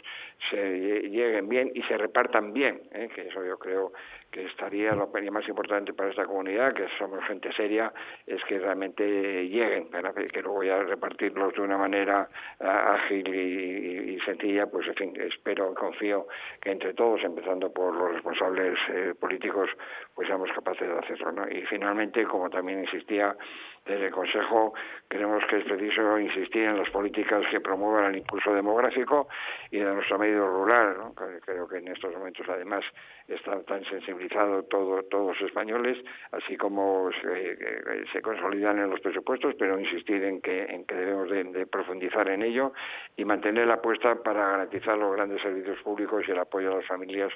se 0.50 0.78
lleguen 1.08 1.48
bien 1.48 1.70
y 1.74 1.82
se 1.82 1.96
repartan 1.96 2.52
bien, 2.52 2.82
¿eh? 2.92 3.08
que 3.14 3.28
eso 3.28 3.44
yo 3.44 3.58
creo 3.58 3.92
que 4.34 4.46
estaría 4.46 4.92
lo 4.96 5.08
más 5.30 5.48
importante 5.48 5.92
para 5.92 6.10
esta 6.10 6.24
comunidad, 6.26 6.74
que 6.74 6.88
somos 6.98 7.24
gente 7.24 7.52
seria, 7.52 7.92
es 8.26 8.42
que 8.44 8.58
realmente 8.58 9.48
lleguen, 9.48 9.88
que 10.32 10.42
luego 10.42 10.64
ya 10.64 10.82
repartirlos 10.82 11.54
de 11.54 11.60
una 11.60 11.78
manera 11.78 12.28
ágil 12.58 13.32
y, 13.32 14.18
sencilla, 14.24 14.66
pues 14.66 14.88
en 14.88 14.94
fin, 14.94 15.20
espero 15.20 15.72
confío 15.74 16.26
que 16.60 16.72
entre 16.72 16.94
todos, 16.94 17.22
empezando 17.22 17.72
por 17.72 17.94
los 17.94 18.14
responsables 18.14 18.76
eh, 18.88 19.14
políticos, 19.18 19.70
pues 20.14 20.26
seamos 20.26 20.50
capaces 20.52 20.88
de 20.88 20.98
hacerlo. 20.98 21.30
¿no? 21.30 21.48
Y 21.48 21.62
finalmente, 21.66 22.24
como 22.24 22.50
también 22.50 22.80
insistía 22.80 23.36
desde 23.84 24.06
el 24.06 24.12
Consejo 24.12 24.72
creemos 25.08 25.44
que 25.46 25.58
es 25.58 25.64
preciso 25.64 26.18
insistir 26.18 26.64
en 26.64 26.78
las 26.78 26.88
políticas 26.90 27.44
que 27.50 27.60
promuevan 27.60 28.06
el 28.06 28.18
impulso 28.18 28.54
demográfico 28.54 29.28
y 29.70 29.78
de 29.78 29.84
nuestro 29.84 30.18
medio 30.18 30.46
rural. 30.46 30.96
¿no? 30.98 31.14
Creo 31.14 31.68
que 31.68 31.78
en 31.78 31.88
estos 31.88 32.12
momentos, 32.14 32.46
además, 32.48 32.84
está 33.28 33.62
tan 33.62 33.84
sensibilizado 33.84 34.64
todo, 34.64 35.02
todos 35.04 35.38
los 35.38 35.48
españoles, 35.48 35.98
así 36.32 36.56
como 36.56 37.10
se, 37.20 38.06
se, 38.12 38.22
consolidan 38.22 38.78
en 38.78 38.90
los 38.90 39.00
presupuestos, 39.00 39.54
pero 39.58 39.78
insistir 39.78 40.22
en 40.24 40.40
que, 40.40 40.64
en 40.64 40.84
que 40.84 40.94
debemos 40.94 41.30
de, 41.30 41.66
profundizar 41.66 42.28
en 42.28 42.42
ello 42.42 42.72
y 43.16 43.24
mantener 43.24 43.66
la 43.66 43.74
apuesta 43.74 44.16
para 44.22 44.48
garantizar 44.48 44.96
los 44.96 45.14
grandes 45.14 45.42
servicios 45.42 45.78
públicos 45.82 46.24
y 46.26 46.30
el 46.30 46.38
apoyo 46.38 46.72
a 46.72 46.76
las 46.76 46.86
familias 46.86 47.32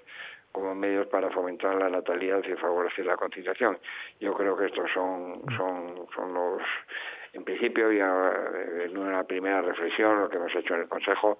como 0.59 0.75
medios 0.75 1.07
para 1.07 1.31
fomentar 1.31 1.77
la 1.77 1.89
natalidad 1.89 2.43
y 2.45 2.55
favorecer 2.55 3.07
la 3.07 3.17
conciliación. 3.17 3.79
Yo 4.21 4.35
creo 4.35 4.57
que 4.57 4.67
estos 4.67 4.91
son, 4.93 5.43
son, 5.57 6.07
son 6.15 6.35
los, 6.35 6.63
en 7.33 7.45
principio, 7.45 7.93
ya 7.93 8.33
en 8.85 8.97
una 8.97 9.25
primera 9.25 9.63
reflexión, 9.63 10.21
lo 10.21 10.29
que 10.29 10.37
hemos 10.37 10.55
hecho 10.55 10.75
en 10.75 10.81
el 10.83 10.89
Consejo, 10.89 11.39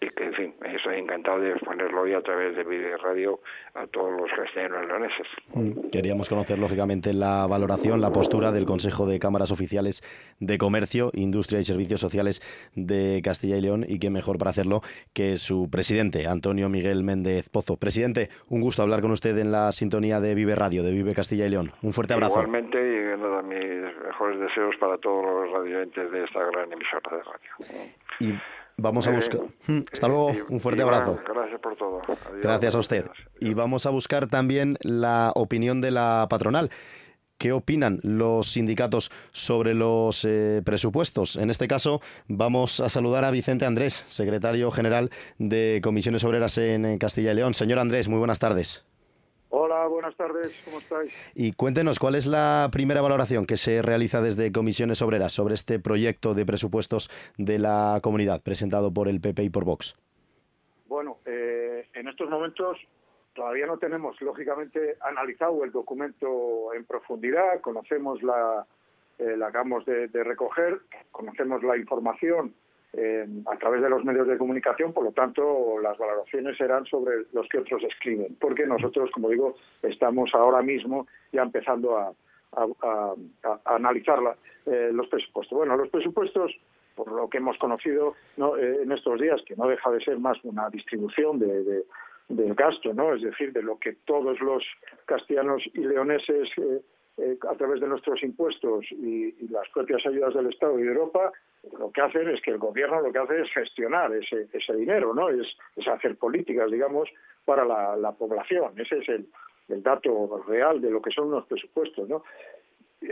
y 0.00 0.08
que, 0.10 0.24
en 0.24 0.34
fin, 0.34 0.54
estoy 0.64 0.98
encantado 0.98 1.40
de 1.40 1.52
exponerlo 1.52 2.02
hoy 2.02 2.12
a 2.12 2.20
través 2.20 2.54
de 2.54 2.64
Video 2.64 2.96
Radio 2.98 3.40
a 3.74 3.86
todos 3.86 4.12
los 4.20 4.30
castellanos 4.30 4.86
leoneses. 4.86 5.26
Mm, 5.54 5.88
queríamos 5.90 6.28
conocer, 6.28 6.58
lógicamente, 6.58 7.14
la 7.14 7.46
valoración, 7.46 8.00
la 8.00 8.10
postura 8.10 8.52
del 8.52 8.66
Consejo 8.66 9.06
de 9.06 9.18
Cámaras 9.18 9.50
Oficiales 9.50 10.02
de 10.38 10.58
Comercio, 10.58 11.10
Industria 11.14 11.60
y 11.60 11.64
Servicios 11.64 12.00
Sociales 12.00 12.42
de 12.74 13.20
Castilla 13.24 13.56
y 13.56 13.62
León, 13.62 13.84
y 13.88 13.98
qué 13.98 14.10
mejor 14.10 14.38
para 14.38 14.50
hacerlo 14.50 14.82
que 15.14 15.36
su 15.36 15.70
presidente, 15.70 16.26
Antonio 16.26 16.68
Miguel 16.68 17.02
Méndez 17.02 17.48
Pozo. 17.48 17.76
Presidente, 17.76 18.28
un 18.50 18.60
gusto 18.60 18.82
hablar 18.82 19.00
con 19.00 19.12
usted 19.12 19.36
en 19.38 19.50
la 19.50 19.72
sintonía 19.72 20.20
de 20.20 20.34
Vive 20.34 20.54
Radio, 20.54 20.82
de 20.82 20.92
Vive 20.92 21.14
Castilla 21.14 21.46
y 21.46 21.50
León. 21.50 21.72
Un 21.82 21.92
fuerte 21.92 22.12
abrazo. 22.12 22.34
Igualmente, 22.34 22.78
y 22.78 23.18
nada, 23.18 23.40
mis 23.42 23.96
mejores 24.04 24.40
deseos 24.40 24.76
para 24.78 24.98
todos 24.98 25.24
los 25.24 25.50
radioentes 25.52 26.10
de 26.10 26.24
esta 26.24 26.40
gran 26.44 26.70
emisora 26.72 27.16
de 27.16 27.22
radio. 27.22 27.90
Y 28.20 28.34
Vamos 28.78 29.06
a 29.06 29.10
buscar. 29.10 29.40
Mm, 29.66 29.80
hasta 29.90 30.08
luego, 30.08 30.32
un 30.50 30.60
fuerte 30.60 30.82
abrazo. 30.82 31.18
Gracias 31.26 31.60
por 31.60 31.76
todo. 31.76 32.02
Gracias 32.42 32.74
a 32.74 32.78
usted. 32.78 33.06
Y 33.40 33.54
vamos 33.54 33.86
a 33.86 33.90
buscar 33.90 34.26
también 34.26 34.76
la 34.82 35.32
opinión 35.34 35.80
de 35.80 35.90
la 35.90 36.26
patronal. 36.28 36.70
¿Qué 37.38 37.52
opinan 37.52 38.00
los 38.02 38.48
sindicatos 38.48 39.10
sobre 39.32 39.74
los 39.74 40.24
eh, 40.24 40.62
presupuestos? 40.64 41.36
En 41.36 41.50
este 41.50 41.68
caso, 41.68 42.00
vamos 42.28 42.80
a 42.80 42.88
saludar 42.88 43.24
a 43.24 43.30
Vicente 43.30 43.66
Andrés, 43.66 44.04
secretario 44.06 44.70
general 44.70 45.10
de 45.38 45.80
Comisiones 45.82 46.24
Obreras 46.24 46.56
en 46.56 46.98
Castilla 46.98 47.32
y 47.32 47.34
León. 47.34 47.52
Señor 47.52 47.78
Andrés, 47.78 48.08
muy 48.08 48.18
buenas 48.18 48.38
tardes. 48.38 48.84
Hola, 49.48 49.86
buenas 49.86 50.16
tardes, 50.16 50.52
¿cómo 50.64 50.78
estáis? 50.78 51.12
Y 51.34 51.52
cuéntenos, 51.52 52.00
¿cuál 52.00 52.16
es 52.16 52.26
la 52.26 52.68
primera 52.72 53.00
valoración 53.00 53.46
que 53.46 53.56
se 53.56 53.80
realiza 53.80 54.20
desde 54.20 54.50
Comisiones 54.50 55.02
Obreras 55.02 55.32
sobre 55.32 55.54
este 55.54 55.78
proyecto 55.78 56.34
de 56.34 56.44
presupuestos 56.44 57.08
de 57.38 57.60
la 57.60 58.00
comunidad 58.02 58.42
presentado 58.42 58.92
por 58.92 59.06
el 59.06 59.20
PP 59.20 59.44
y 59.44 59.50
por 59.50 59.64
Vox? 59.64 59.96
Bueno, 60.88 61.18
eh, 61.26 61.86
en 61.94 62.08
estos 62.08 62.28
momentos 62.28 62.76
todavía 63.34 63.66
no 63.66 63.78
tenemos, 63.78 64.20
lógicamente, 64.20 64.96
analizado 65.00 65.62
el 65.62 65.70
documento 65.70 66.74
en 66.74 66.84
profundidad, 66.84 67.60
conocemos 67.60 68.22
la, 68.24 68.66
eh, 69.18 69.36
la 69.36 69.48
acabamos 69.48 69.84
de 69.86 70.24
recoger, 70.24 70.80
conocemos 71.12 71.62
la 71.62 71.76
información 71.76 72.52
a 73.46 73.56
través 73.58 73.82
de 73.82 73.90
los 73.90 74.04
medios 74.04 74.26
de 74.26 74.38
comunicación, 74.38 74.92
por 74.92 75.04
lo 75.04 75.12
tanto, 75.12 75.78
las 75.82 75.98
valoraciones 75.98 76.56
serán 76.56 76.86
sobre 76.86 77.26
los 77.32 77.46
que 77.48 77.58
otros 77.58 77.82
escriben, 77.84 78.36
porque 78.40 78.66
nosotros, 78.66 79.10
como 79.10 79.28
digo, 79.28 79.56
estamos 79.82 80.34
ahora 80.34 80.62
mismo 80.62 81.06
ya 81.32 81.42
empezando 81.42 81.98
a, 81.98 82.12
analizar 83.66 84.18
eh, 84.64 84.90
los 84.90 85.08
presupuestos. 85.08 85.58
Bueno, 85.58 85.76
los 85.76 85.90
presupuestos, 85.90 86.56
por 86.94 87.12
lo 87.12 87.28
que 87.28 87.36
hemos 87.36 87.58
conocido 87.58 88.14
eh, 88.38 88.78
en 88.82 88.92
estos 88.92 89.20
días, 89.20 89.42
que 89.42 89.56
no 89.56 89.68
deja 89.68 89.90
de 89.90 90.00
ser 90.00 90.18
más 90.18 90.42
una 90.42 90.70
distribución 90.70 91.38
de, 91.38 91.84
del 92.28 92.54
gasto, 92.54 92.94
¿no? 92.94 93.12
Es 93.12 93.20
decir, 93.20 93.52
de 93.52 93.62
lo 93.62 93.78
que 93.78 93.92
todos 94.06 94.40
los 94.40 94.64
castellanos 95.04 95.68
y 95.74 95.80
leoneses 95.80 96.48
eh, 97.16 97.32
eh, 97.32 97.38
a 97.48 97.54
través 97.54 97.80
de 97.80 97.88
nuestros 97.88 98.22
impuestos 98.22 98.86
y, 98.90 99.34
las 99.48 99.68
propias 99.70 100.04
ayudas 100.06 100.34
del 100.34 100.48
Estado 100.48 100.78
y 100.78 100.82
de 100.82 100.88
Europa, 100.88 101.32
lo 101.78 101.90
que 101.90 102.00
hacen 102.00 102.28
es 102.28 102.40
que 102.40 102.50
el 102.50 102.58
gobierno 102.58 103.00
lo 103.00 103.12
que 103.12 103.18
hace 103.18 103.40
es 103.40 103.50
gestionar 103.50 104.12
ese, 104.14 104.48
ese 104.52 104.74
dinero, 104.74 105.14
¿no? 105.14 105.28
Es, 105.30 105.56
hacer 105.86 106.16
políticas, 106.16 106.70
digamos, 106.70 107.08
para 107.44 107.64
la, 107.64 108.12
población. 108.12 108.72
Ese 108.76 108.98
es 108.98 109.08
el, 109.08 109.26
el, 109.68 109.82
dato 109.82 110.44
real 110.46 110.80
de 110.80 110.90
lo 110.90 111.00
que 111.00 111.10
son 111.10 111.28
unos 111.28 111.46
presupuestos, 111.46 112.08
¿no? 112.08 112.22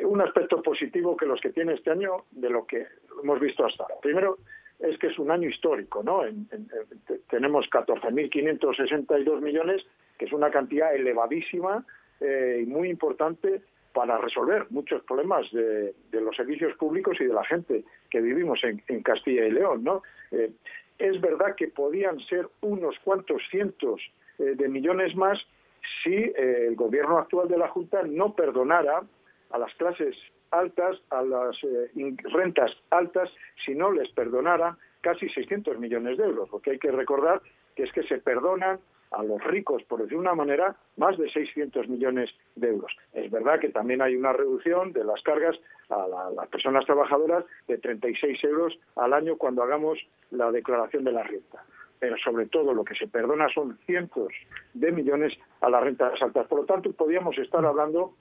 Un 0.02 0.20
aspecto 0.20 0.60
positivo 0.62 1.16
que 1.16 1.26
los 1.26 1.40
que 1.40 1.50
tiene 1.50 1.74
este 1.74 1.90
año 1.90 2.24
de 2.30 2.50
lo 2.50 2.66
que 2.66 2.86
hemos 3.22 3.40
visto 3.40 3.64
hasta 3.64 3.84
ahora. 3.84 3.96
Primero, 4.02 4.38
es 4.80 4.98
que 4.98 5.08
es 5.08 5.18
un 5.18 5.30
año 5.30 5.48
histórico, 5.48 6.02
¿no? 6.02 6.24
En, 6.26 6.48
tenemos 7.30 7.68
14.562 7.70 9.40
millones, 9.40 9.86
que 10.18 10.26
es 10.26 10.32
una 10.32 10.50
cantidad 10.50 10.94
elevadísima 10.94 11.84
eh, 12.20 12.60
y 12.62 12.66
muy 12.66 12.88
importante 12.90 13.62
para 13.94 14.18
resolver 14.18 14.66
muchos 14.70 15.02
problemas 15.04 15.50
de, 15.52 15.94
los 16.10 16.36
servicios 16.36 16.76
públicos 16.76 17.16
y 17.20 17.24
de 17.24 17.32
la 17.32 17.44
gente 17.44 17.84
que 18.10 18.20
vivimos 18.20 18.60
en, 18.64 19.02
Castilla 19.02 19.46
y 19.46 19.52
León. 19.52 19.84
¿no? 19.84 20.02
Eh, 20.32 20.50
es 20.98 21.20
verdad 21.20 21.54
que 21.56 21.68
podían 21.68 22.18
ser 22.20 22.48
unos 22.60 22.98
cuantos 22.98 23.40
cientos 23.50 24.00
eh, 24.38 24.56
de 24.56 24.68
millones 24.68 25.14
más 25.14 25.46
si 26.02 26.12
eh, 26.12 26.66
el 26.66 26.74
gobierno 26.74 27.18
actual 27.18 27.48
de 27.48 27.56
la 27.56 27.68
Junta 27.68 28.02
no 28.02 28.34
perdonara 28.34 29.02
a 29.50 29.58
las 29.58 29.72
clases 29.74 30.16
altas, 30.50 31.00
a 31.10 31.22
las 31.22 31.56
rentas 32.32 32.76
altas, 32.90 33.30
si 33.64 33.76
no 33.76 33.92
les 33.92 34.08
perdonara 34.10 34.76
casi 35.02 35.28
600 35.28 35.78
millones 35.78 36.18
de 36.18 36.24
euros, 36.24 36.48
porque 36.48 36.72
hay 36.72 36.78
que 36.78 36.90
recordar 36.90 37.42
que 37.76 37.84
es 37.84 37.92
que 37.92 38.02
se 38.02 38.18
perdonan 38.18 38.80
a 39.16 39.22
los 39.22 39.42
ricos, 39.44 39.82
por 39.84 40.02
decir 40.02 40.18
una 40.18 40.34
manera, 40.34 40.76
más 40.96 41.16
de 41.18 41.28
600 41.28 41.88
millones 41.88 42.34
de 42.56 42.68
euros. 42.68 42.94
Es 43.12 43.30
verdad 43.30 43.60
que 43.60 43.68
también 43.68 44.02
hay 44.02 44.16
una 44.16 44.32
reducción 44.32 44.92
de 44.92 45.04
las 45.04 45.22
cargas 45.22 45.58
a 45.88 46.06
las 46.34 46.48
personas 46.48 46.84
trabajadoras 46.84 47.44
de 47.68 47.78
36 47.78 48.42
euros 48.44 48.78
al 48.96 49.12
año 49.12 49.36
cuando 49.36 49.62
hagamos 49.62 49.98
la 50.30 50.50
declaración 50.50 51.04
de 51.04 51.12
la 51.12 51.22
renta. 51.22 51.64
Pero 51.98 52.16
sobre 52.18 52.46
todo 52.46 52.74
lo 52.74 52.84
que 52.84 52.94
se 52.94 53.06
perdona 53.06 53.48
son 53.48 53.78
cientos 53.86 54.32
de 54.74 54.92
millones 54.92 55.38
a 55.60 55.70
las 55.70 55.82
rentas 55.82 56.20
altas. 56.22 56.46
Por 56.48 56.60
lo 56.60 56.66
tanto, 56.66 56.92
podríamos 56.92 57.38
estar 57.38 57.64
hablando 57.64 58.14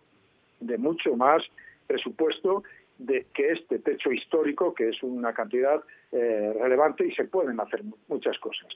de 0.59 0.77
mucho 0.77 1.15
más 1.15 1.43
presupuesto 1.87 2.63
de 2.97 3.25
que 3.33 3.51
este 3.51 3.79
techo 3.79 4.11
histórico, 4.11 4.73
que 4.73 4.89
es 4.89 5.03
una 5.03 5.33
cantidad 5.33 5.81
eh, 6.11 6.53
relevante 6.59 7.05
y 7.05 7.11
se 7.11 7.25
pueden 7.25 7.59
hacer 7.59 7.81
muchas 8.07 8.37
cosas. 8.39 8.67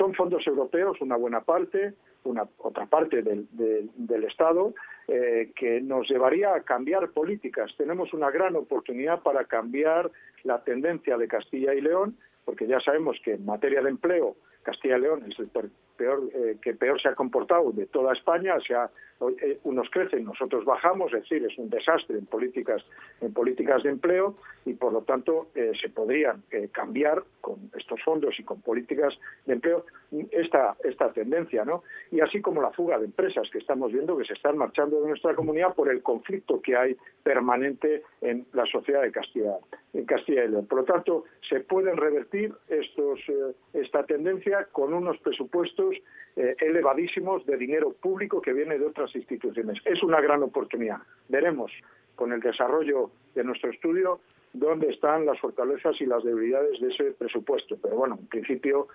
Son 0.00 0.14
fondos 0.14 0.46
europeos, 0.46 0.98
una 1.02 1.16
buena 1.16 1.42
parte, 1.42 1.92
una 2.24 2.48
otra 2.56 2.86
parte 2.86 3.20
del, 3.20 4.24
Estado, 4.24 4.72
eh, 5.06 5.52
que 5.54 5.82
nos 5.82 6.08
llevaría 6.08 6.54
a 6.54 6.62
cambiar 6.62 7.10
políticas. 7.10 7.74
Tenemos 7.76 8.14
una 8.14 8.30
gran 8.30 8.56
oportunidad 8.56 9.22
para 9.22 9.44
cambiar 9.44 10.10
la 10.42 10.64
tendencia 10.64 11.18
de 11.18 11.28
Castilla 11.28 11.74
y 11.74 11.82
León, 11.82 12.16
porque 12.46 12.66
ya 12.66 12.80
sabemos 12.80 13.18
que 13.22 13.34
en 13.34 13.44
materia 13.44 13.82
de 13.82 13.90
empleo 13.90 14.36
Castilla 14.62 14.96
y 14.96 15.02
León 15.02 15.22
es 15.28 15.38
el 15.38 15.50
peor, 16.00 16.30
eh, 16.32 16.56
que 16.62 16.72
peor 16.72 16.98
se 16.98 17.08
ha 17.08 17.14
comportado 17.14 17.72
de 17.72 17.84
toda 17.84 18.14
España, 18.14 18.54
o 18.54 18.60
sea, 18.62 18.90
eh, 19.42 19.58
unos 19.64 19.90
crecen, 19.90 20.24
nosotros 20.24 20.64
bajamos, 20.64 21.12
es 21.12 21.20
decir, 21.20 21.44
es 21.44 21.58
un 21.58 21.68
desastre 21.68 22.16
en 22.16 22.24
políticas, 22.24 22.82
en 23.20 23.34
políticas 23.34 23.82
de 23.82 23.90
empleo 23.90 24.34
y 24.64 24.72
por 24.72 24.94
lo 24.94 25.02
tanto 25.02 25.48
eh, 25.54 25.72
se 25.78 25.90
podrían 25.90 26.42
cambiar 26.72 27.22
con 27.42 27.70
estos 27.76 28.02
fondos 28.02 28.40
y 28.40 28.44
con 28.44 28.62
políticas 28.62 29.18
de 29.44 29.52
empleo 29.52 29.84
esta, 30.30 30.74
esta 30.84 31.12
tendencia, 31.12 31.66
¿no? 31.66 31.82
Y 32.10 32.20
así 32.20 32.40
como 32.40 32.62
la 32.62 32.70
fuga 32.70 32.98
de 32.98 33.04
empresas 33.04 33.50
que 33.50 33.58
estamos 33.58 33.92
viendo 33.92 34.16
que 34.16 34.24
se 34.24 34.32
están 34.32 34.56
marchando 34.56 35.02
de 35.02 35.08
nuestra 35.08 35.34
comunidad 35.34 35.74
por 35.74 35.90
el 35.90 36.02
conflicto 36.02 36.62
que 36.62 36.76
hay 36.76 36.96
permanente 37.22 38.02
en 38.22 38.46
la 38.54 38.64
sociedad 38.64 39.02
de 39.02 39.12
Castilla, 39.12 39.58
en 39.92 40.06
Castilla 40.06 40.44
y 40.44 40.48
León. 40.48 40.66
Por 40.66 40.78
lo 40.78 40.84
tanto, 40.84 41.24
se 41.46 41.60
pueden 41.60 41.98
revertir 41.98 42.54
estos, 42.68 43.20
esta 43.74 44.04
tendencia 44.04 44.66
con 44.72 44.94
unos 44.94 45.18
presupuestos 45.18 45.89
eh, 46.36 46.56
elevadísimos 46.60 47.44
de 47.46 47.56
dinero 47.56 47.92
público 47.92 48.40
que 48.40 48.52
viene 48.52 48.78
de 48.78 48.86
otras 48.86 49.14
instituciones. 49.14 49.78
Es 49.84 50.02
una 50.02 50.20
gran 50.20 50.42
oportunidad. 50.42 50.98
Veremos 51.28 51.72
con 52.14 52.32
el 52.32 52.40
desarrollo 52.40 53.10
de 53.34 53.44
nuestro 53.44 53.70
estudio 53.70 54.20
dónde 54.52 54.88
están 54.88 55.26
las 55.26 55.38
fortalezas 55.38 56.00
y 56.00 56.06
las 56.06 56.24
debilidades 56.24 56.80
de 56.80 56.88
ese 56.88 57.04
presupuesto. 57.12 57.76
Pero 57.80 57.96
bueno, 57.96 58.18
en 58.20 58.26
principio 58.26 58.88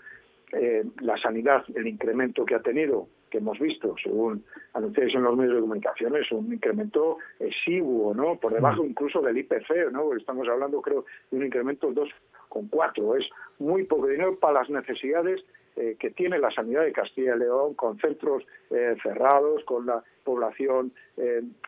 eh, 0.52 0.84
la 1.02 1.18
sanidad, 1.18 1.64
el 1.76 1.88
incremento 1.88 2.46
que 2.46 2.56
ha 2.56 2.62
tenido, 2.62 3.08
que 3.30 3.40
hemos 3.40 3.60
visto, 3.60 3.96
según 4.02 4.44
anunciáis 4.74 5.14
en 5.16 5.24
los 5.24 5.36
medios 5.36 5.56
de 5.56 5.62
comunicación, 5.62 6.16
es 6.16 6.32
un 6.32 6.54
incremento 6.54 7.18
exiguo, 7.40 8.14
¿no? 8.14 8.40
Por 8.40 8.54
debajo 8.54 8.84
mm. 8.84 8.88
incluso 8.88 9.22
del 9.22 9.38
IPC, 9.38 9.92
¿no? 9.92 10.16
Estamos 10.16 10.48
hablando, 10.48 10.82
creo, 10.82 11.06
de 11.32 11.38
un 11.38 11.46
incremento 11.46 11.92
2,4. 11.92 13.20
Es 13.20 13.30
muy 13.60 13.84
poco 13.86 14.08
dinero 14.08 14.38
para 14.40 14.62
las 14.62 14.70
necesidades 14.70 15.44
eh, 15.76 15.96
que 16.00 16.12
tiene 16.12 16.40
la 16.40 16.52
sanidad 16.52 16.84
de 16.84 16.92
Castilla 16.92 17.36
y 17.36 17.40
León, 17.40 17.74
con 17.74 17.98
centros 18.00 18.44
eh, 18.70 18.96
cerrados, 19.02 19.64
con 19.66 19.86
la 19.86 20.04
población 20.24 20.92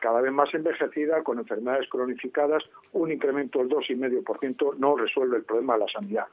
cada 0.00 0.20
vez 0.20 0.32
más 0.32 0.52
envejecida, 0.52 1.22
con 1.22 1.38
enfermedades 1.38 1.88
cronificadas, 1.88 2.64
un 2.92 3.10
incremento 3.10 3.60
del 3.60 3.68
2,5% 3.68 4.76
no 4.76 4.96
resuelve 4.96 5.38
el 5.38 5.44
problema 5.44 5.74
de 5.74 5.80
la 5.80 5.88
sanidad. 5.88 6.26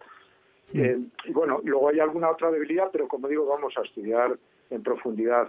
Eh, 0.73 0.99
y 1.25 1.31
bueno, 1.31 1.61
luego 1.63 1.89
hay 1.89 1.99
alguna 1.99 2.29
otra 2.29 2.51
debilidad, 2.51 2.89
pero 2.91 3.07
como 3.07 3.27
digo, 3.27 3.45
vamos 3.45 3.73
a 3.77 3.81
estudiar 3.81 4.37
en 4.69 4.83
profundidad 4.83 5.47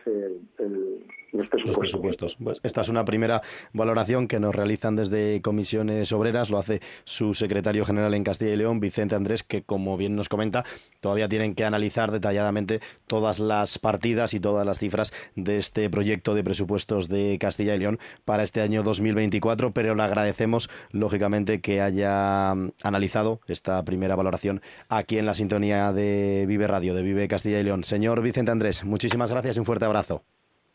los 1.32 1.48
presupuestos. 1.48 2.36
Pues 2.42 2.60
esta 2.62 2.80
es 2.80 2.88
una 2.88 3.04
primera 3.04 3.42
valoración 3.72 4.28
que 4.28 4.40
nos 4.40 4.54
realizan 4.54 4.96
desde 4.96 5.40
comisiones 5.42 6.12
obreras, 6.12 6.50
lo 6.50 6.58
hace 6.58 6.80
su 7.04 7.34
secretario 7.34 7.84
general 7.84 8.14
en 8.14 8.24
Castilla 8.24 8.52
y 8.52 8.56
León, 8.56 8.80
Vicente 8.80 9.14
Andrés, 9.14 9.42
que 9.42 9.62
como 9.62 9.96
bien 9.96 10.16
nos 10.16 10.28
comenta, 10.28 10.64
todavía 11.00 11.28
tienen 11.28 11.54
que 11.54 11.64
analizar 11.64 12.10
detalladamente 12.10 12.80
todas 13.06 13.38
las 13.38 13.78
partidas 13.78 14.34
y 14.34 14.40
todas 14.40 14.64
las 14.64 14.78
cifras 14.78 15.12
de 15.34 15.58
este 15.58 15.90
proyecto 15.90 16.34
de 16.34 16.44
presupuestos 16.44 17.08
de 17.08 17.36
Castilla 17.38 17.74
y 17.74 17.78
León 17.78 17.98
para 18.24 18.42
este 18.42 18.60
año 18.60 18.82
2024, 18.82 19.72
pero 19.72 19.94
le 19.94 20.02
agradecemos 20.02 20.70
lógicamente 20.92 21.60
que 21.60 21.80
haya 21.80 22.52
analizado 22.82 23.40
esta 23.48 23.84
primera 23.84 24.16
valoración 24.16 24.60
aquí 24.88 25.18
en 25.18 25.26
la 25.26 25.34
sintonía 25.34 25.92
de 25.92 26.44
Vive 26.48 26.66
Radio, 26.66 26.94
de 26.94 27.02
Vive 27.02 27.28
Castilla 27.28 27.60
y 27.60 27.64
León. 27.64 27.84
Señor 27.84 28.22
Vicente 28.22 28.50
Andrés, 28.50 28.84
muchísimas 28.84 29.05
gracias 29.14 29.56
y 29.56 29.60
un 29.60 29.66
fuerte 29.66 29.84
abrazo. 29.84 30.22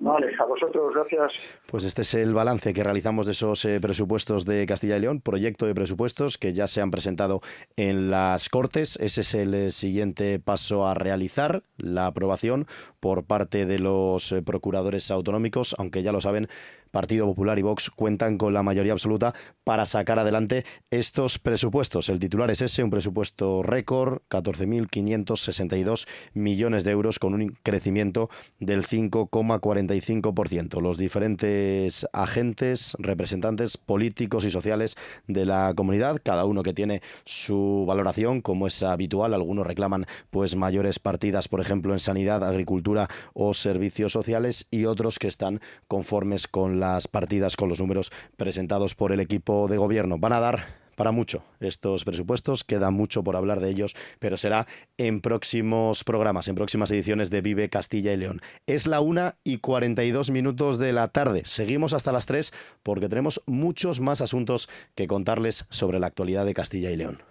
Vale, 0.01 0.31
a 0.39 0.45
vosotros, 0.45 0.95
gracias. 0.95 1.31
Pues 1.67 1.83
este 1.83 2.01
es 2.01 2.15
el 2.15 2.33
balance 2.33 2.73
que 2.73 2.83
realizamos 2.83 3.27
de 3.27 3.33
esos 3.33 3.63
eh, 3.65 3.79
presupuestos 3.79 4.45
de 4.45 4.65
Castilla 4.65 4.97
y 4.97 4.99
León, 4.99 5.21
proyecto 5.21 5.67
de 5.67 5.75
presupuestos 5.75 6.39
que 6.39 6.53
ya 6.53 6.65
se 6.65 6.81
han 6.81 6.89
presentado 6.89 7.41
en 7.75 8.09
las 8.09 8.49
Cortes. 8.49 8.97
Ese 8.99 9.21
es 9.21 9.35
el 9.35 9.53
eh, 9.53 9.69
siguiente 9.69 10.39
paso 10.39 10.87
a 10.87 10.95
realizar, 10.95 11.61
la 11.77 12.07
aprobación 12.07 12.65
por 12.99 13.25
parte 13.25 13.67
de 13.67 13.77
los 13.77 14.31
eh, 14.31 14.41
procuradores 14.41 15.11
autonómicos, 15.11 15.75
aunque 15.77 16.01
ya 16.01 16.11
lo 16.11 16.19
saben, 16.19 16.47
Partido 16.91 17.25
Popular 17.25 17.57
y 17.57 17.61
Vox 17.61 17.89
cuentan 17.89 18.37
con 18.37 18.53
la 18.53 18.63
mayoría 18.63 18.91
absoluta 18.91 19.33
para 19.63 19.85
sacar 19.85 20.19
adelante 20.19 20.65
estos 20.91 21.39
presupuestos. 21.39 22.09
El 22.09 22.19
titular 22.19 22.51
es 22.51 22.61
ese, 22.61 22.83
un 22.83 22.89
presupuesto 22.89 23.63
récord, 23.63 24.21
14.562 24.29 26.07
millones 26.33 26.83
de 26.83 26.91
euros 26.91 27.17
con 27.19 27.33
un 27.33 27.57
crecimiento 27.63 28.29
del 28.59 28.85
5,45%. 28.85 30.81
Los 30.81 30.97
diferentes 30.97 32.07
agentes, 32.13 32.95
representantes 32.99 33.77
políticos 33.77 34.45
y 34.45 34.51
sociales 34.51 34.97
de 35.27 35.45
la 35.45 35.73
comunidad, 35.75 36.17
cada 36.21 36.45
uno 36.45 36.63
que 36.63 36.73
tiene 36.73 37.01
su 37.23 37.85
valoración, 37.87 38.41
como 38.41 38.67
es 38.67 38.83
habitual, 38.83 39.33
algunos 39.33 39.65
reclaman 39.65 40.05
pues 40.29 40.55
mayores 40.55 40.99
partidas, 40.99 41.47
por 41.47 41.61
ejemplo, 41.61 41.93
en 41.93 41.99
sanidad, 41.99 42.43
agricultura 42.43 43.07
o 43.33 43.53
servicios 43.53 44.11
sociales 44.11 44.67
y 44.71 44.85
otros 44.85 45.19
que 45.19 45.27
están 45.27 45.61
conformes 45.87 46.47
con 46.47 46.80
las 46.81 47.07
partidas 47.07 47.55
con 47.55 47.69
los 47.69 47.79
números 47.79 48.11
presentados 48.35 48.93
por 48.95 49.13
el 49.13 49.21
equipo 49.21 49.69
de 49.69 49.77
gobierno. 49.77 50.17
Van 50.17 50.33
a 50.33 50.41
dar 50.41 50.81
para 50.95 51.11
mucho 51.11 51.43
estos 51.59 52.03
presupuestos, 52.03 52.63
queda 52.63 52.91
mucho 52.91 53.23
por 53.23 53.35
hablar 53.35 53.59
de 53.59 53.69
ellos, 53.69 53.95
pero 54.19 54.37
será 54.37 54.67
en 54.97 55.21
próximos 55.21 56.03
programas, 56.03 56.47
en 56.47 56.55
próximas 56.55 56.91
ediciones 56.91 57.29
de 57.29 57.41
Vive 57.41 57.69
Castilla 57.69 58.13
y 58.13 58.17
León. 58.17 58.41
Es 58.67 58.85
la 58.85 59.01
una 59.01 59.37
y 59.43 59.57
42 59.57 60.31
minutos 60.31 60.77
de 60.77 60.93
la 60.93 61.07
tarde. 61.07 61.43
Seguimos 61.45 61.93
hasta 61.93 62.11
las 62.11 62.25
3 62.25 62.51
porque 62.83 63.09
tenemos 63.09 63.41
muchos 63.45 63.99
más 63.99 64.21
asuntos 64.21 64.69
que 64.93 65.07
contarles 65.07 65.65
sobre 65.69 65.99
la 65.99 66.07
actualidad 66.07 66.45
de 66.45 66.53
Castilla 66.53 66.91
y 66.91 66.97
León. 66.97 67.30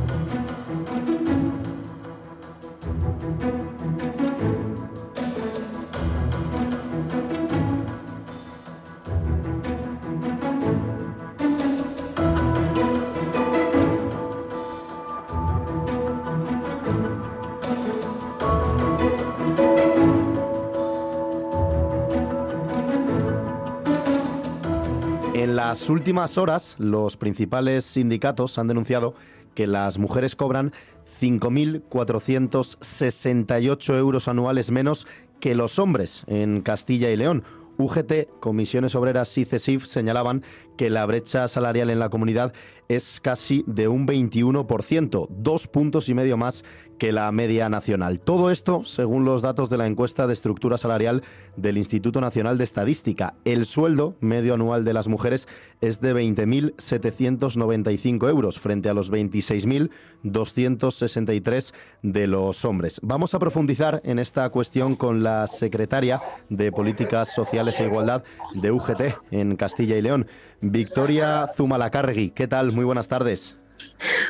Las 25.67 25.91
últimas 25.91 26.39
horas, 26.39 26.75
los 26.79 27.17
principales 27.17 27.85
sindicatos 27.85 28.57
han 28.57 28.67
denunciado 28.67 29.13
que 29.53 29.67
las 29.67 29.99
mujeres 29.99 30.35
cobran 30.35 30.73
5.468 31.21 33.95
euros 33.95 34.27
anuales 34.27 34.71
menos 34.71 35.05
que 35.39 35.53
los 35.53 35.77
hombres 35.77 36.23
en 36.25 36.61
Castilla 36.61 37.11
y 37.11 37.15
León. 37.15 37.43
UGT, 37.77 38.39
Comisiones 38.39 38.95
Obreras 38.95 39.37
y 39.37 39.45
CESIF 39.45 39.85
señalaban 39.85 40.43
que 40.77 40.89
la 40.89 41.05
brecha 41.05 41.47
salarial 41.47 41.91
en 41.91 41.99
la 41.99 42.09
comunidad 42.09 42.53
es 42.87 43.21
casi 43.21 43.63
de 43.67 43.87
un 43.87 44.07
21%, 44.07 45.27
dos 45.29 45.67
puntos 45.67 46.09
y 46.09 46.15
medio 46.15 46.37
más 46.37 46.65
que 47.01 47.11
la 47.11 47.29
media 47.31 47.67
nacional. 47.67 48.21
Todo 48.21 48.51
esto 48.51 48.83
según 48.83 49.25
los 49.25 49.41
datos 49.41 49.71
de 49.71 49.79
la 49.79 49.87
encuesta 49.87 50.27
de 50.27 50.33
estructura 50.33 50.77
salarial 50.77 51.23
del 51.55 51.79
Instituto 51.79 52.21
Nacional 52.21 52.59
de 52.59 52.63
Estadística. 52.63 53.33
El 53.43 53.65
sueldo 53.65 54.13
medio 54.19 54.53
anual 54.53 54.85
de 54.85 54.93
las 54.93 55.07
mujeres 55.07 55.47
es 55.81 55.99
de 55.99 56.13
20.795 56.13 58.29
euros 58.29 58.59
frente 58.59 58.87
a 58.87 58.93
los 58.93 59.11
26.263 59.11 61.73
de 62.03 62.27
los 62.27 62.65
hombres. 62.65 62.99
Vamos 63.01 63.33
a 63.33 63.39
profundizar 63.39 64.03
en 64.05 64.19
esta 64.19 64.47
cuestión 64.51 64.95
con 64.95 65.23
la 65.23 65.47
secretaria 65.47 66.21
de 66.49 66.71
Políticas 66.71 67.33
Sociales 67.33 67.79
e 67.79 67.85
Igualdad 67.85 68.23
de 68.53 68.69
UGT 68.69 69.01
en 69.31 69.55
Castilla 69.55 69.97
y 69.97 70.03
León, 70.03 70.27
Victoria 70.61 71.47
Zumalacárregui. 71.47 72.29
¿Qué 72.29 72.47
tal? 72.47 72.73
Muy 72.73 72.85
buenas 72.85 73.07
tardes. 73.07 73.57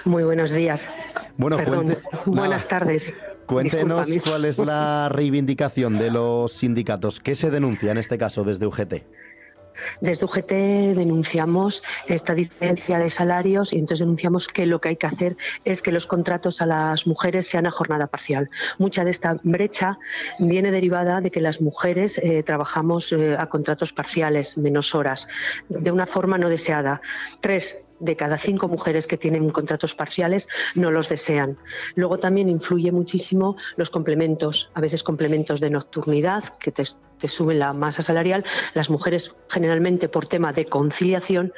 Muy 0.06 0.24
buenos 0.24 0.52
días. 0.52 0.90
Bueno, 1.38 1.58
buenas 2.26 2.68
tardes. 2.68 3.14
Cuéntenos 3.46 4.08
cuál 4.24 4.46
es 4.46 4.58
la 4.60 5.10
reivindicación 5.10 5.98
de 5.98 6.12
los 6.12 6.54
sindicatos. 6.54 7.20
¿Qué 7.20 7.36
se 7.36 7.50
denuncia 7.50 7.92
en 7.92 7.98
este 7.98 8.18
caso 8.18 8.44
desde 8.44 8.66
UGT? 8.66 8.94
Desde 10.00 10.26
UGT 10.26 10.52
denunciamos 10.96 11.84
esta 12.08 12.34
diferencia 12.34 13.00
de 13.00 13.10
salarios 13.10 13.74
y 13.74 13.78
entonces 13.78 14.00
denunciamos 14.00 14.48
que 14.48 14.66
lo 14.66 14.80
que 14.80 14.90
hay 14.90 14.96
que 14.96 15.08
hacer 15.08 15.38
es 15.66 15.82
que 15.82 15.92
los 15.92 16.08
contratos 16.08 16.62
a 16.62 16.66
las 16.66 17.08
mujeres 17.08 17.48
sean 17.48 17.66
a 17.66 17.72
jornada 17.72 18.08
parcial. 18.08 18.50
Mucha 18.78 19.04
de 19.04 19.12
esta 19.12 19.38
brecha 19.44 19.98
viene 20.40 20.72
derivada 20.72 21.22
de 21.22 21.32
que 21.32 21.42
las 21.42 21.62
mujeres 21.62 22.18
eh, 22.20 22.44
trabajamos 22.44 23.12
eh, 23.12 23.36
a 23.38 23.48
contratos 23.48 23.94
parciales, 23.94 24.58
menos 24.58 24.96
horas, 24.96 25.28
de 25.70 25.92
una 25.92 26.06
forma 26.06 26.38
no 26.38 26.50
deseada. 26.50 27.02
Tres, 27.40 27.78
de 28.02 28.16
cada 28.16 28.38
cinco 28.38 28.68
mujeres 28.68 29.08
que 29.08 29.18
tienen 29.18 29.50
contratos 29.52 29.96
parciales 29.96 30.48
no 30.76 30.92
los 30.92 31.08
desean. 31.08 31.58
Luego 31.96 32.20
también 32.20 32.50
influye 32.50 32.92
muchísimo 32.92 33.56
los 33.78 33.90
complementos, 33.90 34.72
a 34.74 34.82
veces 34.82 35.04
complementos 35.04 35.62
de 35.62 35.70
nocturnidad, 35.70 36.44
que 36.60 36.72
te 36.72 36.84
sube 37.28 37.54
la 37.54 37.74
masa 37.74 38.02
salarial, 38.02 38.44
las 38.74 38.90
mujeres 38.90 39.36
generalmente 39.50 40.10
por 40.10 40.28
tema 40.28 40.54
de 40.54 40.66
conciliación, 40.66 41.54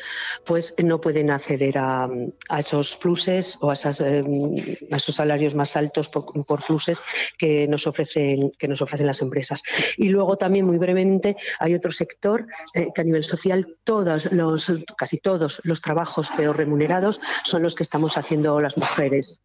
pues 0.46 0.76
no 0.84 1.00
pueden 1.02 1.32
acceder 1.32 1.78
a, 1.78 2.10
esos 2.58 2.98
pluses 2.98 3.58
o 3.62 3.72
a, 3.72 3.74
eh, 3.74 4.80
a, 4.92 4.96
esos 4.96 5.16
salarios 5.16 5.56
más 5.56 5.76
altos 5.76 6.10
por, 6.10 6.64
pluses 6.64 7.02
que 7.38 7.68
nos 7.68 7.88
ofrecen 7.88 8.52
que 8.58 8.68
nos 8.68 8.82
ofrecen 8.82 9.08
las 9.08 9.22
empresas. 9.22 9.62
Y 9.98 10.10
luego 10.10 10.38
también 10.38 10.66
muy 10.66 10.78
brevemente 10.78 11.36
hay 11.60 11.76
otro 11.76 11.92
sector 11.92 12.48
eh, 12.74 12.90
que 12.94 13.02
a 13.02 13.04
nivel 13.04 13.24
social 13.24 13.78
todos 13.84 14.32
los 14.32 14.72
casi 14.98 15.18
todos 15.18 15.62
los 15.64 15.82
trabajos 15.82 16.32
peor 16.32 16.58
remunerados 16.58 17.22
son 17.44 17.64
los 17.64 17.76
que 17.76 17.84
estamos 17.84 18.18
haciendo 18.18 18.60
las 18.60 18.78
mujeres. 18.78 19.42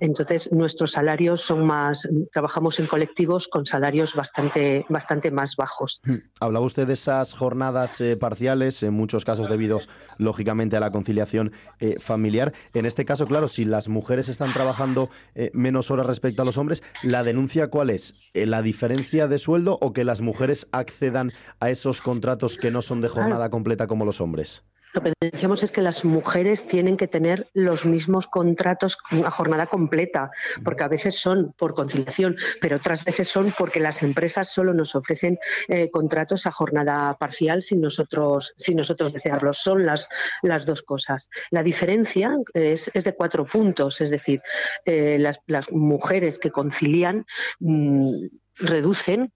Entonces, 0.00 0.52
nuestros 0.52 0.92
salarios 0.92 1.40
son 1.40 1.66
más, 1.66 2.08
trabajamos 2.32 2.78
en 2.80 2.86
colectivos 2.86 3.48
con 3.48 3.66
salarios 3.66 4.14
bastante, 4.14 4.84
bastante 4.88 5.30
más 5.30 5.56
bajos. 5.56 6.00
Hablaba 6.40 6.64
usted 6.64 6.86
de 6.86 6.94
esas 6.94 7.34
jornadas 7.34 8.00
eh, 8.00 8.16
parciales, 8.16 8.82
en 8.82 8.94
muchos 8.94 9.24
casos 9.24 9.48
debidos, 9.48 9.88
lógicamente, 10.18 10.76
a 10.76 10.80
la 10.80 10.90
conciliación 10.90 11.52
eh, 11.80 11.96
familiar. 11.98 12.52
En 12.74 12.86
este 12.86 13.04
caso, 13.04 13.26
claro, 13.26 13.48
si 13.48 13.64
las 13.64 13.88
mujeres 13.88 14.28
están 14.28 14.52
trabajando 14.52 15.10
eh, 15.34 15.50
menos 15.52 15.90
horas 15.90 16.06
respecto 16.06 16.42
a 16.42 16.44
los 16.44 16.58
hombres, 16.58 16.82
¿la 17.02 17.22
denuncia 17.22 17.68
cuál 17.68 17.90
es? 17.90 18.14
¿La 18.34 18.62
diferencia 18.62 19.28
de 19.28 19.38
sueldo 19.38 19.78
o 19.80 19.92
que 19.92 20.04
las 20.04 20.20
mujeres 20.20 20.68
accedan 20.72 21.32
a 21.60 21.70
esos 21.70 22.02
contratos 22.02 22.58
que 22.58 22.70
no 22.70 22.82
son 22.82 23.00
de 23.00 23.08
jornada 23.08 23.50
completa 23.50 23.86
como 23.86 24.04
los 24.04 24.20
hombres? 24.20 24.62
Lo 24.94 25.02
que 25.02 25.12
decíamos 25.20 25.62
es 25.62 25.72
que 25.72 25.82
las 25.82 26.04
mujeres 26.04 26.66
tienen 26.66 26.96
que 26.96 27.08
tener 27.08 27.48
los 27.52 27.84
mismos 27.84 28.26
contratos 28.28 28.98
a 29.10 29.30
jornada 29.30 29.66
completa, 29.66 30.30
porque 30.64 30.84
a 30.84 30.88
veces 30.88 31.18
son 31.18 31.52
por 31.58 31.74
conciliación, 31.74 32.36
pero 32.60 32.76
otras 32.76 33.04
veces 33.04 33.28
son 33.28 33.52
porque 33.58 33.80
las 33.80 34.02
empresas 34.02 34.50
solo 34.50 34.72
nos 34.72 34.94
ofrecen 34.94 35.38
eh, 35.68 35.90
contratos 35.90 36.46
a 36.46 36.52
jornada 36.52 37.16
parcial 37.18 37.62
sin 37.62 37.80
nosotros, 37.80 38.54
sin 38.56 38.76
nosotros 38.76 39.12
desearlo. 39.12 39.52
Son 39.52 39.84
las, 39.84 40.08
las 40.42 40.64
dos 40.64 40.82
cosas. 40.82 41.28
La 41.50 41.62
diferencia 41.62 42.36
es, 42.54 42.90
de 42.92 43.14
cuatro 43.14 43.44
puntos, 43.44 44.00
es 44.00 44.10
decir, 44.10 44.40
eh, 44.84 45.18
las, 45.18 45.40
mujeres 45.70 46.38
que 46.38 46.50
concilian 46.50 47.26
mm, 47.60 48.26
reducen 48.56 49.32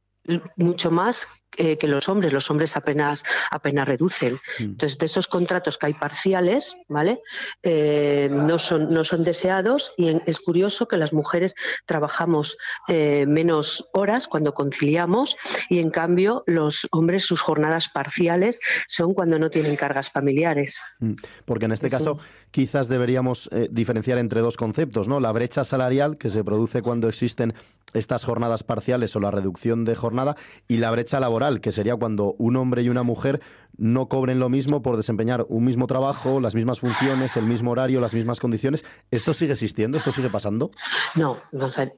mucho 0.57 0.91
más 0.91 1.29
eh, 1.57 1.77
que 1.77 1.89
los 1.89 2.09
hombres. 2.09 2.33
Los 2.33 2.49
hombres 2.51 2.77
apenas, 2.77 3.25
apenas 3.51 3.87
reducen. 3.87 4.35
Mm. 4.35 4.63
Entonces, 4.63 4.99
de 4.99 5.07
esos 5.07 5.27
contratos 5.27 5.79
que 5.79 5.87
hay 5.87 5.95
parciales, 5.95 6.77
¿vale? 6.89 7.23
Eh, 7.63 8.29
no, 8.31 8.59
son, 8.59 8.91
no 8.91 9.05
son 9.05 9.25
deseados 9.25 9.93
y 9.97 10.17
es 10.27 10.41
curioso 10.41 10.87
que 10.87 10.97
las 10.97 11.13
mujeres 11.13 11.55
trabajamos 11.87 12.57
eh, 12.89 13.27
menos 13.27 13.89
horas 13.93 14.29
cuando 14.29 14.55
conciliamos 14.55 15.37
y 15.69 15.81
en 15.81 15.91
cambio 15.91 16.45
los 16.47 16.87
hombres 16.93 17.25
sus 17.25 17.41
jornadas 17.41 17.89
parciales 17.89 18.61
son 18.87 19.13
cuando 19.13 19.39
no 19.39 19.51
tienen 19.51 19.75
cargas 19.75 20.11
familiares. 20.11 20.81
Mm. 21.01 21.15
Porque 21.45 21.65
en 21.65 21.73
este 21.73 21.91
caso 21.91 22.19
quizás 22.53 22.89
deberíamos 22.89 23.49
diferenciar 23.71 24.19
entre 24.19 24.41
dos 24.41 24.57
conceptos, 24.57 25.09
¿no? 25.09 25.21
La 25.21 25.33
brecha 25.33 25.65
salarial 25.65 26.17
que 26.17 26.31
se 26.31 26.43
produce 26.43 26.83
cuando 26.83 27.09
existen 27.09 27.55
estas 27.93 28.25
jornadas 28.25 28.63
parciales 28.63 29.15
o 29.17 29.21
la 29.21 29.31
reducción 29.31 29.85
de 29.85 29.95
jornada 29.95 30.37
y 30.69 30.77
la 30.77 30.91
brecha 30.91 31.21
laboral 31.21 31.40
que 31.61 31.73
sería 31.73 31.97
cuando 31.97 32.35
un 32.39 32.57
hombre 32.57 32.83
y 32.83 32.89
una 32.89 33.03
mujer 33.03 33.41
no 33.81 34.09
cobren 34.09 34.39
lo 34.39 34.51
mismo 34.51 34.83
por 34.83 34.97
desempeñar 34.97 35.47
un 35.49 35.65
mismo 35.65 35.87
trabajo, 35.87 36.39
las 36.39 36.55
mismas 36.55 36.81
funciones, 36.81 37.37
el 37.39 37.45
mismo 37.45 37.71
horario, 37.71 38.01
las 38.01 38.13
mismas 38.13 38.39
condiciones. 38.39 38.85
¿Esto 39.11 39.33
sigue 39.33 39.53
existiendo? 39.53 39.97
¿Esto 39.97 40.13
sigue 40.13 40.29
pasando? 40.29 40.71
No, 41.15 41.41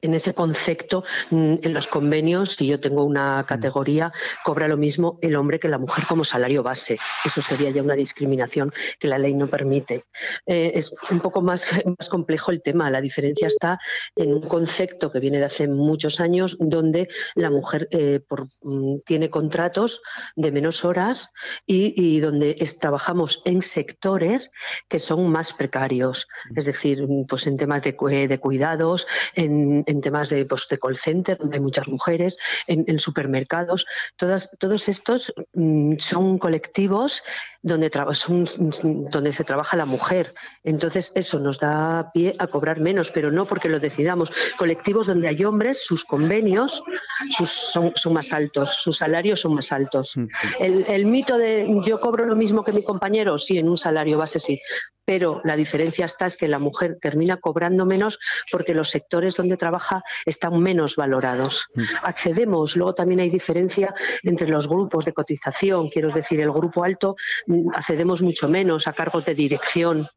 en 0.01 0.13
ese 0.13 0.33
concepto, 0.33 1.03
mm, 1.29 1.55
en 1.61 1.73
los 1.73 1.87
convenios, 1.87 2.55
si 2.55 2.67
yo 2.67 2.79
tengo 2.79 3.03
una 3.03 3.45
categoría, 3.45 4.13
cobra 4.45 4.69
lo 4.69 4.77
mismo 4.77 5.19
el 5.21 5.35
hombre 5.35 5.59
que 5.59 5.67
la 5.67 5.77
mujer 5.77 6.05
como 6.07 6.23
salario 6.23 6.63
base. 6.63 6.97
Eso 7.25 7.41
sería 7.41 7.69
ya 7.69 7.83
una 7.83 7.95
discriminación 7.95 8.71
que 8.97 9.09
la 9.09 9.17
ley 9.17 9.33
no 9.33 9.47
permite. 9.47 10.05
Eh, 10.45 10.71
es 10.75 10.93
un 11.11 11.19
poco 11.19 11.41
más, 11.41 11.67
más 11.99 12.07
complejo 12.07 12.51
el 12.51 12.61
tema. 12.61 12.89
La 12.89 13.01
diferencia 13.01 13.47
está 13.47 13.77
en 14.15 14.33
un 14.33 14.41
concepto 14.41 15.11
que 15.11 15.19
viene 15.19 15.37
de 15.37 15.45
hace 15.45 15.67
muchos 15.67 16.21
años, 16.21 16.55
donde 16.61 17.09
la 17.35 17.49
mujer 17.49 17.89
eh, 17.91 18.21
por, 18.25 18.47
mm, 18.61 18.99
tiene 19.05 19.29
contratos 19.29 20.01
de 20.37 20.51
menos 20.53 20.85
horas 20.85 21.31
y, 21.65 21.72
donde 22.19 22.55
trabajamos 22.79 23.41
en 23.45 23.61
sectores 23.61 24.51
que 24.87 24.99
son 24.99 25.27
más 25.27 25.53
precarios, 25.53 26.27
es 26.55 26.65
decir, 26.65 27.07
pues 27.27 27.47
en 27.47 27.57
temas 27.57 27.81
de, 27.83 27.95
de 28.27 28.39
cuidados, 28.39 29.07
en, 29.35 29.83
temas 30.01 30.29
de, 30.29 30.45
pues 30.45 30.67
de, 30.69 30.79
call 30.79 30.97
center, 30.97 31.37
donde 31.37 31.57
hay 31.57 31.61
muchas 31.61 31.87
mujeres, 31.87 32.37
en, 32.67 32.99
supermercados. 32.99 33.85
Todas, 34.15 34.49
todos 34.59 34.87
estos 34.89 35.33
mm, 35.53 35.95
son 35.97 36.37
colectivos 36.37 37.23
donde, 37.61 37.89
donde 37.89 39.33
se 39.33 39.43
trabaja 39.43 39.77
la 39.77 39.85
mujer. 39.85 40.33
Entonces, 40.63 41.11
eso 41.15 41.39
nos 41.39 41.59
da 41.59 42.11
pie 42.13 42.35
a 42.37 42.47
cobrar 42.47 42.79
menos, 42.79 43.11
pero 43.11 43.31
no 43.31 43.45
porque 43.45 43.69
lo 43.69 43.79
decidamos. 43.79 44.31
Colectivos 44.57 45.07
donde 45.07 45.27
hay 45.27 45.43
hombres, 45.43 45.85
sus 45.85 46.03
convenios 46.03 46.83
son, 47.31 47.93
son 47.95 48.13
más 48.13 48.33
altos, 48.33 48.75
sus 48.81 48.97
salarios 48.97 49.41
son 49.41 49.55
más 49.55 49.71
altos. 49.71 50.17
Mm. 50.17 50.27
El, 50.59 50.85
el 50.87 51.05
mito 51.05 51.37
de 51.37 51.52
yo 51.85 51.99
cobro 51.99 52.25
lo 52.25 52.35
mismo 52.35 52.63
que 52.63 52.71
mi 52.71 52.83
compañero, 52.83 53.37
sí, 53.37 53.57
en 53.57 53.69
un 53.69 53.77
salario 53.77 54.17
base 54.17 54.39
sí, 54.39 54.59
pero 55.05 55.41
la 55.43 55.55
diferencia 55.55 56.05
está 56.05 56.25
es 56.25 56.37
que 56.37 56.47
la 56.47 56.59
mujer 56.59 56.97
termina 57.01 57.37
cobrando 57.37 57.85
menos 57.85 58.19
porque 58.51 58.73
los 58.73 58.89
sectores 58.89 59.35
donde 59.35 59.57
trabaja 59.57 60.03
están 60.25 60.59
menos 60.59 60.95
valorados. 60.95 61.67
Mm. 61.75 61.83
Accedemos, 62.03 62.75
luego 62.75 62.93
también 62.93 63.19
hay 63.19 63.29
diferencia 63.29 63.93
entre 64.23 64.47
los 64.47 64.67
grupos 64.67 65.05
de 65.05 65.13
cotización, 65.13 65.89
quiero 65.89 66.09
decir, 66.09 66.39
el 66.39 66.51
grupo 66.51 66.83
alto 66.83 67.15
mm, 67.47 67.69
accedemos 67.73 68.21
mucho 68.21 68.47
menos 68.47 68.87
a 68.87 68.93
cargos 68.93 69.25
de 69.25 69.35
dirección, 69.35 70.07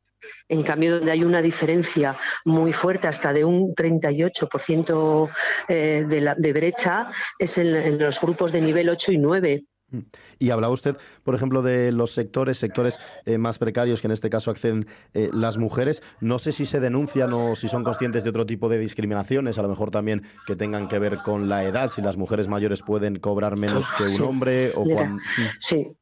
en 0.49 0.63
cambio, 0.63 0.97
donde 0.97 1.11
hay 1.11 1.25
una 1.25 1.43
diferencia 1.43 2.17
muy 2.45 2.73
fuerte, 2.73 3.09
hasta 3.09 3.33
de 3.33 3.45
un 3.45 3.75
38% 3.75 5.31
eh, 5.69 6.05
de, 6.09 6.21
la, 6.21 6.35
de 6.35 6.53
brecha, 6.53 7.11
es 7.39 7.59
en, 7.59 7.75
en, 7.75 7.99
los 7.99 8.21
grupos 8.21 8.53
de 8.53 8.61
nivel 8.61 8.89
8 8.89 9.13
y 9.13 9.19
9. 9.19 9.65
Mm. 9.91 10.01
Y 10.39 10.51
hablaba 10.51 10.73
usted, 10.73 10.97
por 11.23 11.35
ejemplo, 11.35 11.63
de 11.63 11.93
los 11.93 12.13
sectores, 12.13 12.59
sectores 12.59 12.99
eh, 13.25 13.39
más 13.39 13.59
precarios 13.59 14.01
que 14.01 14.09
en 14.09 14.13
este 14.13 14.31
caso 14.31 14.51
acceden 14.51 14.87
eh, 15.15 15.31
las 15.33 15.59
mujeres. 15.59 16.03
No 16.21 16.39
sé 16.39 16.53
si 16.53 16.67
se 16.67 16.81
denuncian 16.81 17.33
o 17.33 17.57
si 17.57 17.69
son 17.69 17.85
conscientes 17.85 18.25
de 18.25 18.31
otro 18.31 18.47
tipo 18.47 18.69
de 18.69 18.79
discriminaciones, 18.79 19.59
a 19.59 19.63
lo 19.63 19.69
mejor 19.69 19.91
también 19.91 20.23
que 20.47 20.57
tengan 20.57 20.89
que 20.89 20.99
ver 20.99 21.19
con 21.25 21.49
la 21.49 21.65
edad, 21.65 21.91
si 21.91 22.03
las 22.03 22.17
mujeres 22.17 22.49
mayores 22.49 22.83
pueden 22.83 23.17
cobrar 23.17 23.57
menos 23.57 23.91
que 23.93 24.05
un 24.05 24.23
hombre 24.23 24.73
o 24.75 24.85
mm. 24.85 25.19
Sí, 25.61 25.97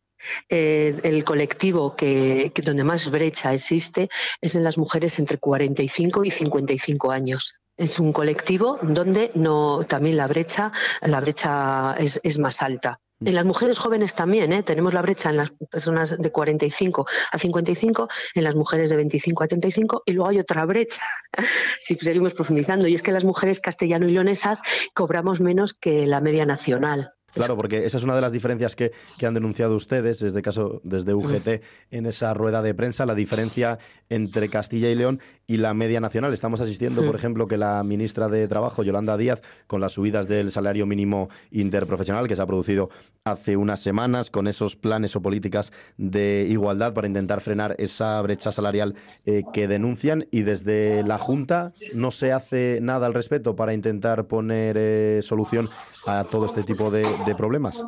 eh, 0.49 1.01
el 1.03 1.25
colectivo 1.25 1.95
que, 1.97 2.53
donde 2.65 2.85
más 2.85 3.11
brecha 3.11 3.53
existe 3.53 4.09
es 4.41 4.55
en 4.55 4.65
las 4.65 4.79
mujeres 4.79 5.19
entre 5.19 5.39
45 5.39 6.25
y 6.25 6.31
55 6.31 7.11
años. 7.11 7.55
Es 7.77 7.99
un 7.99 8.13
colectivo 8.13 8.79
donde 8.83 9.31
no 9.35 9.85
también 9.85 10.17
la 10.17 10.29
brecha 10.29 10.71
la 11.03 11.21
brecha 11.21 11.95
es, 11.99 12.21
es 12.23 12.39
más 12.39 12.63
alta. 12.63 13.01
En 13.25 13.35
las 13.35 13.45
mujeres 13.45 13.79
jóvenes 13.79 14.15
también, 14.15 14.53
¿eh? 14.53 14.63
tenemos 14.63 14.93
la 14.93 15.01
brecha 15.01 15.31
en 15.31 15.39
las 15.39 15.51
personas 15.71 16.17
de 16.19 16.31
45 16.31 17.07
a 17.33 17.39
55, 17.39 18.09
en 18.35 18.45
las 18.45 18.55
mujeres 18.55 18.91
de 18.91 18.97
25 18.97 19.45
a 19.45 19.49
35 19.49 20.03
y 20.05 20.13
luego 20.13 20.29
hay 20.29 20.39
otra 20.39 20.65
brecha, 20.67 21.03
si 21.81 21.97
seguimos 21.97 22.35
profundizando, 22.35 22.87
y 22.87 22.95
es 22.95 23.03
que 23.03 23.13
las 23.13 23.25
mujeres 23.25 23.61
castellano 23.61 24.09
y 24.09 24.13
leonesas 24.13 24.61
cobramos 24.93 25.41
menos 25.41 25.73
que 25.75 26.07
la 26.07 26.21
media 26.21 26.45
nacional. 26.45 27.14
Claro, 27.35 27.57
porque 27.57 27.85
esa 27.85 27.97
es 27.97 28.05
una 28.05 28.15
de 28.15 28.21
las 28.21 28.33
diferencias 28.33 28.77
que, 28.77 28.93
han 29.25 29.35
denunciado 29.35 29.75
ustedes, 29.75 30.21
desde 30.21 30.43
caso 30.43 30.81
desde 30.85 31.15
UGT, 31.15 31.63
en 31.91 32.07
esa 32.07 32.35
rueda 32.35 32.63
de 32.63 32.75
prensa, 32.75 33.07
la 33.07 33.15
diferencia 33.15 33.79
entre 34.09 34.49
Castilla 34.49 34.91
y 34.91 34.95
León 34.95 35.21
y 35.47 35.57
la 35.57 35.75
media 35.75 36.01
nacional. 36.01 36.33
Estamos 36.33 36.61
asistiendo, 36.61 37.05
por 37.05 37.15
ejemplo, 37.15 37.47
que 37.47 37.57
la 37.57 37.83
ministra 37.83 38.29
de 38.29 38.47
Trabajo, 38.49 38.83
Yolanda 38.83 39.17
Díaz, 39.17 39.41
con 39.67 39.81
las 39.81 39.93
subidas 39.93 40.29
del 40.29 40.51
salario 40.51 40.87
mínimo 40.87 41.29
interprofesional 41.51 42.29
que 42.29 42.37
se 42.37 42.43
ha 42.43 42.47
producido 42.47 42.91
hace 43.25 43.57
unas 43.57 43.81
semanas, 43.81 44.31
con 44.31 44.47
esos 44.47 44.77
planes 44.77 45.17
o 45.17 45.23
políticas 45.23 45.73
de 45.97 46.47
igualdad 46.49 46.93
para 46.93 47.07
intentar 47.07 47.41
frenar 47.41 47.75
esa 47.79 48.21
brecha 48.21 48.53
salarial 48.53 48.95
eh, 49.25 49.43
que 49.53 49.67
denuncian, 49.67 50.27
y 50.31 50.43
desde 50.43 51.03
la 51.03 51.19
Junta 51.19 51.73
no 51.95 52.11
se 52.11 52.33
hace 52.33 52.79
nada 52.83 53.07
al 53.07 53.15
respecto 53.15 53.57
para 53.57 53.75
intentar 53.75 54.27
poner 54.27 54.77
eh, 54.79 55.21
solución 55.23 55.69
a 56.07 56.25
todo 56.25 56.47
este 56.47 56.63
tipo 56.63 56.91
de, 56.91 57.03
de 57.25 57.35
problemas? 57.35 57.83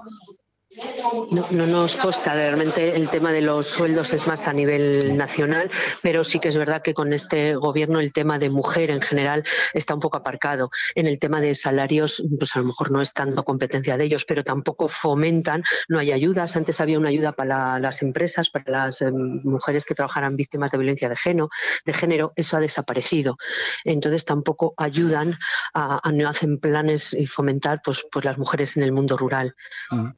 No, 1.30 1.46
no, 1.50 1.66
nos 1.66 1.96
consta, 1.96 2.34
realmente 2.34 2.96
el 2.96 3.08
tema 3.08 3.32
de 3.32 3.42
los 3.42 3.66
sueldos 3.66 4.12
es 4.12 4.26
más 4.26 4.48
a 4.48 4.52
nivel 4.52 5.16
nacional, 5.16 5.70
pero 6.02 6.24
sí 6.24 6.38
que 6.38 6.48
es 6.48 6.56
verdad 6.56 6.82
que 6.82 6.94
con 6.94 7.12
este 7.12 7.54
gobierno 7.54 8.00
el 8.00 8.12
tema 8.12 8.38
de 8.38 8.50
mujer 8.50 8.90
en 8.90 9.00
general 9.00 9.44
está 9.74 9.94
un 9.94 10.00
poco 10.00 10.16
aparcado. 10.16 10.70
En 10.94 11.06
el 11.06 11.18
tema 11.18 11.40
de 11.40 11.54
salarios, 11.54 12.22
pues 12.38 12.56
a 12.56 12.60
lo 12.60 12.66
mejor 12.66 12.90
no 12.90 13.00
es 13.00 13.12
tanto 13.12 13.44
competencia 13.44 13.96
de 13.96 14.04
ellos, 14.04 14.24
pero 14.24 14.42
tampoco 14.42 14.88
fomentan, 14.88 15.62
no 15.88 15.98
hay 15.98 16.12
ayudas. 16.12 16.56
Antes 16.56 16.80
había 16.80 16.98
una 16.98 17.10
ayuda 17.10 17.32
para 17.32 17.78
las 17.78 18.02
empresas, 18.02 18.50
para 18.50 18.70
las 18.70 19.02
eh, 19.02 19.10
mujeres 19.10 19.84
que 19.84 19.94
trabajaran 19.94 20.36
víctimas 20.36 20.70
de 20.70 20.78
violencia 20.78 21.08
de 21.08 21.16
género, 21.16 21.50
de 21.84 21.92
género, 21.92 22.32
eso 22.36 22.56
ha 22.56 22.60
desaparecido. 22.60 23.36
Entonces 23.84 24.24
tampoco 24.24 24.74
ayudan 24.76 25.36
a, 25.74 26.00
no 26.12 26.28
hacen 26.28 26.58
planes 26.58 27.12
y 27.12 27.26
fomentar 27.26 27.80
pues, 27.84 28.06
pues 28.10 28.24
las 28.24 28.38
mujeres 28.38 28.76
en 28.76 28.82
el 28.82 28.92
mundo 28.92 29.16
rural. 29.16 29.54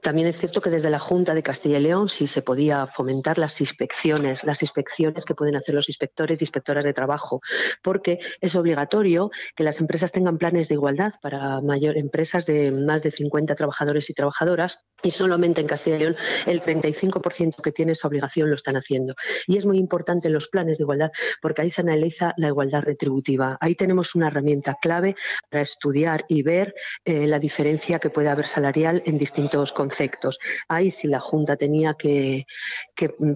También 0.00 0.28
es 0.28 0.38
cierto 0.38 0.60
que 0.60 0.70
desde 0.78 0.90
la 0.90 1.00
Junta 1.00 1.34
de 1.34 1.42
Castilla 1.42 1.78
y 1.78 1.82
León 1.82 2.08
sí 2.08 2.28
se 2.28 2.40
podía 2.40 2.86
fomentar 2.86 3.36
las 3.36 3.60
inspecciones, 3.60 4.44
las 4.44 4.62
inspecciones 4.62 5.24
que 5.24 5.34
pueden 5.34 5.56
hacer 5.56 5.74
los 5.74 5.88
inspectores 5.88 6.40
y 6.40 6.44
inspectoras 6.44 6.84
de 6.84 6.92
trabajo, 6.92 7.40
porque 7.82 8.20
es 8.40 8.54
obligatorio 8.54 9.32
que 9.56 9.64
las 9.64 9.80
empresas 9.80 10.12
tengan 10.12 10.38
planes 10.38 10.68
de 10.68 10.74
igualdad 10.74 11.14
para 11.20 11.60
mayor 11.60 11.98
empresas 11.98 12.46
de 12.46 12.70
más 12.70 13.02
de 13.02 13.10
50 13.10 13.56
trabajadores 13.56 14.08
y 14.08 14.14
trabajadoras 14.14 14.84
y 15.02 15.10
solamente 15.10 15.60
en 15.60 15.66
Castilla 15.66 15.96
y 15.96 15.98
León 15.98 16.16
el 16.46 16.62
35% 16.62 17.60
que 17.60 17.72
tiene 17.72 17.92
esa 17.92 18.06
obligación 18.06 18.48
lo 18.48 18.54
están 18.54 18.76
haciendo. 18.76 19.16
Y 19.48 19.56
es 19.56 19.66
muy 19.66 19.78
importante 19.78 20.28
los 20.30 20.46
planes 20.46 20.78
de 20.78 20.84
igualdad 20.84 21.10
porque 21.42 21.62
ahí 21.62 21.70
se 21.70 21.80
analiza 21.80 22.34
la 22.36 22.48
igualdad 22.48 22.82
retributiva. 22.82 23.58
Ahí 23.60 23.74
tenemos 23.74 24.14
una 24.14 24.28
herramienta 24.28 24.76
clave 24.80 25.16
para 25.50 25.62
estudiar 25.62 26.24
y 26.28 26.44
ver 26.44 26.72
eh, 27.04 27.26
la 27.26 27.40
diferencia 27.40 27.98
que 27.98 28.10
puede 28.10 28.28
haber 28.28 28.46
salarial 28.46 29.02
en 29.06 29.18
distintos 29.18 29.72
conceptos. 29.72 30.38
Ahí 30.68 30.90
sí 30.90 31.08
la 31.08 31.20
Junta 31.20 31.56
tenía 31.56 31.94
que, 31.94 32.46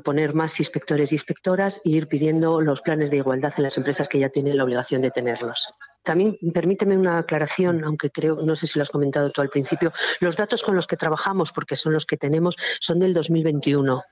poner 0.04 0.34
más 0.34 0.58
inspectores 0.58 1.12
y 1.12 1.16
inspectoras 1.16 1.80
e 1.84 1.90
ir 1.90 2.08
pidiendo 2.08 2.60
los 2.60 2.80
planes 2.80 3.10
de 3.10 3.18
igualdad 3.18 3.52
en 3.56 3.64
las 3.64 3.76
empresas 3.76 4.08
que 4.08 4.18
ya 4.18 4.28
tienen 4.28 4.56
la 4.56 4.64
obligación 4.64 5.02
de 5.02 5.10
tenerlos. 5.10 5.68
También 6.02 6.36
permíteme 6.52 6.96
una 6.96 7.18
aclaración, 7.18 7.84
aunque 7.84 8.10
creo, 8.10 8.36
no 8.42 8.56
sé 8.56 8.66
si 8.66 8.78
lo 8.78 8.82
has 8.82 8.90
comentado 8.90 9.30
tú 9.30 9.40
al 9.40 9.50
principio, 9.50 9.92
los 10.20 10.36
datos 10.36 10.62
con 10.62 10.74
los 10.74 10.86
que 10.86 10.96
trabajamos, 10.96 11.52
porque 11.52 11.76
son 11.76 11.92
los 11.92 12.06
que 12.06 12.16
tenemos, 12.16 12.56
son 12.80 12.98
del 12.98 13.14
2021 13.14 14.02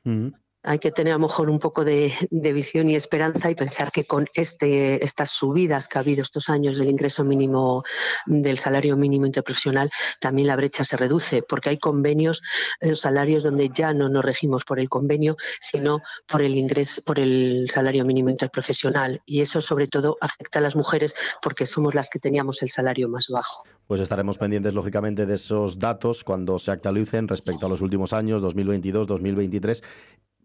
hay 0.62 0.78
que 0.78 0.92
tener 0.92 1.12
a 1.12 1.16
lo 1.16 1.26
mejor 1.26 1.48
un 1.48 1.58
poco 1.58 1.84
de, 1.84 2.12
visión 2.30 2.88
y 2.88 2.96
esperanza 2.96 3.50
y 3.50 3.54
pensar 3.54 3.90
que 3.90 4.04
con 4.04 4.26
este, 4.34 5.02
estas 5.02 5.30
subidas 5.30 5.88
que 5.88 5.98
ha 5.98 6.02
habido 6.02 6.22
estos 6.22 6.48
años 6.48 6.78
del 6.78 6.90
ingreso 6.90 7.24
mínimo, 7.24 7.82
del 8.26 8.58
salario 8.58 8.96
mínimo 8.96 9.26
interprofesional, 9.26 9.90
también 10.20 10.48
la 10.48 10.56
brecha 10.56 10.84
se 10.84 10.96
reduce, 10.96 11.42
porque 11.42 11.70
hay 11.70 11.78
convenios, 11.78 12.42
eh, 12.80 12.94
salarios 12.94 13.42
donde 13.42 13.70
ya 13.70 13.94
no 13.94 14.08
nos 14.08 14.24
regimos 14.24 14.64
por 14.64 14.80
el 14.80 14.88
convenio, 14.88 15.36
sino 15.60 16.00
por 16.26 16.42
el 16.42 16.54
ingreso, 16.56 17.02
por 17.06 17.18
el 17.18 17.68
salario 17.70 18.04
mínimo 18.04 18.28
interprofesional. 18.28 19.22
Y 19.24 19.40
eso 19.40 19.60
sobre 19.60 19.88
todo 19.88 20.18
afecta 20.20 20.58
a 20.58 20.62
las 20.62 20.76
mujeres 20.76 21.14
porque 21.40 21.64
somos 21.64 21.94
las 21.94 22.10
que 22.10 22.18
teníamos 22.18 22.62
el 22.62 22.70
salario 22.70 23.08
más 23.08 23.28
bajo. 23.28 23.62
Pues 23.86 24.00
estaremos 24.00 24.38
pendientes, 24.38 24.74
lógicamente, 24.74 25.26
de 25.26 25.34
esos 25.34 25.78
datos 25.78 26.22
cuando 26.22 26.58
se 26.58 26.70
actualicen 26.70 27.28
respecto 27.28 27.66
a 27.66 27.68
los 27.68 27.80
últimos 27.80 28.12
años, 28.12 28.42
2022, 28.42 29.06
2023 29.06 29.82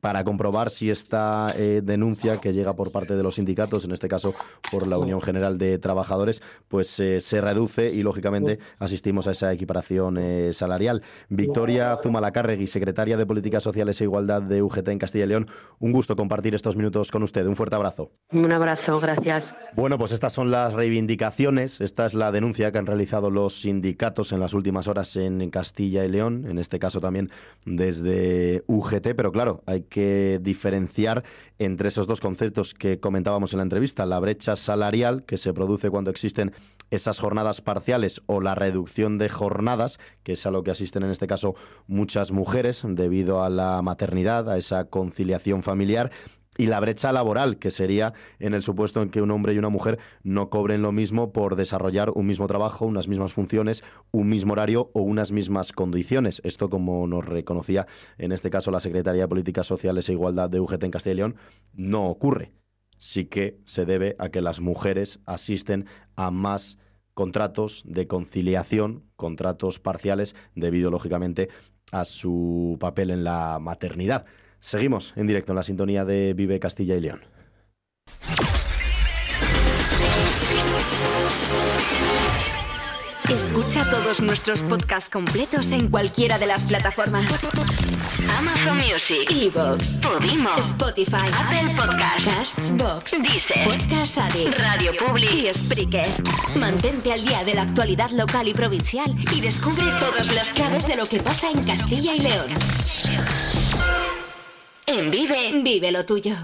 para 0.05 0.23
comprobar 0.23 0.69
si 0.69 0.91
esta 0.91 1.47
eh, 1.57 1.81
denuncia 1.83 2.39
que 2.39 2.53
llega 2.53 2.73
por 2.73 2.91
parte 2.91 3.15
de 3.15 3.23
los 3.23 3.33
sindicatos, 3.33 3.85
en 3.85 3.91
este 3.91 4.07
caso 4.07 4.35
por 4.71 4.85
la 4.85 4.99
Unión 4.99 5.19
General 5.19 5.57
de 5.57 5.79
Trabajadores, 5.79 6.43
pues 6.67 6.99
eh, 6.99 7.19
se 7.19 7.41
reduce 7.41 7.89
y 7.89 8.03
lógicamente 8.03 8.59
asistimos 8.77 9.25
a 9.25 9.31
esa 9.31 9.51
equiparación 9.51 10.17
eh, 10.19 10.51
salarial. 10.53 11.01
Victoria 11.29 11.97
Zumalacárregui, 12.03 12.67
secretaria 12.67 13.17
de 13.17 13.25
Políticas 13.25 13.63
Sociales 13.63 13.99
e 13.99 14.03
Igualdad 14.03 14.43
de 14.43 14.61
UGT 14.61 14.89
en 14.89 14.99
Castilla 14.99 15.23
y 15.25 15.27
León, 15.29 15.47
un 15.79 15.91
gusto 15.91 16.15
compartir 16.15 16.53
estos 16.53 16.75
minutos 16.75 17.09
con 17.09 17.23
usted. 17.23 17.43
Un 17.47 17.55
fuerte 17.55 17.75
abrazo. 17.75 18.11
Un 18.31 18.51
abrazo, 18.51 18.99
gracias. 18.99 19.55
Bueno, 19.73 19.97
pues 19.97 20.11
estas 20.11 20.33
son 20.33 20.51
las 20.51 20.73
reivindicaciones, 20.73 21.81
esta 21.81 22.05
es 22.05 22.13
la 22.13 22.31
denuncia 22.31 22.71
que 22.71 22.77
han 22.77 22.85
realizado 22.85 23.31
los 23.31 23.61
sindicatos 23.61 24.33
en 24.33 24.39
las 24.39 24.53
últimas 24.53 24.87
horas 24.87 25.15
en 25.15 25.49
Castilla 25.49 26.05
y 26.05 26.09
León, 26.09 26.45
en 26.47 26.59
este 26.59 26.77
caso 26.77 27.01
también 27.01 27.31
desde 27.65 28.63
UGT, 28.67 29.15
pero 29.15 29.31
claro, 29.31 29.63
hay 29.65 29.81
que 29.81 29.94
que 29.95 30.41
diferenciar 30.41 31.23
entre 31.57 31.87
esos 31.87 32.05
dos 32.05 32.19
conceptos 32.19 32.73
que 32.73 32.99
comentábamos 32.99 33.53
en 33.53 33.59
la 33.59 33.63
entrevista, 33.63 34.05
la 34.05 34.19
brecha 34.19 34.57
salarial 34.57 35.23
que 35.23 35.37
se 35.37 35.53
produce 35.53 35.89
cuando 35.89 36.11
existen 36.11 36.51
esas 36.91 37.17
jornadas 37.17 37.61
parciales 37.61 38.21
o 38.25 38.41
la 38.41 38.55
reducción 38.55 39.17
de 39.17 39.29
jornadas, 39.29 39.97
que 40.23 40.33
es 40.33 40.45
a 40.45 40.51
lo 40.51 40.63
que 40.63 40.71
asisten 40.71 41.03
en 41.03 41.11
este 41.11 41.27
caso 41.27 41.55
muchas 41.87 42.33
mujeres 42.33 42.83
debido 42.85 43.41
a 43.41 43.49
la 43.49 43.81
maternidad, 43.81 44.49
a 44.49 44.57
esa 44.57 44.83
conciliación 44.89 45.63
familiar, 45.63 46.11
y 46.57 46.67
la 46.67 46.79
brecha 46.79 47.11
laboral, 47.11 47.57
que 47.57 47.71
sería 47.71 48.13
en 48.39 48.53
el 48.53 48.61
supuesto 48.61 49.01
en 49.01 49.09
que 49.09 49.21
un 49.21 49.31
hombre 49.31 49.53
y 49.53 49.57
una 49.57 49.69
mujer 49.69 49.99
no 50.23 50.49
cobren 50.49 50.81
lo 50.81 50.91
mismo 50.91 51.31
por 51.31 51.55
desarrollar 51.55 52.11
un 52.11 52.27
mismo 52.27 52.47
trabajo, 52.47 52.85
unas 52.85 53.07
mismas 53.07 53.33
funciones, 53.33 53.83
un 54.11 54.29
mismo 54.29 54.53
horario 54.53 54.91
o 54.93 55.01
unas 55.01 55.31
mismas 55.31 55.71
condiciones. 55.71 56.41
Esto, 56.43 56.69
como 56.69 57.07
nos 57.07 57.25
reconocía 57.25 57.87
en 58.17 58.31
este 58.31 58.49
caso 58.49 58.71
la 58.71 58.79
Secretaría 58.79 59.23
de 59.23 59.27
Políticas 59.27 59.67
Sociales 59.67 60.07
e 60.09 60.13
Igualdad 60.13 60.49
de 60.49 60.59
UGT 60.59 60.83
en 60.83 60.91
Castilla 60.91 61.13
y 61.13 61.17
León, 61.17 61.35
no 61.73 62.07
ocurre. 62.07 62.53
Sí 62.97 63.25
que 63.25 63.59
se 63.65 63.85
debe 63.85 64.15
a 64.19 64.29
que 64.29 64.41
las 64.41 64.61
mujeres 64.61 65.19
asisten 65.25 65.85
a 66.15 66.31
más 66.31 66.79
contratos 67.13 67.83
de 67.85 68.07
conciliación, 68.07 69.03
contratos 69.15 69.79
parciales, 69.79 70.35
debido 70.53 70.91
lógicamente 70.91 71.49
a 71.91 72.05
su 72.05 72.77
papel 72.79 73.09
en 73.09 73.23
la 73.23 73.57
maternidad. 73.59 74.25
Seguimos 74.59 75.13
en 75.15 75.27
directo 75.27 75.51
en 75.51 75.57
la 75.57 75.63
sintonía 75.63 76.05
de 76.05 76.33
Vive 76.33 76.59
Castilla 76.59 76.95
y 76.95 77.01
León. 77.01 77.21
Escucha 83.29 83.83
todos 83.89 84.21
nuestros 84.21 84.63
podcasts 84.63 85.09
completos 85.09 85.71
en 85.71 85.89
cualquiera 85.89 86.37
de 86.37 86.45
las 86.45 86.63
plataformas. 86.65 87.45
Amazon 88.37 88.77
Music, 88.77 89.29
Evox, 89.31 90.01
Podimo, 90.01 90.55
Spotify, 90.57 91.27
Apple 91.33 91.73
Podcasts, 91.75 92.25
Castbox, 92.25 93.23
Deezer, 93.23 93.67
Podcast 93.67 94.17
Addict, 94.19 94.57
Radio 94.57 94.91
Public 94.97 95.31
y 95.33 95.53
Spreaker. 95.53 96.07
Mantente 96.59 97.11
al 97.11 97.25
día 97.25 97.43
de 97.43 97.55
la 97.55 97.63
actualidad 97.63 98.11
local 98.11 98.47
y 98.47 98.53
provincial 98.53 99.13
y 99.33 99.41
descubre 99.41 99.83
todas 99.99 100.33
las 100.33 100.53
claves 100.53 100.87
de 100.87 100.95
lo 100.95 101.05
que 101.05 101.19
pasa 101.19 101.49
en 101.49 101.63
Castilla 101.63 102.13
y 102.13 102.19
León. 102.19 103.54
En 104.87 105.09
Vive, 105.09 105.61
vive 105.63 105.91
lo 105.91 106.05
tuyo. 106.05 106.35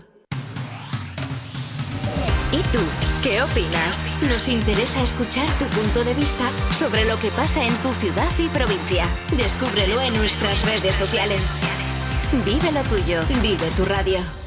¿Y 2.52 2.58
tú? 2.72 2.80
¿Qué 3.24 3.42
opinas? 3.44 4.06
Nos 4.28 4.50
interesa 4.50 5.04
escuchar 5.04 5.48
tu 5.60 5.66
punto 5.66 6.04
de 6.04 6.16
vista 6.16 6.50
sobre 6.72 7.06
lo 7.06 7.20
que 7.20 7.30
pasa 7.30 7.64
en 7.64 7.74
tu 7.78 7.94
ciudad 7.94 8.32
y 8.40 8.48
provincia. 8.50 9.06
Descúbrelo 9.38 10.02
en 10.02 10.16
nuestras 10.16 10.60
redes 10.66 10.96
sociales. 10.96 11.60
Vive 12.44 12.72
lo 12.72 12.82
tuyo, 12.84 13.22
vive 13.42 13.70
tu 13.78 13.86
radio. 13.86 14.41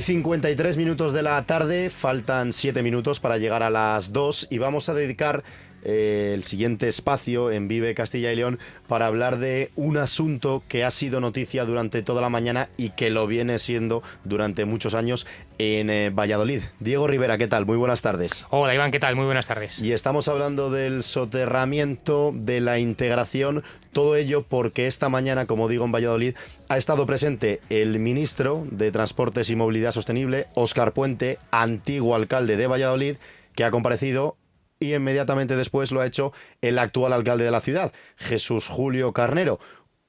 53 0.00 0.76
minutos 0.76 1.12
de 1.12 1.22
la 1.22 1.44
tarde, 1.44 1.90
faltan 1.90 2.52
7 2.52 2.82
minutos 2.82 3.20
para 3.20 3.38
llegar 3.38 3.62
a 3.62 3.70
las 3.70 4.12
2 4.12 4.48
y 4.50 4.58
vamos 4.58 4.88
a 4.88 4.94
dedicar 4.94 5.44
eh, 5.84 6.32
el 6.34 6.44
siguiente 6.44 6.88
espacio 6.88 7.50
en 7.50 7.68
Vive 7.68 7.94
Castilla 7.94 8.32
y 8.32 8.36
León 8.36 8.58
para 8.86 9.06
hablar 9.06 9.38
de 9.38 9.70
un 9.76 9.96
asunto 9.96 10.62
que 10.68 10.84
ha 10.84 10.90
sido 10.90 11.20
noticia 11.20 11.64
durante 11.64 12.02
toda 12.02 12.20
la 12.22 12.28
mañana 12.28 12.68
y 12.76 12.90
que 12.90 13.10
lo 13.10 13.26
viene 13.26 13.58
siendo 13.58 14.02
durante 14.24 14.64
muchos 14.64 14.94
años 14.94 15.26
en 15.58 15.90
eh, 15.90 16.10
Valladolid. 16.10 16.62
Diego 16.80 17.06
Rivera, 17.06 17.38
¿qué 17.38 17.48
tal? 17.48 17.66
Muy 17.66 17.76
buenas 17.76 18.02
tardes. 18.02 18.46
Hola 18.50 18.74
Iván, 18.74 18.90
¿qué 18.90 19.00
tal? 19.00 19.16
Muy 19.16 19.24
buenas 19.24 19.46
tardes. 19.46 19.80
Y 19.80 19.92
estamos 19.92 20.28
hablando 20.28 20.70
del 20.70 21.02
soterramiento, 21.02 22.32
de 22.34 22.60
la 22.60 22.78
integración, 22.78 23.62
todo 23.92 24.16
ello 24.16 24.42
porque 24.42 24.86
esta 24.86 25.08
mañana, 25.08 25.46
como 25.46 25.68
digo, 25.68 25.84
en 25.84 25.92
Valladolid 25.92 26.34
ha 26.68 26.76
estado 26.76 27.06
presente 27.06 27.60
el 27.68 27.98
ministro 27.98 28.66
de 28.70 28.92
Transportes 28.92 29.50
y 29.50 29.56
Movilidad 29.56 29.92
Sostenible, 29.92 30.46
Óscar 30.54 30.92
Puente, 30.92 31.38
antiguo 31.50 32.14
alcalde 32.14 32.56
de 32.56 32.66
Valladolid, 32.66 33.16
que 33.54 33.64
ha 33.64 33.70
comparecido 33.70 34.36
y 34.80 34.94
inmediatamente 34.94 35.56
después 35.56 35.92
lo 35.92 36.00
ha 36.00 36.06
hecho 36.06 36.32
el 36.60 36.78
actual 36.78 37.12
alcalde 37.12 37.44
de 37.44 37.50
la 37.50 37.60
ciudad, 37.60 37.92
Jesús 38.16 38.68
Julio 38.68 39.12
Carnero. 39.12 39.58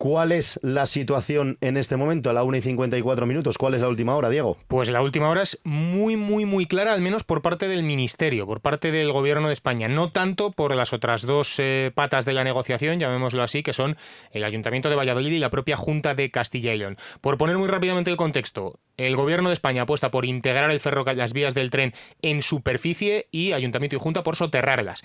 ¿Cuál 0.01 0.31
es 0.31 0.61
la 0.63 0.85
situación 0.85 1.57
en 1.59 1.75
este 1.75 1.97
momento, 1.97 2.29
a 2.29 2.33
la 2.33 2.43
1 2.43 2.55
y 2.55 2.61
54 2.61 3.25
minutos? 3.25 3.57
¿Cuál 3.57 3.73
es 3.73 3.81
la 3.81 3.89
última 3.89 4.15
hora, 4.15 4.29
Diego? 4.29 4.55
Pues 4.69 4.89
la 4.89 5.01
última 5.01 5.29
hora 5.29 5.41
es 5.41 5.59
muy, 5.65 6.15
muy, 6.15 6.45
muy 6.45 6.67
clara, 6.67 6.93
al 6.93 7.01
menos 7.01 7.25
por 7.25 7.41
parte 7.41 7.67
del 7.67 7.83
Ministerio, 7.83 8.47
por 8.47 8.61
parte 8.61 8.93
del 8.93 9.11
Gobierno 9.11 9.47
de 9.49 9.53
España. 9.53 9.89
No 9.89 10.13
tanto 10.13 10.51
por 10.51 10.73
las 10.73 10.93
otras 10.93 11.23
dos 11.23 11.55
eh, 11.57 11.91
patas 11.93 12.23
de 12.23 12.31
la 12.31 12.45
negociación, 12.45 12.97
llamémoslo 12.97 13.43
así, 13.43 13.61
que 13.61 13.73
son 13.73 13.97
el 14.31 14.45
Ayuntamiento 14.45 14.89
de 14.89 14.95
Valladolid 14.95 15.33
y 15.33 15.39
la 15.39 15.49
propia 15.49 15.75
Junta 15.75 16.15
de 16.15 16.31
Castilla 16.31 16.73
y 16.73 16.77
León. 16.77 16.97
Por 17.19 17.37
poner 17.37 17.57
muy 17.57 17.67
rápidamente 17.67 18.09
el 18.09 18.15
contexto, 18.15 18.79
el 18.95 19.17
Gobierno 19.17 19.49
de 19.49 19.55
España 19.55 19.81
apuesta 19.81 20.11
por 20.11 20.23
integrar 20.23 20.71
el 20.71 20.79
ferrocarril, 20.79 21.19
las 21.19 21.33
vías 21.33 21.55
del 21.55 21.71
tren 21.71 21.93
en 22.21 22.41
superficie 22.41 23.27
y 23.31 23.51
Ayuntamiento 23.51 23.97
y 23.97 23.99
Junta 23.99 24.23
por 24.23 24.37
soterrarlas. 24.37 25.03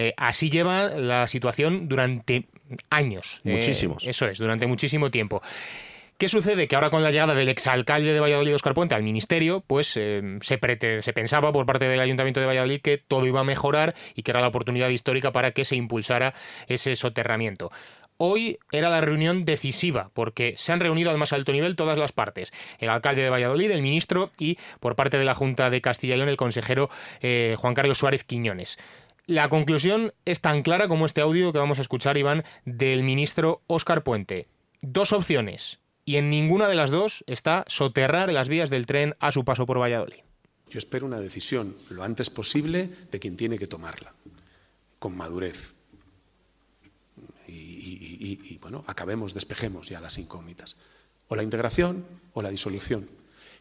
Eh, 0.00 0.14
así 0.16 0.48
lleva 0.48 0.88
la 0.88 1.28
situación 1.28 1.86
durante 1.86 2.46
años. 2.88 3.42
Eh, 3.44 3.52
Muchísimos. 3.52 4.06
eso 4.06 4.26
es, 4.26 4.38
durante 4.38 4.66
muchísimo 4.66 5.10
tiempo. 5.10 5.42
¿Qué 6.16 6.28
sucede? 6.28 6.68
Que 6.68 6.74
ahora 6.74 6.90
con 6.90 7.02
la 7.02 7.10
llegada 7.10 7.34
del 7.34 7.48
exalcalde 7.48 8.12
de 8.12 8.20
Valladolid, 8.20 8.54
Oscar 8.54 8.72
Puente, 8.72 8.94
al 8.94 9.02
ministerio, 9.02 9.62
pues 9.66 9.96
eh, 9.98 10.38
se, 10.40 10.58
se 11.02 11.12
pensaba 11.12 11.52
por 11.52 11.66
parte 11.66 11.86
del 11.86 12.00
Ayuntamiento 12.00 12.40
de 12.40 12.46
Valladolid 12.46 12.80
que 12.80 12.98
todo 12.98 13.26
iba 13.26 13.40
a 13.40 13.44
mejorar 13.44 13.94
y 14.14 14.22
que 14.22 14.30
era 14.30 14.40
la 14.40 14.48
oportunidad 14.48 14.88
histórica 14.88 15.32
para 15.32 15.52
que 15.52 15.66
se 15.66 15.76
impulsara 15.76 16.34
ese 16.66 16.96
soterramiento. 16.96 17.70
Hoy 18.22 18.58
era 18.70 18.90
la 18.90 19.00
reunión 19.00 19.46
decisiva 19.46 20.10
porque 20.12 20.52
se 20.58 20.72
han 20.72 20.80
reunido 20.80 21.10
al 21.10 21.16
más 21.16 21.32
alto 21.32 21.52
nivel 21.52 21.74
todas 21.74 21.96
las 21.96 22.12
partes. 22.12 22.52
El 22.78 22.90
alcalde 22.90 23.22
de 23.22 23.30
Valladolid, 23.30 23.70
el 23.70 23.80
ministro 23.80 24.30
y 24.38 24.58
por 24.78 24.94
parte 24.94 25.16
de 25.16 25.24
la 25.24 25.34
Junta 25.34 25.70
de 25.70 25.80
Castilla 25.80 26.16
y 26.16 26.18
León 26.18 26.28
el 26.28 26.36
consejero 26.36 26.90
eh, 27.22 27.56
Juan 27.58 27.72
Carlos 27.72 27.96
Suárez 27.96 28.24
Quiñones. 28.24 28.78
La 29.30 29.48
conclusión 29.48 30.12
es 30.24 30.40
tan 30.40 30.64
clara 30.64 30.88
como 30.88 31.06
este 31.06 31.20
audio 31.20 31.52
que 31.52 31.60
vamos 31.60 31.78
a 31.78 31.82
escuchar, 31.82 32.18
Iván, 32.18 32.42
del 32.64 33.04
ministro 33.04 33.62
Óscar 33.68 34.02
Puente. 34.02 34.48
Dos 34.82 35.12
opciones, 35.12 35.78
y 36.04 36.16
en 36.16 36.30
ninguna 36.30 36.66
de 36.66 36.74
las 36.74 36.90
dos 36.90 37.22
está 37.28 37.64
soterrar 37.68 38.32
las 38.32 38.48
vías 38.48 38.70
del 38.70 38.86
tren 38.86 39.14
a 39.20 39.30
su 39.30 39.44
paso 39.44 39.66
por 39.66 39.78
Valladolid. 39.78 40.16
Yo 40.68 40.80
espero 40.80 41.06
una 41.06 41.20
decisión 41.20 41.76
lo 41.90 42.02
antes 42.02 42.28
posible 42.28 42.90
de 43.12 43.20
quien 43.20 43.36
tiene 43.36 43.56
que 43.56 43.68
tomarla, 43.68 44.14
con 44.98 45.16
madurez. 45.16 45.74
Y, 47.46 48.58
bueno, 48.60 48.82
acabemos, 48.88 49.32
despejemos 49.32 49.88
ya 49.88 50.00
las 50.00 50.18
incógnitas. 50.18 50.76
O 51.28 51.36
la 51.36 51.44
integración 51.44 52.04
o 52.32 52.42
la 52.42 52.50
disolución. 52.50 53.08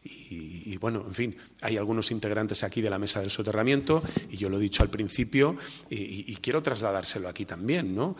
Y, 0.03 0.77
bueno, 0.77 1.03
en 1.05 1.13
fin, 1.13 1.35
hay 1.61 1.77
algunos 1.77 2.11
integrantes 2.11 2.63
aquí 2.63 2.81
de 2.81 2.89
la 2.89 2.97
mesa 2.97 3.19
del 3.19 3.31
soterramiento, 3.31 4.01
y 4.29 4.37
yo 4.37 4.49
lo 4.49 4.57
he 4.57 4.61
dicho 4.61 4.81
al 4.81 4.89
principio, 4.89 5.57
y, 5.89 6.35
quiero 6.37 6.63
trasladárselo 6.63 7.27
aquí 7.27 7.45
también, 7.45 7.93
¿no? 7.93 8.15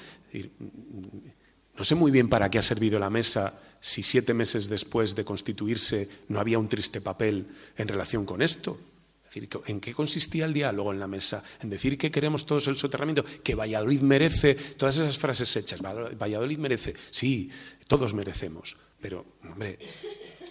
No 1.78 1.84
sé 1.84 1.96
muy 1.96 2.12
bien 2.12 2.28
para 2.28 2.52
qué 2.52 2.58
ha 2.58 2.62
servido 2.62 3.00
la 3.00 3.10
mesa 3.10 3.62
si 3.80 4.04
siete 4.04 4.34
meses 4.34 4.68
después 4.68 5.16
de 5.16 5.24
constituirse 5.24 6.10
no 6.28 6.40
había 6.42 6.60
un 6.60 6.68
triste 6.68 7.00
papel 7.00 7.48
en 7.78 7.88
relación 7.88 8.26
con 8.26 8.42
esto. 8.42 8.78
Es 9.24 9.36
decir, 9.36 9.50
¿en 9.68 9.80
qué 9.80 9.94
consistía 9.94 10.46
el 10.46 10.54
diálogo 10.54 10.92
en 10.92 11.00
la 11.00 11.08
mesa? 11.08 11.44
En 11.62 11.70
decir 11.70 11.98
que 11.98 12.10
queremos 12.10 12.46
todos 12.46 12.68
el 12.68 12.78
soterramiento, 12.78 13.24
que 13.44 13.54
Valladolid 13.54 14.02
merece, 14.02 14.56
todas 14.56 14.98
esas 14.98 15.18
frases 15.20 15.56
hechas, 15.56 15.82
Valladolid 15.82 16.58
merece, 16.58 16.96
sí, 17.12 17.50
todos 17.88 18.16
merecemos, 18.16 18.76
pero, 19.00 19.26
hombre, 19.50 19.78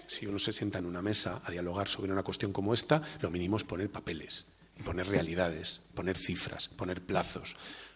si 0.08 0.26
uno 0.26 0.38
se 0.38 0.52
sienta 0.52 0.80
en 0.80 0.86
una 0.86 1.02
mesa 1.02 1.40
a 1.44 1.50
dialogar 1.52 1.86
sobre 1.86 2.10
una 2.12 2.24
cuestión 2.24 2.52
como 2.52 2.74
esta, 2.74 3.02
lo 3.20 3.30
mínimo 3.30 3.58
es 3.58 3.64
poner 3.64 3.92
papeles, 3.92 4.46
poner 4.84 5.06
realidades, 5.06 5.82
poner 5.94 6.16
cifras, 6.16 6.68
poner 6.68 7.02
plazos. 7.02 7.54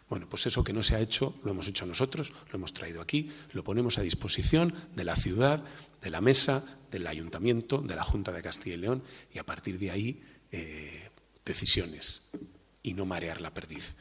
Bueno, 0.08 0.28
pues 0.28 0.46
eso 0.46 0.62
que 0.62 0.74
no 0.74 0.82
se 0.82 0.94
ha 0.94 1.00
hecho, 1.00 1.34
lo 1.42 1.52
hemos 1.52 1.68
hecho 1.68 1.86
nosotros, 1.86 2.32
lo 2.50 2.56
hemos 2.56 2.74
traído 2.74 3.00
aquí, 3.00 3.30
lo 3.52 3.64
ponemos 3.64 3.96
a 3.96 4.02
disposición 4.02 4.74
de 4.94 5.04
la 5.04 5.16
ciudad, 5.16 5.64
de 6.02 6.10
la 6.10 6.20
mesa, 6.20 6.62
del 6.90 7.06
ayuntamiento, 7.06 7.78
de 7.78 7.96
la 7.96 8.04
Junta 8.04 8.30
de 8.30 8.42
Castilla 8.42 8.76
y 8.76 8.80
León, 8.80 9.02
y 9.32 9.38
a 9.38 9.46
partir 9.46 9.78
de 9.78 9.90
ahí 9.90 10.22
eh, 10.50 11.08
decisiones 11.46 12.24
y 12.82 12.92
no 12.92 13.06
marear 13.06 13.40
la 13.40 13.54
perdiz. 13.54 13.94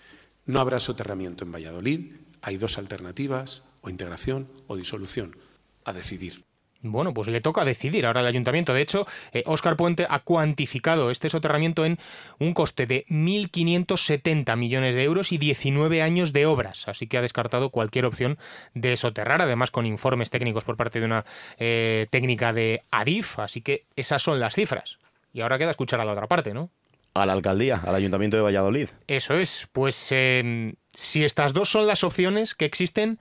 No 0.46 0.60
habrá 0.60 0.82
soterramiento 0.82 1.46
en 1.46 1.54
Valladolid, 1.54 2.14
hay 2.42 2.58
dos 2.58 2.78
alternativas, 2.78 3.64
o 3.80 3.90
integración 3.90 4.48
o 4.68 4.76
disolución, 4.76 5.38
a 5.86 5.94
decidir. 5.94 6.44
Bueno, 6.84 7.14
pues 7.14 7.28
le 7.28 7.42
toca 7.42 7.64
decidir 7.64 8.06
ahora 8.06 8.22
al 8.22 8.28
ayuntamiento. 8.28 8.74
De 8.74 8.82
hecho, 8.82 9.06
Óscar 9.46 9.76
Puente 9.76 10.08
ha 10.10 10.20
cuantificado 10.20 11.12
este 11.12 11.30
soterramiento 11.30 11.86
en 11.86 12.00
un 12.40 12.54
coste 12.54 12.88
de 12.88 13.06
1.570 13.08 14.56
millones 14.58 14.96
de 14.96 15.04
euros 15.04 15.32
y 15.32 15.38
19 15.38 16.02
años 16.02 16.34
de 16.34 16.46
obras. 16.46 16.88
Así 16.88 17.08
que 17.08 17.18
ha 17.18 17.22
descartado 17.22 17.70
cualquier 17.70 18.06
opción 18.06 18.40
de 18.74 18.98
soterrar, 18.98 19.42
además 19.42 19.70
con 19.70 19.86
informes 19.86 20.32
técnicos 20.32 20.64
por 20.64 20.78
parte 20.78 21.00
de 21.00 21.06
una 21.06 21.26
eh, 21.58 22.08
técnica 22.10 22.54
de 22.54 22.82
ADIF. 22.90 23.40
Así 23.40 23.62
que 23.62 23.86
esas 23.96 24.24
son 24.24 24.40
las 24.40 24.56
cifras. 24.56 24.98
Y 25.34 25.42
ahora 25.42 25.58
queda 25.58 25.72
escuchar 25.72 26.02
a 26.02 26.06
la 26.06 26.14
otra 26.14 26.28
parte, 26.28 26.54
¿no? 26.54 26.70
A 27.14 27.26
la 27.26 27.34
alcaldía, 27.34 27.82
al 27.86 27.96
ayuntamiento 27.96 28.38
de 28.38 28.44
Valladolid. 28.44 28.90
Eso 29.08 29.34
es. 29.36 29.68
Pues 29.72 30.12
em, 30.12 30.74
si 30.94 31.24
estas 31.24 31.54
dos 31.54 31.70
son 31.70 31.86
las 31.86 32.04
opciones 32.04 32.56
que 32.56 32.66
existen, 32.66 33.20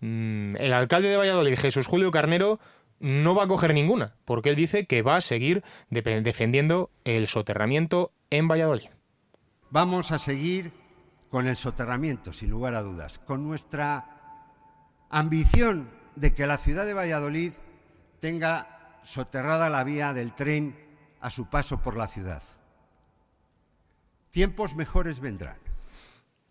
mm, 0.00 0.56
el 0.56 0.72
alcalde 0.72 1.08
de 1.08 1.16
Valladolid, 1.16 1.58
Jesús 1.58 1.86
Julio 1.86 2.10
Carnero, 2.10 2.60
no 3.00 3.34
va 3.34 3.44
a 3.44 3.48
coger 3.48 3.74
ninguna, 3.74 4.14
porque 4.24 4.50
él 4.50 4.56
dice 4.56 4.86
que 4.86 5.02
va 5.02 5.16
a 5.16 5.20
seguir 5.20 5.62
defendiendo 5.90 6.90
el 7.04 7.28
soterramiento 7.28 8.12
en 8.30 8.48
Valladolid. 8.48 8.88
Vamos 9.70 10.12
a 10.12 10.18
seguir 10.18 10.72
con 11.28 11.46
el 11.46 11.56
soterramiento, 11.56 12.32
sin 12.32 12.50
lugar 12.50 12.74
a 12.74 12.82
dudas, 12.82 13.18
con 13.18 13.46
nuestra 13.46 15.04
ambición 15.10 15.90
de 16.14 16.34
que 16.34 16.46
la 16.46 16.56
ciudad 16.56 16.86
de 16.86 16.94
Valladolid 16.94 17.52
tenga 18.20 18.98
soterrada 19.02 19.68
la 19.68 19.84
vía 19.84 20.12
del 20.12 20.32
tren 20.32 20.76
a 21.20 21.30
su 21.30 21.48
paso 21.50 21.82
por 21.82 21.96
la 21.96 22.08
ciudad. 22.08 22.42
Tiempos 24.30 24.74
mejores 24.74 25.20
vendrán. 25.20 25.65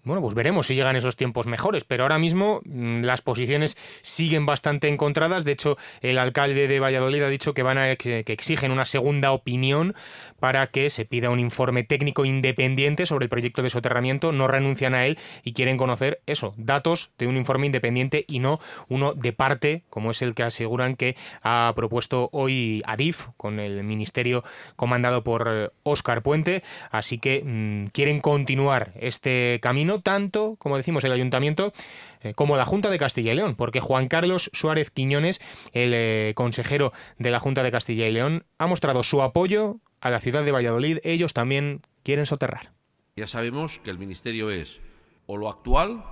Bueno, 0.05 0.21
pues 0.21 0.35
veremos 0.35 0.67
si 0.67 0.75
llegan 0.75 0.95
esos 0.95 1.15
tiempos 1.15 1.47
mejores, 1.47 1.83
pero 1.83 2.03
ahora 2.03 2.19
mismo 2.19 2.61
mm, 2.63 3.01
las 3.01 3.21
posiciones 3.21 3.75
siguen 4.03 4.45
bastante 4.45 4.87
encontradas. 4.87 5.45
De 5.45 5.51
hecho, 5.51 5.77
el 6.01 6.19
alcalde 6.19 6.67
de 6.67 6.79
Valladolid 6.79 7.23
ha 7.23 7.29
dicho 7.29 7.55
que 7.55 7.63
van 7.63 7.79
a 7.79 7.95
que 7.95 8.23
exigen 8.27 8.71
una 8.71 8.85
segunda 8.85 9.31
opinión 9.31 9.95
para 10.39 10.67
que 10.67 10.91
se 10.91 11.05
pida 11.05 11.31
un 11.31 11.39
informe 11.39 11.83
técnico 11.83 12.23
independiente 12.23 13.07
sobre 13.07 13.25
el 13.25 13.29
proyecto 13.29 13.63
de 13.63 13.71
soterramiento. 13.71 14.31
No 14.31 14.47
renuncian 14.47 14.93
a 14.93 15.07
él 15.07 15.17
y 15.43 15.53
quieren 15.53 15.75
conocer 15.75 16.21
eso, 16.27 16.53
datos 16.55 17.09
de 17.17 17.25
un 17.25 17.35
informe 17.35 17.65
independiente 17.65 18.25
y 18.27 18.37
no 18.37 18.59
uno 18.87 19.13
de 19.13 19.33
parte, 19.33 19.83
como 19.89 20.11
es 20.11 20.21
el 20.21 20.35
que 20.35 20.43
aseguran 20.43 20.97
que 20.97 21.15
ha 21.41 21.73
propuesto 21.75 22.29
hoy 22.31 22.83
Adif 22.85 23.29
con 23.37 23.59
el 23.59 23.83
ministerio 23.83 24.43
comandado 24.75 25.23
por 25.23 25.73
Óscar 25.81 26.21
Puente. 26.21 26.61
Así 26.91 27.17
que 27.17 27.41
mm, 27.43 27.87
quieren 27.87 28.19
continuar 28.19 28.91
este 28.99 29.59
camino 29.63 29.94
tanto, 30.01 30.55
como 30.57 30.77
decimos, 30.77 31.03
el 31.03 31.11
ayuntamiento 31.11 31.73
eh, 32.21 32.33
como 32.33 32.57
la 32.57 32.65
Junta 32.65 32.89
de 32.89 32.99
Castilla 32.99 33.33
y 33.33 33.35
León, 33.35 33.55
porque 33.55 33.79
Juan 33.79 34.07
Carlos 34.07 34.49
Suárez 34.53 34.91
Quiñones, 34.91 35.41
el 35.73 35.93
eh, 35.93 36.33
consejero 36.35 36.93
de 37.17 37.31
la 37.31 37.39
Junta 37.39 37.63
de 37.63 37.71
Castilla 37.71 38.07
y 38.07 38.11
León, 38.11 38.45
ha 38.57 38.67
mostrado 38.67 39.03
su 39.03 39.21
apoyo 39.21 39.77
a 40.01 40.09
la 40.09 40.21
ciudad 40.21 40.43
de 40.43 40.51
Valladolid. 40.51 40.99
Ellos 41.03 41.33
también 41.33 41.81
quieren 42.03 42.25
soterrar. 42.25 42.73
Ya 43.15 43.27
sabemos 43.27 43.79
que 43.79 43.91
el 43.91 43.97
Ministerio 43.97 44.51
es 44.51 44.81
o 45.25 45.37
lo 45.37 45.49
actual 45.49 46.03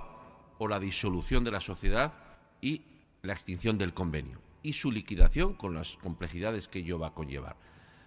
o 0.58 0.68
la 0.68 0.80
disolución 0.80 1.44
de 1.44 1.50
la 1.50 1.60
sociedad 1.60 2.12
y 2.60 2.82
la 3.22 3.32
extinción 3.32 3.78
del 3.78 3.94
convenio 3.94 4.38
y 4.62 4.72
su 4.72 4.90
liquidación 4.90 5.54
con 5.54 5.74
las 5.74 5.96
complejidades 5.98 6.68
que 6.68 6.80
ello 6.80 6.98
va 6.98 7.08
a 7.08 7.14
conllevar. 7.14 7.56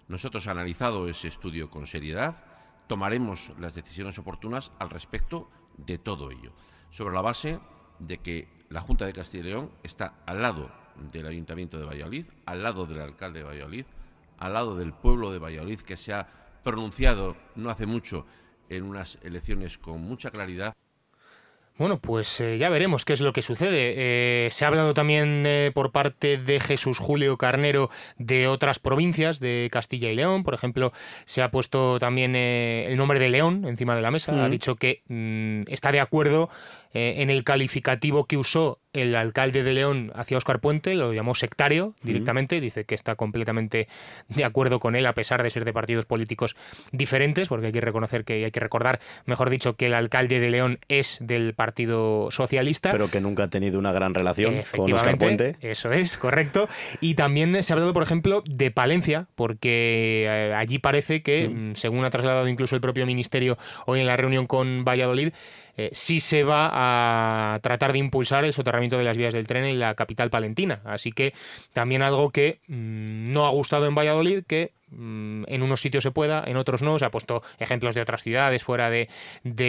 Nosotros, 0.08 0.48
analizado 0.48 1.08
ese 1.08 1.28
estudio 1.28 1.70
con 1.70 1.86
seriedad, 1.86 2.44
tomaremos 2.88 3.54
las 3.60 3.76
decisiones 3.76 4.18
oportunas 4.18 4.72
al 4.80 4.90
respecto 4.90 5.50
de 5.78 5.98
todo 5.98 6.32
ello, 6.32 6.52
sobre 6.90 7.16
la 7.16 7.22
base 7.22 7.60
de 8.00 8.18
que 8.20 8.48
la 8.70 8.82
Junta 8.82 9.06
de 9.06 9.14
Castilla 9.14 9.46
y 9.46 9.48
León 9.48 9.72
está 9.84 10.16
al 10.26 10.42
lado 10.42 10.72
del 11.12 11.28
Ayuntamiento 11.28 11.78
de 11.78 11.86
Valladolid, 11.86 12.26
al 12.46 12.64
lado 12.64 12.86
del 12.86 13.02
alcalde 13.02 13.40
de 13.40 13.46
Valladolid, 13.46 13.86
al 14.40 14.54
lado 14.54 14.76
del 14.76 14.94
pueblo 14.94 15.32
de 15.32 15.40
Valladolid, 15.40 15.80
que 15.82 15.98
se 15.98 16.14
ha 16.14 16.28
pronunciado 16.64 17.38
no 17.56 17.70
hace 17.70 17.86
mucho 17.86 18.26
en 18.70 18.84
unas 18.84 19.20
elecciones 19.22 19.78
con 19.78 20.02
mucha 20.02 20.32
claridad. 20.32 20.76
Bueno, 21.78 22.00
pues 22.00 22.42
eh, 22.42 22.58
ya 22.58 22.70
veremos 22.70 23.06
qué 23.06 23.14
es 23.14 23.22
lo 23.22 23.34
que 23.34 23.44
sucede. 23.44 23.94
Eh, 23.96 24.50
se 24.52 24.66
ha 24.66 24.68
hablado 24.68 24.96
también 24.96 25.44
eh, 25.46 25.72
por 25.74 25.92
parte 25.92 26.38
de 26.38 26.60
Jesús 26.60 26.98
Julio 26.98 27.38
Carnero 27.38 27.92
de 28.18 28.48
otras 28.48 28.80
provincias 28.80 29.40
de 29.40 29.70
Castilla 29.72 30.10
y 30.10 30.16
León. 30.16 30.44
Por 30.44 30.56
ejemplo, 30.56 30.92
se 31.26 31.44
ha 31.44 31.52
puesto 31.52 32.00
también 32.00 32.36
el 32.36 32.98
nombre 32.98 33.20
de 33.20 33.30
León 33.30 33.66
encima 33.66 33.96
de 33.96 34.02
la 34.02 34.10
mesa. 34.10 34.44
Ha 34.44 34.50
dicho 34.50 34.76
que 34.76 35.04
mm, 35.08 35.72
está 35.72 35.92
de 35.92 36.00
acuerdo 36.00 36.50
eh, 36.98 37.22
en 37.22 37.30
el 37.30 37.44
calificativo 37.44 38.26
que 38.26 38.38
usó 38.38 38.80
el 38.92 39.16
alcalde 39.16 39.62
de 39.62 39.72
León 39.72 40.12
hacia 40.16 40.36
Oscar 40.36 40.60
Puente, 40.60 40.96
lo 40.96 41.14
llamó 41.14 41.36
sectario 41.36 41.94
directamente, 42.02 42.60
dice 42.60 42.86
que 42.86 42.96
está 42.96 43.14
completamente 43.14 43.88
de 44.30 44.44
acuerdo 44.44 44.80
con 44.80 44.96
él 44.96 45.06
a 45.06 45.14
pesar 45.14 45.44
de 45.44 45.52
ser 45.52 45.64
de 45.64 45.74
partidos 45.74 46.06
políticos 46.06 46.56
diferentes, 46.92 47.50
porque 47.50 47.68
hay 47.68 47.72
que 47.72 47.82
reconocer 47.82 48.26
que 48.26 48.44
hay 48.46 48.50
que 48.50 48.60
recordar, 48.60 49.00
mejor 49.28 49.52
dicho, 49.52 49.76
que 49.76 49.86
el 49.86 49.94
alcalde 49.94 50.40
de 50.40 50.50
León 50.50 50.80
es 50.88 51.20
del 51.22 51.54
Partido 51.54 52.32
Socialista. 52.32 52.90
Pero 52.92 53.12
que 53.12 53.22
nunca 53.22 53.44
ha 53.44 53.50
tenido 53.52 53.78
una 53.78 53.92
gran 53.92 54.16
relación 54.16 54.64
con 54.76 54.92
Oscar 54.92 55.20
Puente. 55.20 55.56
Eso 55.62 55.92
es, 55.92 56.18
correcto. 56.18 56.68
Y 57.00 57.14
también 57.14 57.62
se 57.64 57.74
ha 57.74 57.76
hablado, 57.76 57.94
por 57.94 58.02
ejemplo, 58.02 58.42
de 58.48 58.72
Palencia, 58.72 59.28
porque 59.36 60.26
eh, 60.28 60.54
allí 60.56 60.80
parece 60.80 61.22
que, 61.22 61.48
mm, 61.48 61.76
según 61.76 62.06
ha 62.06 62.10
trasladado 62.10 62.48
incluso 62.48 62.74
el 62.74 62.82
propio 62.82 63.06
ministerio 63.06 63.56
hoy 63.86 64.00
en 64.00 64.08
la 64.08 64.18
reunión 64.18 64.48
con 64.48 64.84
Valladolid, 64.84 65.32
eh, 65.78 65.90
sí 65.94 66.20
se 66.20 66.44
va 66.44 66.72
a 66.74 67.60
tratar 67.60 67.94
de 67.94 68.00
impulsar 68.00 68.44
el 68.46 68.54
soterramiento 68.54 68.98
de 68.98 69.04
las 69.04 69.16
vías 69.16 69.34
del 69.36 69.46
tren 69.46 69.64
en 69.64 69.80
la 69.80 69.94
capital 69.94 70.32
palentina. 70.32 70.82
Así 70.84 71.12
que 71.12 71.34
también 71.72 72.02
algo 72.02 72.32
que 72.32 72.62
mm, 72.68 73.32
no 73.32 73.46
ha 73.46 73.52
gustado 73.52 73.86
en 73.86 73.94
Valladolid, 73.94 74.44
que 74.48 74.72
mm, 74.90 75.44
en 75.46 75.62
unos 75.62 75.80
sitios 75.80 76.04
se 76.04 76.10
pueda, 76.10 76.44
en 76.48 76.58
otros 76.58 76.82
no. 76.82 76.98
Se 76.98 77.06
ha 77.06 77.12
puesto 77.12 77.44
ejemplos 77.60 77.94
de 77.94 78.02
otras 78.02 78.24
ciudades 78.24 78.64
fuera 78.64 78.90
de, 78.90 79.08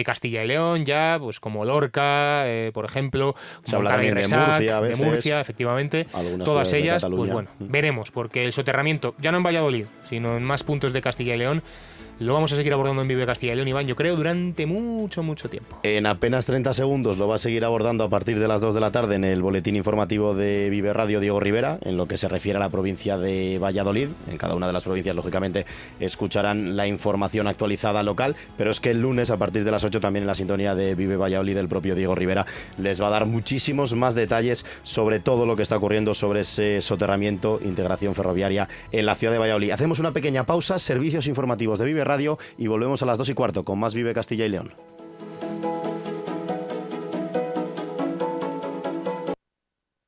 Castilla 0.03 0.43
y 0.43 0.47
León, 0.47 0.83
ya, 0.83 1.17
pues 1.21 1.39
como 1.39 1.63
Lorca, 1.63 2.47
eh, 2.47 2.71
por 2.73 2.85
ejemplo. 2.85 3.35
Se 3.63 3.75
habla 3.75 3.91
también 3.91 4.15
de 4.15 4.27
Murcia, 4.27 4.81
de 4.81 4.95
Murcia, 4.95 5.41
efectivamente. 5.41 6.07
Todas 6.43 6.73
ellas, 6.73 7.05
pues 7.07 7.31
bueno, 7.31 7.51
veremos, 7.59 8.09
porque 8.09 8.45
el 8.45 8.53
soterramiento, 8.53 9.13
ya 9.19 9.31
no 9.31 9.37
en 9.37 9.43
Valladolid, 9.43 9.85
sino 10.05 10.37
en 10.37 10.43
más 10.43 10.63
puntos 10.63 10.91
de 10.91 11.01
Castilla 11.01 11.35
y 11.35 11.37
León, 11.37 11.61
lo 12.19 12.33
vamos 12.33 12.51
a 12.51 12.55
seguir 12.55 12.73
abordando 12.73 13.01
en 13.01 13.07
Vive 13.07 13.25
Castilla 13.25 13.53
y 13.53 13.55
León, 13.55 13.67
Iván, 13.69 13.87
yo 13.87 13.95
creo, 13.95 14.15
durante 14.15 14.65
mucho, 14.65 15.23
mucho 15.23 15.49
tiempo. 15.49 15.79
En 15.83 16.05
apenas 16.05 16.45
30 16.45 16.73
segundos 16.73 17.17
lo 17.17 17.27
va 17.27 17.35
a 17.35 17.37
seguir 17.37 17.63
abordando 17.63 18.03
a 18.03 18.09
partir 18.09 18.39
de 18.39 18.47
las 18.47 18.59
2 18.59 18.75
de 18.75 18.81
la 18.81 18.91
tarde 18.91 19.15
en 19.15 19.23
el 19.23 19.41
boletín 19.41 19.77
informativo 19.77 20.35
de 20.35 20.69
Vive 20.69 20.91
Radio 20.91 21.21
Diego 21.21 21.39
Rivera, 21.39 21.79
en 21.81 21.95
lo 21.95 22.07
que 22.07 22.17
se 22.17 22.27
refiere 22.27 22.57
a 22.57 22.59
la 22.59 22.69
provincia 22.69 23.17
de 23.17 23.57
Valladolid. 23.61 24.09
En 24.29 24.37
cada 24.37 24.55
una 24.55 24.67
de 24.67 24.73
las 24.73 24.83
provincias, 24.83 25.15
lógicamente, 25.15 25.65
escucharán 25.99 26.75
la 26.75 26.87
información 26.87 27.47
actualizada 27.47 28.03
local, 28.03 28.35
pero 28.57 28.69
es 28.69 28.81
que 28.81 28.91
el 28.91 29.01
lunes, 29.01 29.29
a 29.29 29.37
partir 29.37 29.63
de 29.63 29.71
las 29.71 29.85
8, 29.85 30.01
también 30.01 30.23
en 30.23 30.27
la 30.27 30.35
sintonía 30.35 30.75
de 30.75 30.95
Vive 30.95 31.15
Valladolid, 31.15 31.57
el 31.57 31.69
propio 31.69 31.95
Diego 31.95 32.15
Rivera 32.15 32.45
les 32.77 33.01
va 33.01 33.07
a 33.07 33.11
dar 33.11 33.25
muchísimos 33.27 33.95
más 33.95 34.13
detalles 34.13 34.65
sobre 34.83 35.19
todo 35.19 35.45
lo 35.45 35.55
que 35.55 35.63
está 35.63 35.77
ocurriendo 35.77 36.13
sobre 36.13 36.41
ese 36.41 36.81
soterramiento, 36.81 37.61
integración 37.63 38.13
ferroviaria 38.13 38.67
en 38.91 39.05
la 39.05 39.15
ciudad 39.15 39.31
de 39.31 39.39
Valladolid. 39.39 39.71
Hacemos 39.71 39.99
una 39.99 40.11
pequeña 40.11 40.45
pausa, 40.45 40.79
servicios 40.79 41.27
informativos 41.27 41.79
de 41.79 41.85
Vive 41.85 42.08
Radio 42.09 42.37
y 42.57 42.67
volvemos 42.67 43.01
a 43.03 43.05
las 43.05 43.17
2 43.17 43.29
y 43.29 43.33
cuarto 43.35 43.63
con 43.63 43.79
más 43.79 43.93
Vive 43.93 44.13
Castilla 44.13 44.45
y 44.45 44.49
León. 44.49 44.73